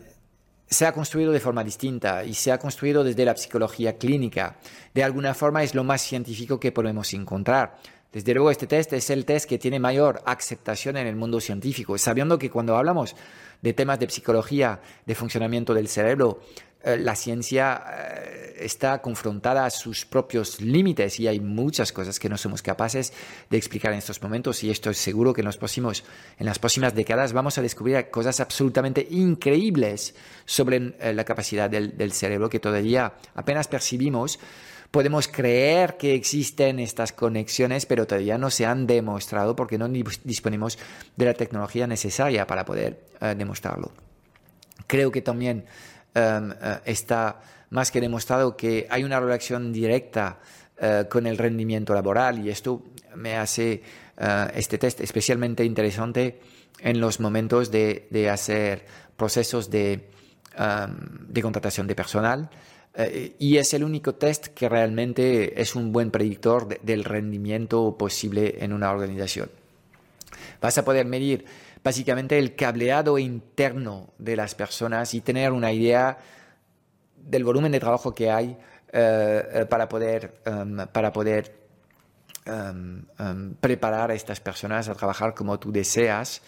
se 0.70 0.86
ha 0.86 0.92
construido 0.92 1.32
de 1.32 1.40
forma 1.40 1.64
distinta 1.64 2.24
y 2.24 2.32
se 2.32 2.52
ha 2.52 2.58
construido 2.58 3.02
desde 3.02 3.24
la 3.24 3.36
psicología 3.36 3.98
clínica. 3.98 4.56
De 4.94 5.02
alguna 5.02 5.34
forma 5.34 5.64
es 5.64 5.74
lo 5.74 5.82
más 5.82 6.00
científico 6.00 6.60
que 6.60 6.70
podemos 6.70 7.12
encontrar. 7.12 7.76
Desde 8.12 8.34
luego 8.34 8.50
este 8.52 8.68
test 8.68 8.92
es 8.92 9.10
el 9.10 9.24
test 9.24 9.48
que 9.48 9.58
tiene 9.58 9.80
mayor 9.80 10.22
aceptación 10.24 10.96
en 10.96 11.08
el 11.08 11.16
mundo 11.16 11.40
científico, 11.40 11.98
sabiendo 11.98 12.38
que 12.38 12.50
cuando 12.50 12.76
hablamos 12.76 13.16
de 13.62 13.72
temas 13.72 13.98
de 13.98 14.08
psicología, 14.08 14.80
de 15.06 15.14
funcionamiento 15.14 15.74
del 15.74 15.88
cerebro, 15.88 16.40
eh, 16.82 16.96
la 16.96 17.14
ciencia 17.14 17.82
eh, 17.92 18.56
está 18.60 19.02
confrontada 19.02 19.66
a 19.66 19.70
sus 19.70 20.06
propios 20.06 20.62
límites 20.62 21.20
y 21.20 21.28
hay 21.28 21.38
muchas 21.38 21.92
cosas 21.92 22.18
que 22.18 22.30
no 22.30 22.38
somos 22.38 22.62
capaces 22.62 23.12
de 23.50 23.58
explicar 23.58 23.92
en 23.92 23.98
estos 23.98 24.22
momentos 24.22 24.64
y 24.64 24.70
estoy 24.70 24.94
seguro 24.94 25.34
que 25.34 25.42
en, 25.42 25.44
los 25.44 25.58
próximos, 25.58 26.04
en 26.38 26.46
las 26.46 26.58
próximas 26.58 26.94
décadas 26.94 27.34
vamos 27.34 27.58
a 27.58 27.62
descubrir 27.62 28.08
cosas 28.10 28.40
absolutamente 28.40 29.06
increíbles 29.10 30.14
sobre 30.46 30.94
eh, 31.00 31.12
la 31.12 31.24
capacidad 31.24 31.68
del, 31.68 31.98
del 31.98 32.12
cerebro 32.12 32.48
que 32.48 32.60
todavía 32.60 33.12
apenas 33.34 33.68
percibimos. 33.68 34.38
Podemos 34.90 35.28
creer 35.28 35.98
que 35.98 36.14
existen 36.14 36.80
estas 36.80 37.12
conexiones, 37.12 37.84
pero 37.84 38.06
todavía 38.06 38.38
no 38.38 38.50
se 38.50 38.64
han 38.64 38.86
demostrado 38.86 39.54
porque 39.54 39.78
no 39.78 39.86
disponemos 39.88 40.78
de 41.14 41.26
la 41.26 41.34
tecnología 41.34 41.86
necesaria 41.86 42.44
para 42.46 42.64
poder 42.64 42.98
demostrarlo. 43.36 43.92
Creo 44.88 45.12
que 45.12 45.22
también 45.22 45.64
Em, 46.14 46.50
eh, 46.50 46.80
está 46.86 47.40
más 47.70 47.90
que 47.92 48.00
demostrado 48.00 48.56
que 48.56 48.86
hay 48.90 49.04
una 49.04 49.20
relación 49.20 49.72
directa 49.72 50.40
eh, 50.76 51.04
con 51.08 51.26
el 51.26 51.38
rendimiento 51.38 51.94
laboral 51.94 52.44
y 52.44 52.50
esto 52.50 52.82
me 53.14 53.36
hace 53.36 53.82
eh, 54.18 54.46
este 54.54 54.78
test 54.78 55.00
especialmente 55.02 55.64
interesante 55.64 56.40
en 56.80 57.00
los 57.00 57.20
momentos 57.20 57.70
de, 57.70 58.28
hacer 58.28 58.86
procesos 59.16 59.70
de, 59.70 60.10
em, 60.56 61.28
de, 61.28 61.42
contratación 61.42 61.86
de 61.86 61.94
personal. 61.94 62.50
y 63.38 63.56
es 63.56 63.72
el 63.72 63.84
único 63.84 64.16
test 64.16 64.48
que 64.48 64.68
realmente 64.68 65.60
es 65.60 65.76
un 65.76 65.92
buen 65.92 66.10
predictor 66.10 66.80
del 66.82 67.04
rendimiento 67.04 67.96
posible 67.96 68.56
en 68.58 68.72
una 68.72 68.90
organización. 68.90 69.48
Vas 70.60 70.76
a 70.76 70.84
poder 70.84 71.06
medir 71.06 71.44
básicamente 71.82 72.38
el 72.38 72.54
cableado 72.54 73.18
interno 73.18 74.12
de 74.18 74.36
las 74.36 74.54
personas 74.54 75.14
y 75.14 75.20
tener 75.20 75.52
una 75.52 75.72
idea 75.72 76.18
del 77.16 77.44
volumen 77.44 77.72
de 77.72 77.80
trabajo 77.80 78.14
que 78.14 78.30
hay 78.30 78.56
eh, 78.92 79.48
eh, 79.52 79.66
para 79.66 79.88
poder, 79.88 80.40
em, 80.44 80.86
para 80.88 81.12
poder 81.12 81.60
em, 82.44 83.04
em, 83.18 83.54
preparar 83.54 84.10
a 84.10 84.14
estas 84.14 84.40
personas 84.40 84.88
a 84.88 84.94
trabajar 84.94 85.34
como 85.34 85.60
tú 85.60 85.70
deseas. 85.70 86.42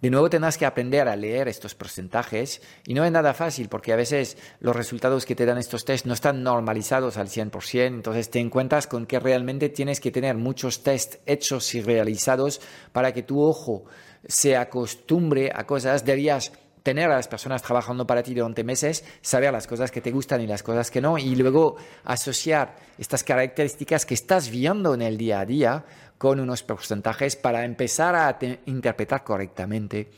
De 0.00 0.10
nuevo 0.10 0.28
tendrás 0.28 0.58
que 0.58 0.66
aprender 0.66 1.08
a 1.08 1.16
leer 1.16 1.48
estos 1.48 1.74
porcentajes 1.74 2.60
y 2.86 2.92
no 2.92 3.04
es 3.04 3.10
nada 3.10 3.32
fácil 3.32 3.68
porque 3.68 3.92
a 3.92 3.96
veces 3.96 4.36
los 4.60 4.76
resultados 4.76 5.24
que 5.24 5.34
te 5.34 5.46
dan 5.46 5.56
estos 5.56 5.84
tests 5.84 6.06
no 6.06 6.12
están 6.12 6.42
normalizados 6.42 7.16
al 7.16 7.28
100%, 7.28 7.86
entonces 7.86 8.30
te 8.30 8.38
encuentras 8.38 8.86
con 8.86 9.06
que 9.06 9.18
realmente 9.18 9.70
tienes 9.70 10.00
que 10.00 10.10
tener 10.10 10.36
muchos 10.36 10.82
tests 10.82 11.20
hechos 11.24 11.74
y 11.74 11.80
realizados 11.80 12.60
para 12.92 13.12
que 13.12 13.22
tu 13.22 13.42
ojo 13.42 13.86
se 14.26 14.56
acostumbre 14.56 15.50
a 15.54 15.66
cosas, 15.66 16.04
debías 16.04 16.52
tener 16.82 17.10
a 17.10 17.16
las 17.16 17.28
personas 17.28 17.62
trabajando 17.62 18.06
para 18.06 18.22
ti 18.22 18.34
durante 18.34 18.62
meses, 18.62 19.04
saber 19.22 19.52
las 19.52 19.66
cosas 19.66 19.90
que 19.90 20.02
te 20.02 20.10
gustan 20.10 20.42
y 20.42 20.46
las 20.46 20.62
cosas 20.62 20.90
que 20.90 21.00
no, 21.00 21.16
y 21.16 21.34
luego 21.34 21.76
asociar 22.04 22.76
estas 22.98 23.24
características 23.24 24.04
que 24.04 24.14
estás 24.14 24.50
viendo 24.50 24.92
en 24.92 25.00
el 25.00 25.16
día 25.16 25.40
a 25.40 25.46
día 25.46 25.84
con 26.18 26.40
unos 26.40 26.62
porcentajes 26.62 27.36
para 27.36 27.64
empezar 27.64 28.14
a 28.14 28.38
interpretar 28.66 29.24
correctamente 29.24 30.10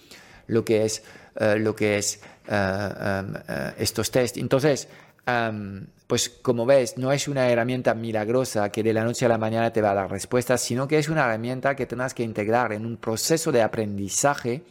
lo 0.48 0.64
que 0.64 0.84
es, 0.84 1.04
eh, 1.36 1.56
lo 1.58 1.74
que 1.74 1.98
es 1.98 2.20
eh, 2.48 2.50
em, 2.50 3.34
eh, 3.48 3.72
estos 3.78 4.10
test. 4.10 4.36
Entonces, 4.36 4.88
em, 5.24 5.86
pues 6.06 6.28
como 6.28 6.66
ves, 6.66 6.98
no 6.98 7.12
es 7.12 7.26
una 7.26 7.48
herramienta 7.48 7.94
milagrosa 7.94 8.70
que 8.70 8.82
de 8.82 8.92
la 8.92 9.02
noche 9.02 9.26
a 9.26 9.28
la 9.28 9.38
mañana 9.38 9.72
te 9.72 9.82
va 9.82 9.90
a 9.90 9.94
dar 9.94 10.10
respuestas, 10.10 10.60
sino 10.60 10.86
que 10.86 10.98
es 10.98 11.08
una 11.08 11.24
herramienta 11.24 11.74
que 11.74 11.86
tendrás 11.86 12.14
que 12.14 12.22
integrar 12.22 12.72
en 12.72 12.86
un 12.86 12.96
proceso 12.96 13.50
de 13.50 13.62
aprendizaje, 13.62 14.62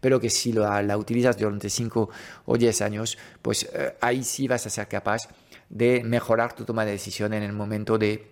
pero 0.00 0.20
que 0.20 0.30
si 0.30 0.52
la, 0.52 0.96
utilizas 0.96 1.36
durante 1.36 1.70
5 1.70 2.08
o 2.44 2.56
10 2.56 2.82
años, 2.82 3.18
pues 3.42 3.68
ahí 4.00 4.22
sí 4.22 4.46
vas 4.46 4.66
a 4.66 4.70
ser 4.70 4.86
capaz 4.86 5.28
de 5.68 6.04
mejorar 6.04 6.54
tu 6.54 6.64
toma 6.64 6.84
de 6.84 6.92
decisión 6.92 7.34
en 7.34 7.42
el 7.42 7.52
momento 7.52 7.98
de, 7.98 8.28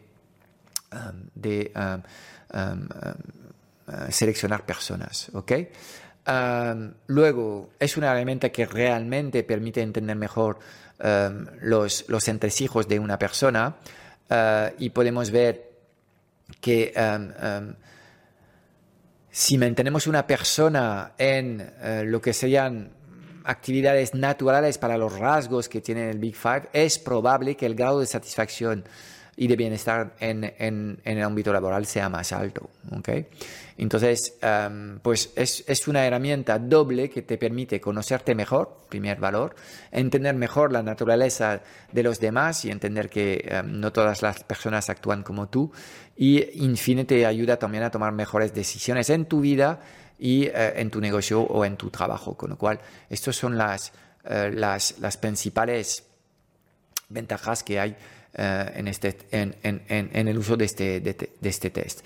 seleccionar 4.11 4.65
personas. 4.65 5.31
¿ok? 5.35 5.53
Luego, 7.07 7.71
es 7.79 7.97
una 7.97 8.13
herramienta 8.13 8.51
que 8.51 8.67
realmente 8.67 9.43
permite 9.43 9.83
entender 9.83 10.17
mejor 10.17 10.59
los, 11.61 12.05
los 12.09 12.29
entresijos 12.29 12.89
de 12.89 12.99
una 12.99 13.19
persona. 13.19 13.77
y 14.79 14.91
podemos 14.91 15.31
ver 15.31 15.71
que 16.61 16.93
si 19.31 19.59
mantenemos 19.59 20.07
una 20.07 20.27
persona 20.27 21.13
en 21.19 21.73
lo 22.11 22.21
que 22.21 22.33
serían 22.33 22.91
actividades 23.45 24.15
naturales 24.15 24.79
para 24.79 24.97
los 24.97 25.19
rasgos 25.19 25.69
que 25.69 25.81
tiene 25.81 26.11
el 26.11 26.19
Big 26.19 26.35
Five, 26.35 26.71
es 26.73 26.99
probable 26.99 27.57
que 27.57 27.67
el 27.67 27.75
grado 27.75 28.01
de 28.01 28.07
satisfacción 28.07 28.85
y 29.37 29.47
de 29.47 29.57
bienestar 29.57 30.15
en, 30.21 30.55
en, 30.59 31.01
el 31.05 31.23
ámbito 31.23 31.53
laboral 31.53 31.87
sea 31.87 32.09
más 32.09 32.33
alto. 32.33 32.71
¿okay? 32.97 33.27
Entonces, 33.77 34.35
em, 34.41 35.01
pues 35.01 35.33
es, 35.35 35.65
es, 35.67 35.89
una 35.89 36.07
herramienta 36.07 36.59
doble 36.59 37.11
que 37.11 37.23
te 37.23 37.37
permite 37.37 37.81
conocerte 37.81 38.35
mejor, 38.35 38.87
primer 38.89 39.19
valor, 39.19 39.57
entender 39.91 40.35
mejor 40.35 40.73
la 40.73 40.83
naturaleza 40.83 41.63
de 41.91 42.03
los 42.03 42.21
demás 42.21 42.65
y 42.65 42.71
entender 42.71 43.11
que 43.11 43.45
em, 43.49 43.81
no 43.81 43.93
todas 43.93 44.23
las 44.23 44.45
personas 44.45 44.89
actúan 44.91 45.23
como 45.23 45.49
tú 45.49 45.73
y, 46.17 46.65
en 46.65 46.77
fin, 46.77 47.05
te 47.07 47.27
ayuda 47.27 47.59
también 47.59 47.83
a 47.85 47.91
tomar 47.91 48.13
mejores 48.13 48.55
decisiones 48.55 49.11
en 49.11 49.27
tu 49.27 49.41
vida 49.41 49.81
y 50.19 50.45
eh, 50.45 50.75
en 50.77 50.91
tu 50.91 51.01
negocio 51.01 51.41
o 51.41 51.65
en 51.65 51.77
tu 51.77 51.91
trabajo. 51.91 52.37
Con 52.37 52.51
lo 52.51 52.59
cual, 52.59 52.81
estas 53.11 53.35
son 53.35 53.59
las, 53.59 53.93
eh, 54.25 54.53
las, 54.55 54.99
las 55.01 55.17
principales 55.17 56.05
ventajas 57.09 57.63
que 57.63 57.81
hay 57.81 57.97
en, 58.37 58.89
este, 58.89 59.17
en, 59.31 59.57
en, 59.63 59.83
en, 59.89 60.29
el 60.29 60.39
uso 60.39 60.57
de 60.57 60.65
este, 60.65 61.01
de, 61.01 61.31
este 61.43 61.71
test. 61.71 62.01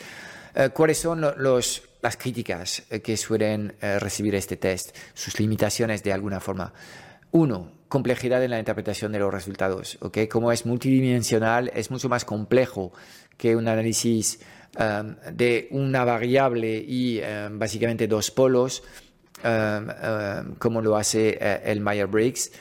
Eh, 0.55 0.71
¿Cuáles 0.75 0.99
son 0.99 1.25
los, 1.39 1.83
las 2.03 2.17
críticas 2.17 2.83
eh, 2.91 3.01
que 3.01 3.17
suelen 3.17 3.75
recibir 3.81 4.35
este 4.35 4.57
test? 4.57 4.95
Sus 5.15 5.39
limitaciones 5.41 6.03
de 6.03 6.13
alguna 6.13 6.41
forma. 6.41 6.73
Uno, 7.31 7.73
complejidad 7.89 8.43
en 8.43 8.51
la 8.51 8.59
interpretación 8.59 9.13
de 9.13 9.19
los 9.19 9.33
resultados. 9.33 9.99
¿okay? 10.01 10.29
Como 10.29 10.53
es 10.53 10.67
multidimensional, 10.67 11.71
es 11.75 11.91
mucho 11.91 12.09
más 12.09 12.25
complejo 12.25 12.93
que 13.37 13.57
un 13.57 13.69
análisis 13.69 14.41
de 15.33 15.69
una 15.71 16.05
variable 16.05 16.77
y 16.77 17.21
básicamente 17.53 18.07
dos 18.07 18.31
polos, 18.31 18.83
como 20.59 20.83
lo 20.83 20.97
hace 20.97 21.39
el 21.65 21.81
Meyer-Briggs. 21.81 22.53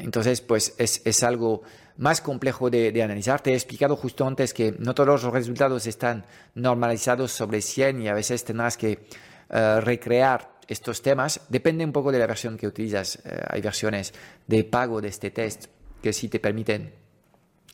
entonces, 0.00 0.40
pues 0.40 0.74
es, 0.78 1.02
es 1.04 1.22
algo 1.22 1.62
más 1.98 2.20
complejo 2.20 2.70
de, 2.70 3.02
analizar. 3.02 3.40
Te 3.40 3.50
he 3.52 3.54
explicado 3.54 3.96
justo 3.96 4.26
antes 4.26 4.54
que 4.54 4.74
no 4.78 4.94
todos 4.94 5.22
los 5.22 5.32
resultados 5.32 5.86
están 5.86 6.24
normalizados 6.54 7.32
sobre 7.32 7.60
100 7.60 8.02
y 8.02 8.08
a 8.08 8.14
veces 8.14 8.44
tendrás 8.44 8.76
que 8.76 9.06
eh, 9.50 9.80
recrear 9.80 10.58
estos 10.68 11.02
temas. 11.02 11.40
Depende 11.48 11.84
un 11.84 11.92
poco 11.92 12.12
de 12.12 12.20
la 12.20 12.26
versión 12.26 12.56
que 12.56 12.66
utilizas. 12.66 13.16
Eh, 13.24 13.42
hay 13.48 13.60
versiones 13.60 14.14
de 14.46 14.64
pago 14.64 15.00
de 15.00 15.08
este 15.08 15.30
test 15.30 15.66
que 16.00 16.12
sí 16.12 16.28
te 16.28 16.38
permiten 16.38 16.94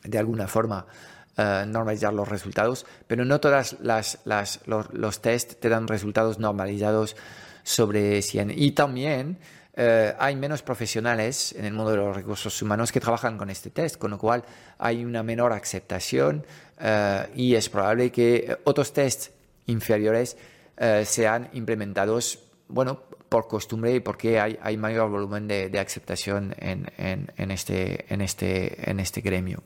de 0.03 0.17
alguna 0.17 0.47
forma 0.47 0.87
eh, 1.37 1.65
normalizar 1.67 2.13
los 2.13 2.27
resultados, 2.27 2.85
pero 3.05 3.25
no 3.25 3.39
todas 3.39 3.77
las, 3.81 4.19
las 4.25 4.61
los, 4.65 4.91
los 4.93 5.21
tests 5.21 5.59
te 5.59 5.69
dan 5.69 5.87
resultados 5.87 6.39
normalizados 6.39 7.15
sobre 7.61 8.23
100. 8.23 8.53
Y 8.55 8.71
también 8.71 9.37
eh, 9.77 10.15
hay 10.17 10.37
menos 10.37 10.61
profesionales 10.61 11.53
en 11.57 11.65
el 11.65 11.73
mundo 11.73 11.91
de 11.91 11.97
los 11.97 12.15
recursos 12.15 12.61
humanos 12.61 12.93
que 12.93 13.01
trabajan 13.01 13.37
con 13.37 13.49
este 13.49 13.71
test, 13.71 13.97
con 13.97 14.11
lo 14.11 14.17
cual 14.17 14.43
hay 14.77 15.03
una 15.03 15.21
menor 15.21 15.51
aceptación 15.51 16.45
eh, 16.79 17.27
y 17.35 17.55
es 17.55 17.67
probable 17.67 18.09
que 18.09 18.57
otros 18.63 18.93
tests 18.93 19.31
inferiores 19.65 20.37
eh, 20.77 21.03
sean 21.05 21.49
implementados, 21.53 22.39
bueno, 22.69 23.01
por 23.27 23.49
costumbre 23.49 23.95
y 23.95 23.99
porque 23.99 24.39
hay, 24.39 24.77
mayor 24.77 25.09
volumen 25.09 25.45
de, 25.45 25.77
aceptación 25.77 26.55
este, 27.37 28.05
este, 28.07 28.89
en 28.89 28.99
este 29.01 29.21
gremio. 29.21 29.63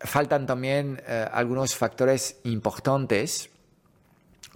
faltan 0.00 0.46
también 0.46 1.00
algunos 1.30 1.76
factores 1.76 2.40
importantes, 2.44 3.50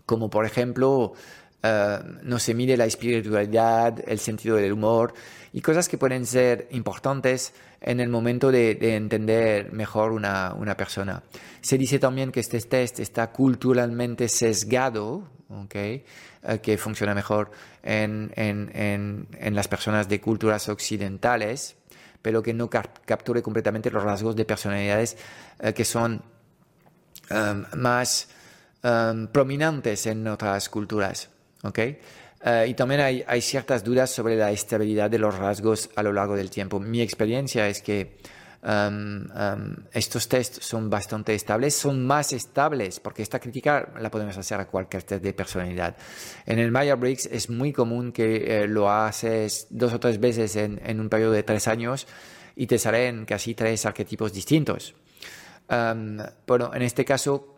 como 0.07 0.29
por 0.29 0.45
ejemplo 0.45 1.13
eh, 1.63 1.99
no 2.23 2.39
se 2.39 2.55
mide 2.55 2.77
la 2.77 2.85
espiritualidad, 2.85 4.03
el 4.07 4.19
sentido 4.19 4.57
del 4.57 4.73
humor 4.73 5.15
y 5.53 5.61
cosas 5.61 5.89
que 5.89 5.99
pueden 5.99 6.27
ser 6.27 6.69
importantes 6.71 7.55
en 7.81 8.01
el 8.01 8.09
momento 8.09 8.51
de, 8.51 8.79
entender 8.97 9.73
mejor 9.73 10.13
una, 10.13 10.77
persona. 10.77 11.23
Se 11.61 11.79
dice 11.79 11.99
también 11.99 12.31
que 12.31 12.41
este 12.41 12.61
test 12.61 13.01
está 13.01 13.33
culturalmente 13.33 14.29
sesgado, 14.29 15.29
okay, 15.49 16.05
eh, 16.43 16.59
que 16.59 16.77
funciona 16.79 17.15
mejor 17.15 17.51
en, 17.83 19.27
las 19.41 19.69
personas 19.69 20.09
de 20.09 20.21
culturas 20.21 20.69
occidentales, 20.69 21.77
pero 22.21 22.43
que 22.43 22.53
no 22.53 22.69
capture 22.69 23.43
completamente 23.43 23.91
los 23.91 24.03
rasgos 24.03 24.37
de 24.37 24.45
personalidades 24.45 25.17
eh, 25.61 25.73
que 25.73 25.85
son 25.85 26.23
más 27.75 28.29
prominentes 29.33 30.07
en 30.07 30.29
otras 30.29 30.69
culturas. 30.69 31.31
¿Okay? 31.67 31.99
Eh, 32.45 32.67
y 32.69 32.75
también 32.75 33.01
hay, 33.01 33.41
ciertas 33.41 33.83
dudas 33.83 34.11
sobre 34.11 34.37
la 34.37 34.51
estabilidad 34.53 35.11
de 35.11 35.19
los 35.19 35.37
rasgos 35.37 35.91
a 35.97 36.03
lo 36.03 36.12
largo 36.12 36.37
del 36.37 36.51
tiempo. 36.51 36.79
Mi 36.79 37.01
experiencia 37.01 37.67
es 37.69 37.83
que 37.83 38.19
um, 38.62 39.25
um, 39.31 39.77
estos 39.93 40.29
tests 40.29 40.64
son 40.64 40.89
bastante 40.89 41.35
estables, 41.35 41.75
son 41.75 42.07
más 42.07 42.33
estables, 42.33 43.01
porque 43.01 43.23
esta 43.23 43.41
crítica 43.41 43.93
la 43.99 44.11
podemos 44.11 44.37
hacer 44.37 44.61
a 44.61 44.67
cualquier 44.67 45.03
test 45.03 45.25
de 45.25 45.33
personalidad. 45.33 45.97
En 46.45 46.59
el 46.59 46.71
Myers-Briggs 46.71 47.27
es 47.33 47.51
muy 47.51 47.73
común 47.73 48.12
que 48.12 48.62
eh, 48.62 48.69
lo 48.69 48.91
haces 48.91 49.67
dos 49.71 49.93
o 49.93 49.99
tres 49.99 50.21
veces 50.21 50.55
en, 50.57 51.01
un 51.01 51.09
periodo 51.09 51.33
de 51.33 51.43
tres 51.43 51.67
años 51.67 52.07
y 52.55 52.67
te 52.67 52.79
salen 52.79 53.25
casi 53.25 53.55
tres 53.55 53.87
arquetipos 53.87 54.33
distintos. 54.33 54.95
Um, 55.69 56.19
bueno, 56.47 56.71
en 56.73 56.83
este 56.83 57.05
caso, 57.05 57.57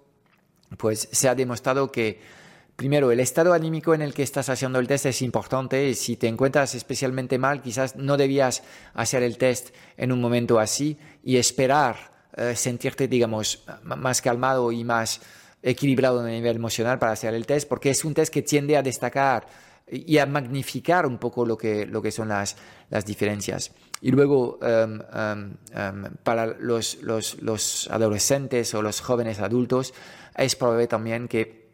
pues 0.78 1.08
se 1.12 1.28
ha 1.28 1.34
demostrado 1.34 1.92
que 1.92 2.37
Primero, 2.78 3.10
el 3.10 3.18
estado 3.18 3.54
anímico 3.54 3.92
en 3.92 4.02
el 4.02 4.14
que 4.14 4.22
estás 4.22 4.48
haciendo 4.48 4.78
el 4.78 4.86
test 4.86 5.06
es 5.06 5.20
importante. 5.22 5.92
Si 5.94 6.14
te 6.14 6.28
encuentras 6.28 6.76
especialmente 6.76 7.36
mal, 7.36 7.60
quizás 7.60 7.96
no 7.96 8.16
debías 8.16 8.62
hacer 8.94 9.24
el 9.24 9.36
test 9.36 9.74
en 9.96 10.12
un 10.12 10.20
momento 10.20 10.60
así 10.60 10.96
y 11.24 11.38
esperar 11.38 11.96
eh, 12.36 12.54
sentirte, 12.54 13.08
digamos, 13.08 13.64
más 13.82 14.22
calmado 14.22 14.70
y 14.70 14.84
más 14.84 15.20
equilibrado 15.60 16.20
a 16.20 16.28
nivel 16.28 16.54
emocional 16.54 17.00
para 17.00 17.10
hacer 17.10 17.34
el 17.34 17.46
test, 17.46 17.68
porque 17.68 17.90
es 17.90 18.04
un 18.04 18.14
test 18.14 18.32
que 18.32 18.42
tiende 18.42 18.76
a 18.76 18.82
destacar 18.84 19.48
y 19.90 20.18
a 20.18 20.26
magnificar 20.26 21.04
un 21.04 21.18
poco 21.18 21.44
lo 21.44 21.58
que, 21.58 21.84
lo 21.84 22.00
que 22.00 22.12
son 22.12 22.28
las, 22.28 22.54
las 22.90 23.04
diferencias. 23.04 23.72
Y 24.00 24.12
luego, 24.12 24.60
em, 24.62 25.00
em, 25.14 25.56
em, 25.74 26.04
para 26.22 26.46
los, 26.46 27.02
los, 27.02 27.42
los 27.42 27.88
adolescentes 27.90 28.72
o 28.74 28.82
los 28.82 29.00
jóvenes 29.00 29.40
adultos, 29.40 29.92
es 30.36 30.54
probable 30.54 30.86
también 30.86 31.26
que 31.26 31.67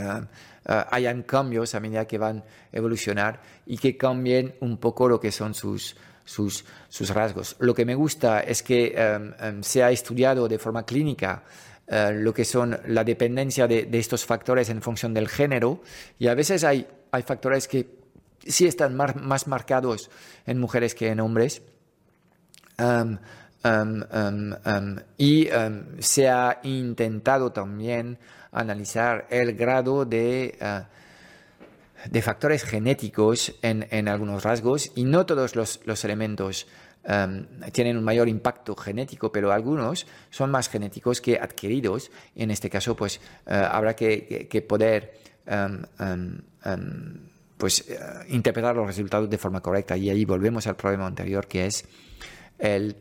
uh, 0.00 0.72
hayan 0.90 1.22
cambios 1.22 1.74
a 1.74 1.80
medida 1.80 2.06
que 2.06 2.18
van 2.18 2.38
a 2.38 2.44
evolucionar 2.72 3.40
y 3.66 3.78
que 3.78 3.96
cambien 3.96 4.54
un 4.60 4.78
poco 4.78 5.08
lo 5.08 5.20
que 5.20 5.32
son 5.32 5.54
sus, 5.54 5.96
sus, 6.24 6.64
sus 6.88 7.10
rasgos. 7.10 7.56
Lo 7.58 7.74
que 7.74 7.84
me 7.84 7.94
gusta 7.94 8.40
es 8.40 8.62
que 8.62 8.94
um, 8.96 9.32
um, 9.46 9.62
se 9.62 9.82
ha 9.82 9.90
estudiado 9.90 10.48
de 10.48 10.58
forma 10.58 10.84
clínica 10.84 11.42
uh, 11.88 12.12
lo 12.12 12.32
que 12.32 12.44
son 12.44 12.78
la 12.86 13.04
dependencia 13.04 13.66
de, 13.66 13.84
de, 13.84 13.98
estos 13.98 14.24
factores 14.24 14.68
en 14.68 14.82
función 14.82 15.14
del 15.14 15.28
género 15.28 15.82
y 16.18 16.28
a 16.28 16.34
veces 16.34 16.64
hay, 16.64 16.86
hay 17.10 17.22
factores 17.22 17.68
que 17.68 18.00
sí 18.46 18.66
están 18.66 18.96
mar, 18.96 19.16
más 19.16 19.46
marcados 19.46 20.10
en 20.46 20.58
mujeres 20.58 20.94
que 20.94 21.08
en 21.08 21.20
hombres. 21.20 21.62
Um, 22.78 23.18
Um, 23.62 24.02
um, 24.64 24.96
y 25.18 25.50
se 25.98 26.30
ha 26.30 26.60
intentado 26.62 27.52
también 27.52 28.18
analizar 28.52 29.26
el 29.28 29.54
grado 29.54 30.06
de, 30.06 30.56
uh, 30.62 32.08
de 32.10 32.22
factores 32.22 32.64
genéticos 32.64 33.54
en, 33.60 33.86
en, 33.90 34.08
algunos 34.08 34.44
rasgos 34.44 34.92
y 34.94 35.04
no 35.04 35.26
todos 35.26 35.56
los, 35.56 35.80
los 35.84 36.04
elementos 36.04 36.66
tienen 37.72 37.96
un 37.96 38.04
mayor 38.04 38.28
impacto 38.28 38.76
genético, 38.76 39.32
pero 39.32 39.52
algunos 39.52 40.06
son 40.28 40.50
más 40.50 40.68
genéticos 40.68 41.22
que 41.22 41.38
adquiridos. 41.38 42.10
Y 42.34 42.42
en 42.42 42.50
este 42.50 42.68
caso, 42.68 42.94
pues 42.94 43.20
uh, 43.46 43.52
habrá 43.52 43.96
que, 43.96 44.46
que, 44.50 44.62
poder 44.62 45.14
pues, 47.56 47.86
uh, 47.88 47.94
interpretar 48.28 48.76
los 48.76 48.86
resultados 48.86 49.30
de 49.30 49.38
forma 49.38 49.62
correcta. 49.62 49.96
Y 49.96 50.10
ahí 50.10 50.26
volvemos 50.26 50.66
al 50.66 50.76
problema 50.76 51.06
anterior, 51.06 51.46
que 51.46 51.66
es 51.66 51.86
el 52.58 52.94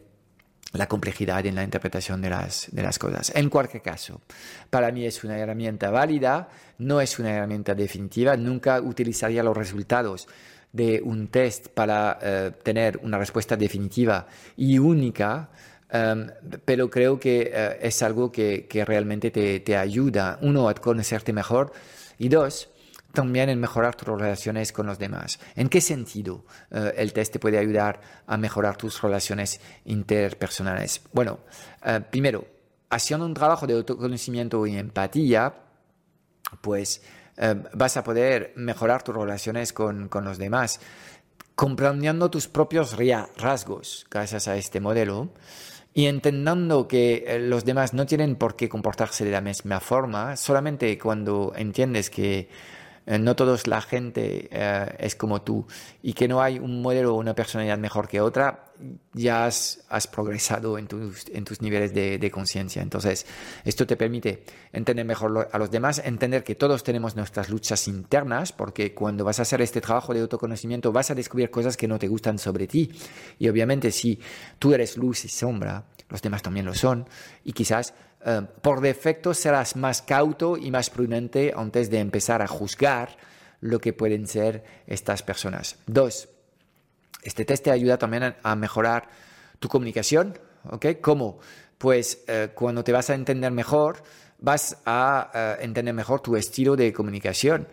la 0.74 0.88
complejidad 0.88 1.45
en 1.45 1.55
la 1.55 1.63
interpretación 1.63 2.22
de 2.22 2.30
las, 2.30 2.67
de 2.72 2.84
las 2.84 2.99
cosas. 2.99 3.32
En 3.36 3.49
cualquier 3.49 3.82
caso, 3.82 4.22
para 4.70 4.91
mí 4.91 5.05
es 5.05 5.24
una 5.24 5.38
herramienta 5.38 5.89
válida, 5.89 6.49
no 6.78 7.01
es 7.01 7.17
una 7.17 7.32
herramienta 7.32 7.74
definitiva, 7.74 8.38
nunca 8.38 8.80
utilizaría 8.80 9.43
los 9.43 9.57
resultados 9.57 10.28
de 10.72 11.01
un 11.03 11.30
test 11.30 11.70
para 11.70 12.20
eh, 12.22 12.51
tener 12.63 12.99
una 13.01 13.17
respuesta 13.17 13.55
definitiva 13.55 14.28
y 14.55 14.78
única, 14.78 15.49
um, 15.91 16.28
pero 16.63 16.89
creo 16.91 17.20
que 17.20 17.51
uh, 17.51 17.84
es 17.84 18.03
algo 18.03 18.32
que, 18.32 18.67
que 18.67 18.86
realmente 18.86 19.32
te, 19.32 19.61
te, 19.61 19.76
ayuda, 19.76 20.38
uno, 20.43 20.70
a 20.70 20.76
conocerte 20.76 21.34
mejor 21.34 21.74
y 22.20 22.30
dos, 22.30 22.70
también 23.12 23.49
en 23.49 23.60
mejorar 23.60 23.95
tus 23.95 24.07
relaciones 24.07 24.72
con 24.72 24.86
los 24.86 24.99
demás. 24.99 25.39
¿En 25.55 25.70
qué 25.70 25.82
sentido 25.82 26.45
eh, 26.72 26.93
el 26.97 27.14
test 27.14 27.34
te 27.34 27.39
puede 27.39 27.57
ayudar 27.57 28.01
a 28.28 28.38
mejorar 28.38 28.78
tus 28.78 29.01
relaciones 29.01 29.60
interpersonales? 29.86 31.01
Bueno, 31.12 31.39
eh, 31.84 32.01
primero, 32.10 32.45
haciendo 32.89 33.26
un 33.26 33.34
trabajo 33.34 33.66
de 33.68 33.74
autoconocimiento 33.74 34.66
y 34.68 34.78
empatía, 34.78 35.53
pues 36.62 37.01
eh, 37.38 37.55
vas 37.74 37.97
a 37.97 38.03
poder 38.03 38.53
mejorar 38.55 39.03
tus 39.03 39.16
relaciones 39.16 39.74
con, 39.74 40.07
con 40.07 40.26
los 40.26 40.38
demás, 40.38 40.80
comprendiendo 41.55 42.30
tus 42.30 42.47
propios 42.47 42.95
rasgos 43.38 44.07
gracias 44.10 44.47
a 44.47 44.55
este 44.55 44.80
modelo 44.80 45.34
y 45.93 46.05
entendiendo 46.05 46.88
que 46.88 47.38
los 47.41 47.66
demás 47.66 47.93
no 47.93 48.05
tienen 48.05 48.36
por 48.36 48.55
qué 48.55 48.70
comportarse 48.70 49.26
de 49.26 49.32
la 49.32 49.41
misma 49.41 49.80
forma, 49.80 50.38
solamente 50.38 50.97
cuando 50.97 51.51
entiendes 51.55 52.10
que 52.10 52.47
no 53.18 53.36
todos 53.36 53.66
la 53.66 53.82
gente 53.82 54.47
eh, 54.51 54.95
es 54.99 55.16
como 55.16 55.41
tú 55.41 55.66
y 56.03 56.14
que 56.14 56.28
no 56.28 56.41
hay 56.41 56.60
un 56.60 56.82
modelo 56.82 57.16
o 57.16 57.18
una 57.18 57.34
personalidad 57.34 57.80
mejor 57.80 58.07
que 58.07 58.22
otra, 58.22 58.66
ya 59.14 59.45
has, 59.45 60.07
progresado 60.12 60.78
en 60.78 60.88
tus, 60.88 61.62
niveles 61.62 61.93
de, 61.93 62.32
conciencia. 62.32 62.82
Entonces, 62.82 63.26
esto 63.66 63.88
te 63.88 63.97
permite 63.97 64.43
entender 64.72 65.05
mejor 65.05 65.49
a 65.51 65.57
los 65.57 65.72
demás, 65.72 66.01
entender 66.05 66.43
que 66.43 66.55
todos 66.55 66.84
tenemos 66.84 67.16
nuestras 67.16 67.49
luchas 67.49 67.88
internas, 67.88 68.51
porque 68.51 68.93
cuando 68.93 69.26
vas 69.26 69.39
a 69.39 69.41
hacer 69.41 69.62
este 69.62 69.82
trabajo 69.82 70.14
de 70.14 70.22
autoconocimiento 70.22 70.91
vas 70.91 71.12
a 71.12 71.16
descubrir 71.16 71.49
cosas 71.49 71.76
que 71.76 71.88
no 71.88 71.97
te 71.97 72.07
gustan 72.07 72.38
sobre 72.38 72.68
ti. 72.68 72.91
Y 73.39 73.49
obviamente 73.49 73.91
si 73.91 74.20
tú 74.60 74.74
eres 74.74 74.97
luz 74.97 75.26
y 75.26 75.30
sombra, 75.30 75.86
los 76.10 76.22
demás 76.22 76.41
también 76.41 76.66
lo 76.66 76.74
son, 76.74 77.07
y 77.43 77.53
quizás 77.53 77.93
eh, 78.26 78.41
por 78.61 78.82
defecto 78.82 79.34
serás 79.34 79.76
más 79.76 80.01
cauto 80.01 80.57
y 80.57 80.72
más 80.72 80.89
prudente 80.89 81.53
antes 81.55 81.89
de 81.89 81.99
empezar 81.99 82.41
a 82.41 82.47
juzgar 82.47 83.17
lo 83.61 83.80
que 83.80 83.93
pueden 83.93 84.28
ser 84.28 84.63
estas 84.88 85.24
personas. 85.24 85.78
Dos, 85.86 86.30
este 87.24 87.45
test 87.45 87.63
te 87.65 87.72
ayuda 87.72 87.97
también 87.97 88.36
a, 88.41 88.55
mejorar 88.55 89.09
tu 89.59 89.67
comunicación, 89.67 90.38
¿ok? 90.70 90.86
¿Cómo? 91.01 91.39
Pues 91.78 92.24
eh, 92.28 92.49
cuando 92.53 92.84
te 92.84 92.91
vas 92.91 93.09
a 93.09 93.15
entender 93.15 93.51
mejor, 93.51 94.03
vas 94.39 94.78
a 94.86 95.32
eh, 95.34 95.63
entender 95.63 95.93
mejor 95.93 96.22
tu 96.22 96.36
estilo 96.36 96.76
de 96.76 96.91
comunicación. 96.91 97.67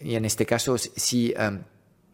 y 0.00 0.14
en 0.14 0.24
este 0.24 0.44
caso, 0.44 0.76
si 0.76 1.32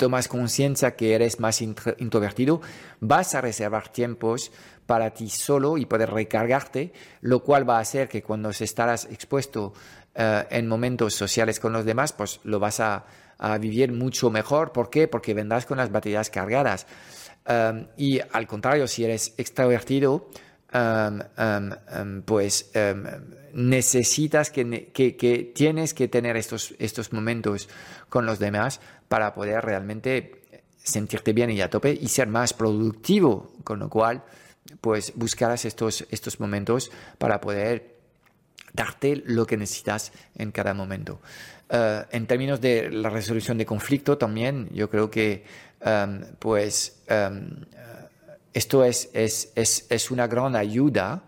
tomas 0.01 0.29
conciencia 0.29 0.97
que 0.97 1.15
eres 1.15 1.41
más 1.41 1.61
introvertido, 1.61 2.63
vas 3.01 3.35
a 3.35 3.43
reservar 3.43 3.89
tiempos 3.89 4.51
para 4.91 5.11
ti 5.11 5.31
solo 5.31 5.79
y 5.79 5.87
poder 5.87 6.11
recargarte, 6.11 6.93
lo 7.21 7.45
cual 7.45 7.63
va 7.69 7.77
a 7.77 7.81
hacer 7.81 8.09
que 8.09 8.25
cuando 8.25 8.51
estarás 8.51 9.05
expuesto 9.05 9.73
eh, 10.17 10.45
en 10.51 10.67
momentos 10.67 11.15
sociales 11.15 11.61
con 11.61 11.73
los 11.73 11.85
demás, 11.85 12.13
pues 12.13 12.41
lo 12.43 12.59
vas 12.59 12.81
a, 12.81 13.05
vivir 13.61 13.93
mucho 13.93 14.31
mejor. 14.31 14.73
¿Por 14.73 14.91
qué? 14.91 15.07
Porque 15.07 15.33
vendrás 15.33 15.65
con 15.65 15.79
las 15.79 15.93
baterías 15.93 16.29
cargadas. 16.29 16.89
Um, 17.49 17.87
y 17.97 18.21
al 18.21 18.49
contrario, 18.49 18.89
si 18.89 19.05
eres 19.05 19.33
extrovertido, 19.39 20.29
um, 20.75 21.21
um, 21.39 22.23
pues 22.23 22.73
necesitas 23.55 24.51
que, 24.51 24.91
que, 24.93 25.53
tienes 25.55 25.95
que 25.95 26.09
tener 26.09 26.37
estos, 26.37 26.75
estos 26.81 27.13
momentos 27.13 27.69
con 28.09 28.27
los 28.27 28.41
demás 28.41 28.81
para 29.09 29.33
poder 29.35 29.65
realmente 29.65 30.41
sentirte 30.83 31.33
bien 31.33 31.51
y 31.51 31.61
a 31.61 31.71
tope 31.71 31.97
y 31.99 32.09
ser 32.09 32.29
más 32.29 32.53
productivo, 32.53 33.53
con 33.65 33.79
lo 33.79 33.89
cual 33.89 34.23
pues 34.81 35.13
buscarás 35.17 35.65
estos, 35.65 36.07
estos 36.11 36.41
momentos 36.41 36.91
para 37.19 37.41
poder 37.41 37.97
darte 38.73 39.23
lo 39.27 39.47
que 39.47 39.57
necesitas 39.57 40.13
en 40.37 40.53
cada 40.53 40.75
momento. 40.75 41.21
Eh, 41.69 42.05
en 42.11 42.27
términos 42.27 42.61
de 42.61 42.91
la 42.91 43.11
resolución 43.11 43.59
de 43.59 43.67
conflicto 43.67 44.19
también, 44.19 44.69
yo 44.73 44.89
creo 44.91 45.11
que 45.11 45.45
em, 45.81 46.23
pues 46.39 47.03
em, 47.07 47.65
esto 48.53 48.85
es, 48.85 49.09
es, 49.13 49.53
es, 49.55 49.87
es, 49.89 50.11
una 50.11 50.27
gran 50.27 50.57
ayuda 50.57 51.23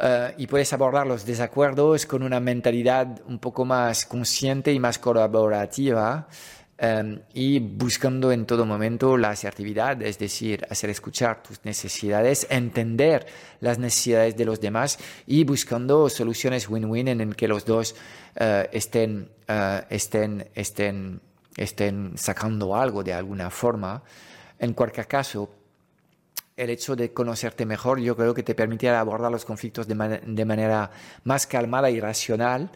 eh, 0.00 0.34
y 0.38 0.46
puedes 0.46 0.72
abordar 0.72 1.06
los 1.06 1.24
desacuerdos 1.26 2.06
con 2.06 2.22
una 2.22 2.40
mentalidad 2.40 3.20
un 3.26 3.38
poco 3.38 3.64
más 3.64 4.06
consciente 4.06 4.72
y 4.72 4.78
más 4.78 4.98
colaborativa 4.98 6.26
Em, 6.76 7.20
y 7.32 7.60
buscando 7.60 8.32
en 8.32 8.46
todo 8.46 8.66
momento 8.66 9.16
la 9.16 9.30
asertividad, 9.30 10.02
es 10.02 10.18
decir, 10.18 10.66
hacer 10.68 10.90
escuchar 10.90 11.40
tus 11.40 11.64
necesidades, 11.64 12.48
entender 12.50 13.26
las 13.60 13.78
necesidades 13.78 14.36
de 14.36 14.44
los 14.44 14.60
demás 14.60 14.98
y 15.24 15.44
buscando 15.44 16.08
soluciones 16.08 16.68
win-win 16.68 17.06
en 17.06 17.32
que 17.34 17.46
los 17.46 17.64
dos 17.64 17.94
eh, 18.34 18.68
estén, 18.72 19.30
eh, 19.46 19.82
estén, 19.88 20.48
estén, 20.52 21.20
estén 21.56 22.18
sacando 22.18 22.74
algo 22.74 23.04
de 23.04 23.12
alguna 23.12 23.50
forma. 23.50 24.02
En 24.58 24.72
cualquier 24.72 25.06
caso, 25.06 25.48
el 26.56 26.70
hecho 26.70 26.96
de 26.96 27.12
conocerte 27.12 27.64
mejor 27.66 28.00
yo 28.00 28.16
creo 28.16 28.34
que 28.34 28.42
te 28.42 28.56
permitirá 28.56 28.98
abordar 28.98 29.30
los 29.30 29.44
conflictos 29.44 29.86
de, 29.86 30.20
de 30.26 30.44
manera 30.44 30.90
más 31.22 31.46
calmada 31.46 31.88
y 31.88 32.00
racional 32.00 32.68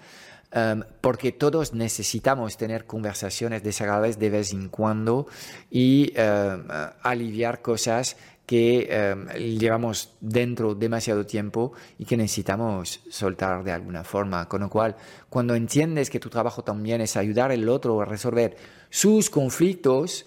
Em, 0.50 0.82
porque 1.02 1.30
todos 1.30 1.74
necesitamos 1.74 2.56
tener 2.56 2.86
conversaciones 2.86 3.62
desagradables 3.62 4.18
de 4.18 4.30
vez 4.30 4.54
en 4.54 4.70
cuando 4.70 5.26
y 5.70 6.10
em, 6.16 6.64
aliviar 7.02 7.60
cosas 7.60 8.16
que 8.46 8.88
em, 8.90 9.28
llevamos 9.58 10.14
dentro 10.22 10.74
demasiado 10.74 11.26
tiempo 11.26 11.74
y 11.98 12.06
que 12.06 12.16
necesitamos 12.16 13.00
soltar 13.10 13.62
de 13.62 13.72
alguna 13.72 14.04
forma. 14.04 14.48
Con 14.48 14.62
lo 14.62 14.70
cual, 14.70 14.96
cuando 15.28 15.54
entiendes 15.54 16.08
que 16.08 16.18
tu 16.18 16.30
trabajo 16.30 16.64
también 16.64 17.02
es 17.02 17.18
ayudar 17.18 17.50
al 17.52 17.68
otro 17.68 18.00
a 18.00 18.06
resolver 18.06 18.56
sus 18.88 19.28
conflictos 19.28 20.24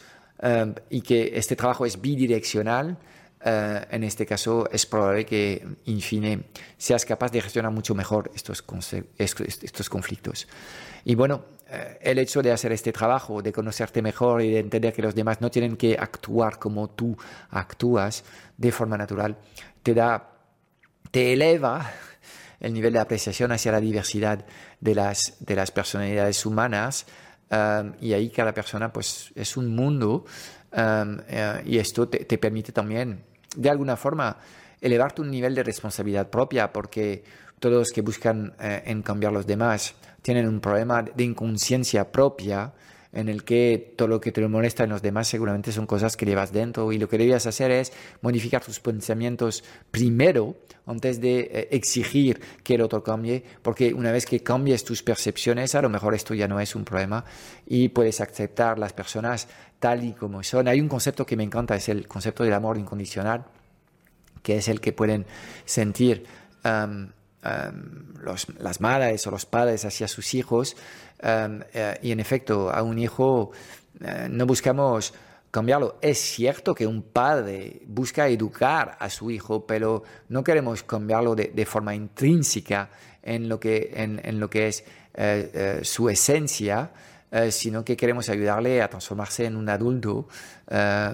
y 0.90 1.02
que 1.02 1.34
este 1.36 1.56
trabajo 1.56 1.86
es 1.86 2.02
bidireccional, 2.02 2.98
eh, 3.44 3.86
en 3.90 4.04
este 4.04 4.26
caso 4.26 4.70
es 4.72 4.86
probable 4.86 5.26
que, 5.26 5.66
en 5.86 6.02
fin, 6.02 6.46
seas 6.78 7.06
capaz 7.06 7.32
de 7.32 7.42
gestionar 7.42 7.72
mucho 7.72 7.96
mejor 7.96 8.32
estos, 8.36 8.64
estos 9.18 9.90
conflictos. 9.90 10.48
Y 11.06 11.16
bueno, 11.16 11.46
eh, 11.68 11.98
el 12.02 12.20
hecho 12.20 12.44
de 12.44 12.52
hacer 12.52 12.72
este 12.72 12.92
trabajo, 12.92 13.42
de 13.42 13.52
conocerte 13.52 14.02
mejor 14.04 14.44
y 14.44 14.52
de 14.52 14.60
entender 14.60 14.94
que 14.94 15.02
los 15.02 15.16
demás 15.16 15.42
no 15.42 15.50
tienen 15.50 15.76
que 15.76 15.98
actuar 16.00 16.60
como 16.60 16.92
tú 16.92 17.18
actúas 17.50 18.24
de 18.58 18.72
forma 18.72 18.96
natural, 18.96 19.38
te 19.82 19.96
da, 19.96 20.34
te 21.10 21.34
eleva 21.34 21.92
el 22.60 22.74
nivel 22.74 22.94
de 22.94 23.00
apreciación 23.00 23.52
hacia 23.52 23.72
la 23.72 23.82
diversidad 23.82 24.46
de 24.80 24.94
las, 24.94 25.38
de 25.40 25.56
las 25.56 25.72
personalidades 25.72 26.46
humanas 26.46 27.08
eh, 27.50 27.92
y 28.02 28.14
ahí 28.14 28.30
cada 28.30 28.54
persona 28.54 28.94
pues 28.94 29.32
es 29.34 29.58
un 29.58 29.76
mundo 29.76 30.26
y 31.66 31.80
esto 31.80 32.08
te, 32.08 32.24
te 32.24 32.38
permite 32.38 32.72
también 32.72 33.26
de 33.56 33.70
alguna 33.70 33.96
forma 33.98 34.38
elevarte 34.80 35.22
un 35.22 35.30
nivel 35.30 35.56
de 35.56 35.64
responsabilidad 35.64 36.30
propia, 36.30 36.72
porque 36.72 37.24
todos 37.60 37.76
los 37.76 37.92
que 37.92 38.02
buscan 38.02 38.54
eh, 38.60 38.84
en 38.86 39.04
cambiar 39.04 39.32
los 39.32 39.46
demás 39.46 39.96
tienen 40.22 40.48
un 40.48 40.60
problema 40.60 41.04
de 41.04 41.24
inconsciencia 41.24 42.12
propia 42.12 42.74
en 43.14 43.28
el 43.28 43.44
que 43.44 43.94
todo 43.98 44.08
lo 44.08 44.22
que 44.22 44.32
te 44.32 44.48
molesta 44.48 44.84
en 44.84 44.92
los 44.92 45.02
demás 45.02 45.28
seguramente 45.28 45.72
son 45.72 45.86
cosas 45.86 46.16
que 46.16 46.26
llevas 46.26 46.54
dentro 46.54 46.92
y 46.92 46.98
lo 46.98 47.10
que 47.10 47.18
debías 47.18 47.46
hacer 47.46 47.72
es 47.72 47.92
modificar 48.22 48.64
tus 48.64 48.80
pensamientos 48.80 49.64
primero 49.92 50.56
antes 50.86 51.20
de 51.20 51.40
eh, 51.40 51.68
exigir 51.72 52.42
que 52.64 52.76
el 52.76 52.82
otro 52.82 53.04
cambie, 53.04 53.44
porque 53.62 53.94
una 53.94 54.12
vez 54.12 54.26
que 54.26 54.42
cambies 54.42 54.84
tus 54.84 55.04
percepciones, 55.04 55.76
a 55.76 55.82
lo 55.82 55.90
mejor 55.90 56.16
esto 56.16 56.34
ya 56.34 56.48
no 56.48 56.60
es 56.60 56.76
un 56.76 56.86
problema 56.86 57.26
y 57.68 57.90
puedes 57.90 58.22
aceptar 58.22 58.80
las 58.80 58.94
personas 58.94 59.48
tal 59.80 60.04
y 60.04 60.14
como 60.14 60.44
son. 60.44 60.68
Hay 60.68 60.80
un 60.80 60.88
concepto 60.88 61.26
que 61.26 61.36
me 61.36 61.44
encanta, 61.44 61.76
es 61.76 61.90
el 61.90 62.08
concepto 62.08 62.44
del 62.44 62.54
amor 62.54 62.78
incondicional, 62.78 63.46
que 64.42 64.58
es 64.58 64.68
el 64.68 64.80
que 64.80 64.94
pueden 64.94 65.26
sentir 65.66 66.26
um, 66.64 67.10
um, 67.44 68.14
los, 68.22 68.48
las 68.60 68.82
madres 68.82 69.26
o 69.28 69.32
los 69.32 69.46
padres 69.46 69.86
hacia 69.86 70.08
sus 70.08 70.34
hijos. 70.34 70.76
Um, 71.24 71.62
eh, 71.74 72.00
y 72.02 72.12
en 72.12 72.20
efecto, 72.20 72.72
a 72.72 72.82
un 72.84 72.98
hijo 73.00 73.52
eh, 74.00 74.28
no 74.30 74.46
buscamos 74.46 75.14
cambiarlo. 75.52 75.98
Es 76.02 76.20
cierto 76.20 76.74
que 76.74 76.88
un 76.88 77.04
padre 77.04 77.82
busca 77.86 78.28
educar 78.28 78.98
a 79.00 79.10
su 79.10 79.30
hijo, 79.30 79.66
pero 79.66 80.04
no 80.30 80.44
queremos 80.44 80.84
cambiarlo 80.84 81.36
de, 81.36 81.66
forma 81.66 81.94
intrínseca 81.94 82.90
en 83.22 83.50
lo 83.50 83.60
que, 83.60 83.92
en, 83.94 84.40
lo 84.40 84.50
que 84.50 84.68
es 84.68 84.84
eh, 85.14 85.82
su 85.84 86.10
esencia. 86.10 86.92
Eh, 87.34 87.50
sino 87.50 87.86
que 87.86 87.96
queremos 87.96 88.28
ayudarle 88.28 88.82
a 88.82 88.90
transformarse 88.90 89.46
en 89.46 89.56
un 89.56 89.70
adulto, 89.70 90.28
eh, 90.70 91.14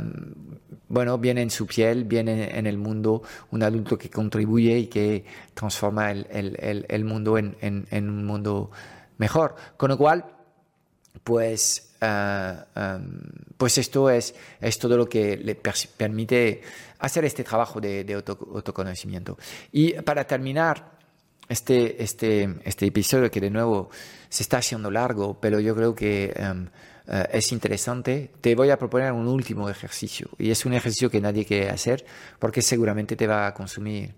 bueno, 0.90 1.20
bien 1.20 1.38
en 1.38 1.52
su 1.52 1.68
piel, 1.68 2.06
bien 2.06 2.28
en, 2.28 2.66
el 2.66 2.76
mundo, 2.80 3.22
un 3.52 3.62
adulto 3.62 4.00
que 4.00 4.10
contribuye 4.10 4.80
y 4.80 4.88
que 4.88 5.24
transforma 5.54 6.10
el, 6.10 7.06
mundo 7.06 7.38
en, 7.38 7.86
un 7.92 8.26
mundo 8.26 8.72
mejor. 9.20 9.56
Con 9.78 9.90
lo 9.90 9.98
cual, 10.00 10.26
pues, 11.24 11.94
eh, 12.02 12.56
pues 13.56 13.78
esto 13.78 14.10
es, 14.10 14.34
es 14.60 14.80
todo 14.80 14.98
lo 14.98 15.08
que 15.08 15.38
le 15.38 15.54
permite 15.54 16.64
hacer 16.98 17.26
este 17.26 17.44
trabajo 17.44 17.80
de, 17.80 18.24
autoconocimiento. 18.56 19.38
Y 19.72 19.94
para 20.02 20.26
terminar, 20.26 20.98
este, 21.48 22.02
este, 22.02 22.56
este 22.66 22.88
episodio 22.88 23.30
que 23.30 23.40
de 23.40 23.52
nuevo 23.52 23.92
se 24.30 24.44
está 24.44 24.58
haciendo 24.58 24.92
largo, 24.92 25.40
pero 25.40 25.60
yo 25.60 25.76
creo 25.76 25.96
que 25.96 26.34
em, 26.36 26.68
eh, 27.08 27.28
es 27.32 27.52
interesante, 27.52 28.32
te 28.42 28.56
voy 28.56 28.70
a 28.70 28.78
proponer 28.78 29.12
un 29.12 29.28
último 29.28 29.70
ejercicio. 29.70 30.30
Y 30.38 30.52
es 30.52 30.66
un 30.66 30.74
ejercicio 30.74 31.10
que 31.10 31.22
nadie 31.22 31.46
quiere 31.46 31.70
hacer 31.70 32.06
porque 32.40 32.62
seguramente 32.62 33.16
te 33.16 33.28
va 33.28 33.48
a 33.48 33.54
consumir 33.54 34.14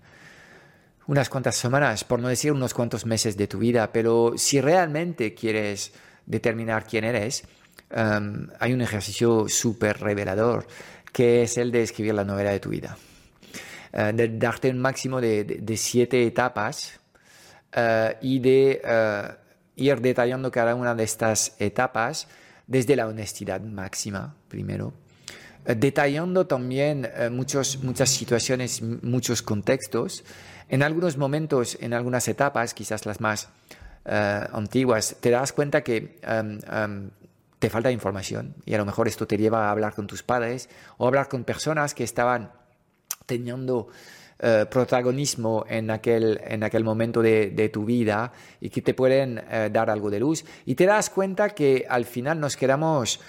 unas 1.07 1.29
cuantas 1.29 1.55
semanas, 1.55 2.03
por 2.03 2.19
no 2.19 2.27
decir 2.27 2.51
unos 2.51 2.73
cuantos 2.73 3.05
meses 3.05 3.35
de 3.35 3.47
tu 3.47 3.59
vida, 3.59 3.91
pero 3.91 4.33
si 4.37 4.61
realmente 4.61 5.33
quieres 5.33 5.91
determinar 6.25 6.85
quién 6.85 7.03
eres, 7.03 7.43
em, 7.89 8.47
hay 8.59 8.73
un 8.73 8.81
ejercicio 8.81 9.47
súper 9.47 9.99
revelador 9.99 10.67
que 11.11 11.41
es 11.43 11.57
el 11.57 11.71
de 11.71 11.81
escribir 11.81 12.13
la 12.13 12.23
novela 12.23 12.51
de 12.51 12.59
tu 12.59 12.69
vida. 12.69 12.95
Eh, 13.91 14.11
de 14.13 14.37
darte 14.37 14.69
un 14.69 14.79
máximo 14.79 15.19
de, 15.19 15.73
siete 15.75 16.25
etapas 16.27 16.99
eh, 17.73 18.17
y 18.21 18.39
de 18.39 18.81
ir 19.79 20.01
detallando 20.01 20.51
cada 20.51 20.75
una 20.75 20.93
de 20.93 21.03
estas 21.03 21.55
etapas 21.59 22.27
desde 22.67 22.95
la 22.95 23.07
honestidad 23.07 23.61
máxima, 23.61 24.35
primero, 24.47 24.93
eh, 25.65 25.75
detallando 25.75 26.45
también 26.45 27.09
eh, 27.15 27.29
muchos, 27.29 27.83
muchas 27.83 28.09
situaciones, 28.09 28.81
muchos 28.81 29.41
contextos. 29.41 30.23
En 30.67 30.83
algunos 30.83 31.17
momentos, 31.17 31.77
en 31.81 31.93
algunas 31.93 32.27
etapas, 32.27 32.73
quizás 32.73 33.05
las 33.05 33.19
más 33.19 33.49
eh, 34.05 34.47
antiguas, 34.51 35.15
te 35.19 35.31
das 35.31 35.51
cuenta 35.51 35.81
que 35.83 36.19
em, 36.21 36.59
em, 36.71 37.09
te 37.59 37.69
falta 37.69 37.91
información 37.91 38.55
y 38.65 38.73
a 38.73 38.77
lo 38.77 38.85
mejor 38.85 39.07
esto 39.07 39.27
te 39.27 39.37
lleva 39.37 39.67
a 39.67 39.71
hablar 39.71 39.93
con 39.93 40.07
tus 40.07 40.23
padres 40.23 40.69
o 40.97 41.07
hablar 41.07 41.27
con 41.27 41.43
personas 41.43 41.93
que 41.93 42.03
estaban 42.03 42.51
teniendo 43.25 43.89
eh, 44.41 44.65
protagonismo 44.71 45.65
en 45.67 45.91
aquel, 45.91 46.39
en 46.47 46.63
aquel 46.63 46.85
momento 46.85 47.21
de, 47.21 47.69
tu 47.73 47.83
vida 47.83 48.31
y 48.61 48.69
que 48.69 48.81
te 48.81 48.93
pueden 48.93 49.37
eh, 49.37 49.69
dar 49.69 49.89
algo 49.89 50.09
de 50.09 50.21
luz. 50.21 50.45
Y 50.65 50.75
te 50.75 50.85
das 50.85 51.09
cuenta 51.09 51.49
que 51.49 51.85
al 51.89 52.05
final 52.05 52.39
nos 52.39 52.55
quedamos 52.55 53.19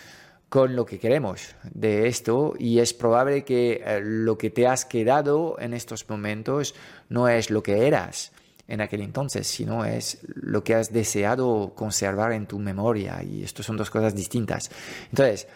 con 0.49 0.77
lo 0.77 0.87
que 0.87 1.01
queremos 1.01 1.57
de 1.65 2.07
esto 2.07 2.55
y 2.57 2.79
es 2.79 2.95
probable 2.95 3.45
que 3.45 3.83
eh, 3.85 4.01
lo 4.01 4.39
que 4.39 4.51
te 4.51 4.69
has 4.69 4.85
quedado 4.85 5.57
en 5.59 5.75
estos 5.75 6.09
momentos 6.09 6.77
no 7.09 7.29
es 7.29 7.51
lo 7.51 7.63
que 7.63 7.89
eras 7.89 8.31
en 8.69 8.81
aquel 8.81 9.01
entonces, 9.01 9.49
sino 9.49 9.85
es 9.85 10.19
lo 10.23 10.63
que 10.63 10.77
has 10.77 10.93
deseado 10.93 11.73
conservar 11.75 12.31
en 12.31 12.47
tu 12.47 12.61
memoria 12.61 13.21
y 13.25 13.43
esto 13.43 13.65
son 13.65 13.77
dos 13.77 13.91
cosas 13.91 14.15
distintas. 14.15 14.71
Entonces, 15.11 15.49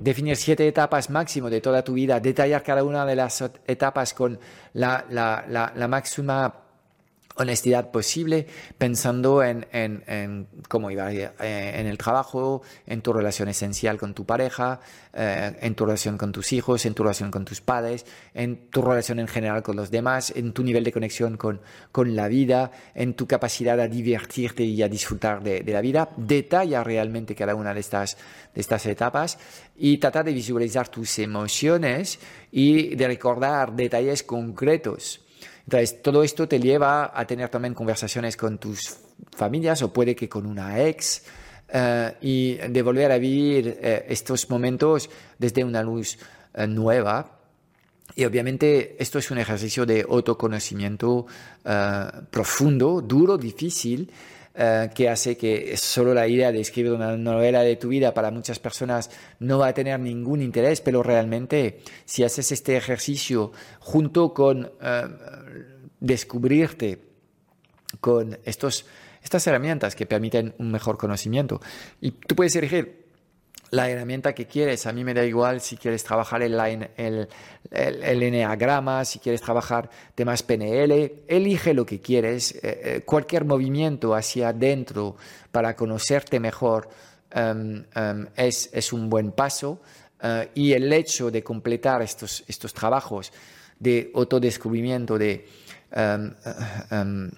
definir 0.00 0.36
siete 0.36 0.66
etapas 0.66 1.10
máximo 1.10 1.48
de 1.48 1.60
toda 1.60 1.84
tu 1.84 1.92
vida, 1.92 2.18
detallar 2.18 2.62
cada 2.62 2.82
una 2.82 3.06
de 3.06 3.14
las 3.14 3.44
etapas 3.66 4.14
con 4.14 4.40
la, 4.72 5.04
la, 5.10 5.44
la, 5.48 5.72
la 5.76 5.88
máxima 5.88 6.59
honestidad 7.36 7.90
posible, 7.90 8.46
pensando 8.76 9.42
en, 9.42 9.66
en, 9.72 10.02
en 10.06 10.46
cómo 10.68 10.90
iba 10.90 11.12
eh, 11.12 11.30
en 11.40 11.86
el 11.86 11.96
trabajo, 11.96 12.62
en 12.86 13.02
tu 13.02 13.12
relación 13.12 13.48
esencial 13.48 13.98
con 13.98 14.14
tu 14.14 14.26
pareja, 14.26 14.80
eh, 15.12 15.56
en 15.60 15.74
tu 15.74 15.86
relación 15.86 16.18
con 16.18 16.32
tus 16.32 16.52
hijos, 16.52 16.84
en 16.86 16.94
tu 16.94 17.02
relación 17.02 17.30
con 17.30 17.44
tus 17.44 17.60
padres, 17.60 18.04
en 18.34 18.68
tu 18.68 18.82
relación 18.82 19.20
en 19.20 19.28
general 19.28 19.62
con 19.62 19.76
los 19.76 19.90
demás, 19.90 20.32
en 20.34 20.52
tu 20.52 20.62
nivel 20.62 20.84
de 20.84 20.92
conexión 20.92 21.36
con, 21.36 21.60
con 21.92 22.14
la 22.14 22.28
vida, 22.28 22.72
en 22.94 23.14
tu 23.14 23.26
capacidad 23.26 23.78
a 23.80 23.88
divertirte 23.88 24.64
y 24.64 24.82
a 24.82 24.88
disfrutar 24.88 25.42
de, 25.42 25.62
de, 25.62 25.72
la 25.72 25.80
vida. 25.80 26.10
Detalla 26.16 26.84
realmente 26.84 27.34
cada 27.34 27.54
una 27.54 27.72
de 27.72 27.80
estas, 27.80 28.16
de 28.54 28.60
estas 28.60 28.84
etapas 28.86 29.38
y 29.76 29.98
trata 29.98 30.22
de 30.22 30.32
visualizar 30.32 30.88
tus 30.88 31.18
emociones 31.18 32.18
y 32.50 32.94
de 32.96 33.06
recordar 33.06 33.74
detalles 33.74 34.22
concretos 34.22 35.20
entonces, 35.70 36.02
todo 36.02 36.24
esto 36.24 36.48
te 36.48 36.58
lleva 36.58 37.12
a 37.14 37.24
tener 37.28 37.48
también 37.48 37.74
conversaciones 37.74 38.36
con 38.36 38.58
tus 38.58 38.96
familias 39.30 39.80
o 39.82 39.92
puede 39.92 40.16
que 40.16 40.28
con 40.28 40.44
una 40.44 40.82
ex 40.82 41.22
uh, 41.72 42.12
y 42.20 42.54
de 42.56 42.82
volver 42.82 43.12
a 43.12 43.18
vivir 43.18 43.78
uh, 43.78 43.86
estos 44.08 44.50
momentos 44.50 45.08
desde 45.38 45.62
una 45.62 45.80
luz 45.84 46.18
uh, 46.54 46.66
nueva. 46.66 47.38
Y 48.16 48.24
obviamente 48.24 48.96
esto 48.98 49.20
es 49.20 49.30
un 49.30 49.38
ejercicio 49.38 49.86
de 49.86 50.04
autoconocimiento 50.10 51.26
profundo, 52.32 53.00
duro, 53.00 53.38
difícil, 53.38 54.10
eh, 54.52 54.90
que 54.94 55.08
hace 55.08 55.36
que 55.36 55.76
solo 55.76 56.12
la 56.12 56.26
idea 56.26 56.50
de 56.50 56.60
escribir 56.60 56.92
una 56.92 57.16
novela 57.16 57.62
de 57.62 57.76
tu 57.76 57.88
vida 57.88 58.12
para 58.12 58.32
muchas 58.32 58.58
personas 58.58 59.08
no 59.38 59.58
va 59.58 59.68
a 59.68 59.74
tener 59.74 60.00
ningún 60.00 60.42
interés, 60.42 60.80
pero 60.80 61.02
realmente 61.02 61.82
si 62.04 62.24
haces 62.24 62.50
este 62.50 62.76
ejercicio 62.76 63.52
junto 63.78 64.34
con 64.34 64.72
eh, 64.82 65.02
descubrirte 66.00 67.00
con 68.00 68.38
estos, 68.44 68.86
estas 69.22 69.46
herramientas 69.46 69.94
que 69.94 70.06
permiten 70.06 70.54
un 70.58 70.72
mejor 70.72 70.98
conocimiento, 70.98 71.60
y 72.00 72.10
tú 72.10 72.34
puedes 72.34 72.56
elegir 72.56 72.99
la 73.70 73.88
herramienta 73.88 74.34
que 74.34 74.46
quieres. 74.46 74.86
A 74.86 74.92
mí 74.92 75.04
me 75.04 75.14
da 75.14 75.24
igual 75.24 75.60
si 75.60 75.76
quieres 75.76 76.02
trabajar 76.02 76.42
el, 76.42 76.58
el, 76.96 77.28
el, 77.70 78.22
enneagrama, 78.22 79.04
si 79.04 79.18
quieres 79.18 79.40
trabajar 79.40 79.90
temas 80.14 80.42
PNL, 80.42 81.24
elige 81.28 81.74
lo 81.74 81.86
que 81.86 82.00
quieres. 82.00 82.54
Eh, 82.56 82.60
eh, 82.62 83.02
cualquier 83.04 83.44
movimiento 83.44 84.14
hacia 84.14 84.48
adentro 84.48 85.16
para 85.52 85.76
conocerte 85.76 86.40
mejor 86.40 86.88
um, 87.34 87.82
es, 88.36 88.70
es, 88.72 88.92
un 88.92 89.08
buen 89.08 89.32
paso. 89.32 89.80
Uh, 90.22 90.44
y 90.54 90.72
el 90.72 90.92
hecho 90.92 91.30
de 91.30 91.42
completar 91.42 92.02
estos, 92.02 92.44
estos 92.46 92.74
trabajos 92.74 93.32
de 93.78 94.10
autodescubrimiento, 94.14 95.16
de 95.16 95.48
um, 95.96 97.30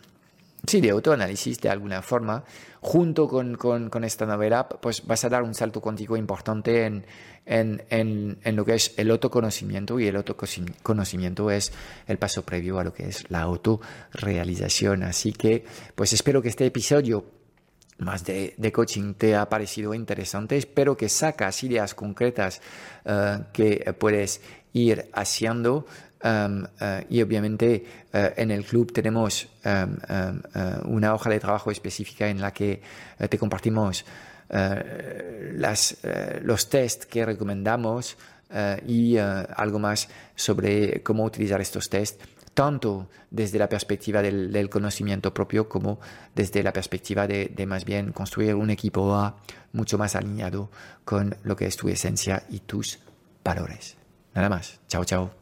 sí, 0.66 0.80
de 0.80 0.90
autoanálisis 0.90 1.60
de 1.60 1.68
alguna 1.68 2.02
forma, 2.02 2.44
junto 2.80 3.28
con, 3.28 3.56
con, 3.56 4.04
esta 4.04 4.26
novela, 4.26 4.68
pues 4.68 5.06
vas 5.06 5.24
a 5.24 5.28
dar 5.28 5.42
un 5.42 5.54
salto 5.54 5.80
cuántico 5.80 6.16
importante 6.16 6.84
en, 6.84 7.04
en, 7.46 7.84
en, 7.90 8.38
en, 8.42 8.56
lo 8.56 8.64
que 8.64 8.74
es 8.74 8.94
el 8.96 9.10
autoconocimiento 9.10 9.98
y 9.98 10.06
el 10.06 10.16
autoconocimiento 10.16 11.50
es 11.50 11.72
el 12.06 12.18
paso 12.18 12.44
previo 12.44 12.78
a 12.78 12.84
lo 12.84 12.92
que 12.92 13.08
es 13.08 13.30
la 13.30 13.42
autorrealización. 13.42 15.02
Así 15.02 15.32
que, 15.32 15.64
pues 15.94 16.12
espero 16.12 16.42
que 16.42 16.48
este 16.48 16.66
episodio 16.66 17.24
más 17.98 18.24
de, 18.24 18.54
de, 18.56 18.72
coaching 18.72 19.14
te 19.14 19.36
ha 19.36 19.48
parecido 19.48 19.94
interesante. 19.94 20.56
Espero 20.56 20.96
que 20.96 21.08
sacas 21.08 21.62
ideas 21.62 21.94
concretas 21.94 22.60
uh, 23.04 23.44
que 23.52 23.94
puedes 23.98 24.40
ir 24.72 25.10
haciendo 25.12 25.86
Um, 26.24 26.62
uh, 26.62 27.02
y 27.10 27.20
obviamente 27.20 27.84
uh, 28.14 28.18
en 28.36 28.52
el 28.52 28.64
club 28.64 28.92
tenemos 28.92 29.48
um, 29.64 29.96
um, 30.08 30.42
uh, 30.54 30.88
una 30.88 31.14
hoja 31.14 31.30
de 31.30 31.40
trabajo 31.40 31.72
específica 31.72 32.28
en 32.28 32.40
la 32.40 32.52
que 32.52 32.80
te 33.28 33.38
compartimos 33.38 34.04
las, 34.48 35.96
los 36.42 36.68
test 36.68 37.04
que 37.04 37.24
recomendamos 37.24 38.18
y 38.86 39.16
algo 39.16 39.78
más 39.78 40.10
sobre 40.36 41.02
cómo 41.02 41.24
utilizar 41.24 41.58
estos 41.62 41.88
test 41.88 42.20
tanto 42.52 43.08
desde 43.30 43.58
la 43.58 43.66
perspectiva 43.66 44.20
del, 44.20 44.52
del, 44.52 44.68
conocimiento 44.68 45.32
propio 45.32 45.70
como 45.70 46.00
desde 46.34 46.62
la 46.62 46.70
perspectiva 46.70 47.26
de, 47.26 47.46
de, 47.46 47.64
más 47.64 47.86
bien 47.86 48.12
construir 48.12 48.54
un 48.54 48.68
equipo 48.68 49.14
A 49.14 49.36
mucho 49.72 49.96
más 49.96 50.16
alineado 50.16 50.70
con 51.06 51.34
lo 51.44 51.56
que 51.56 51.64
es 51.64 51.76
tu 51.78 51.88
esencia 51.88 52.42
y 52.50 52.60
tus 52.60 52.98
valores. 53.42 53.96
Nada 54.34 54.50
más. 54.50 54.80
Chao, 54.86 55.04
chao. 55.06 55.41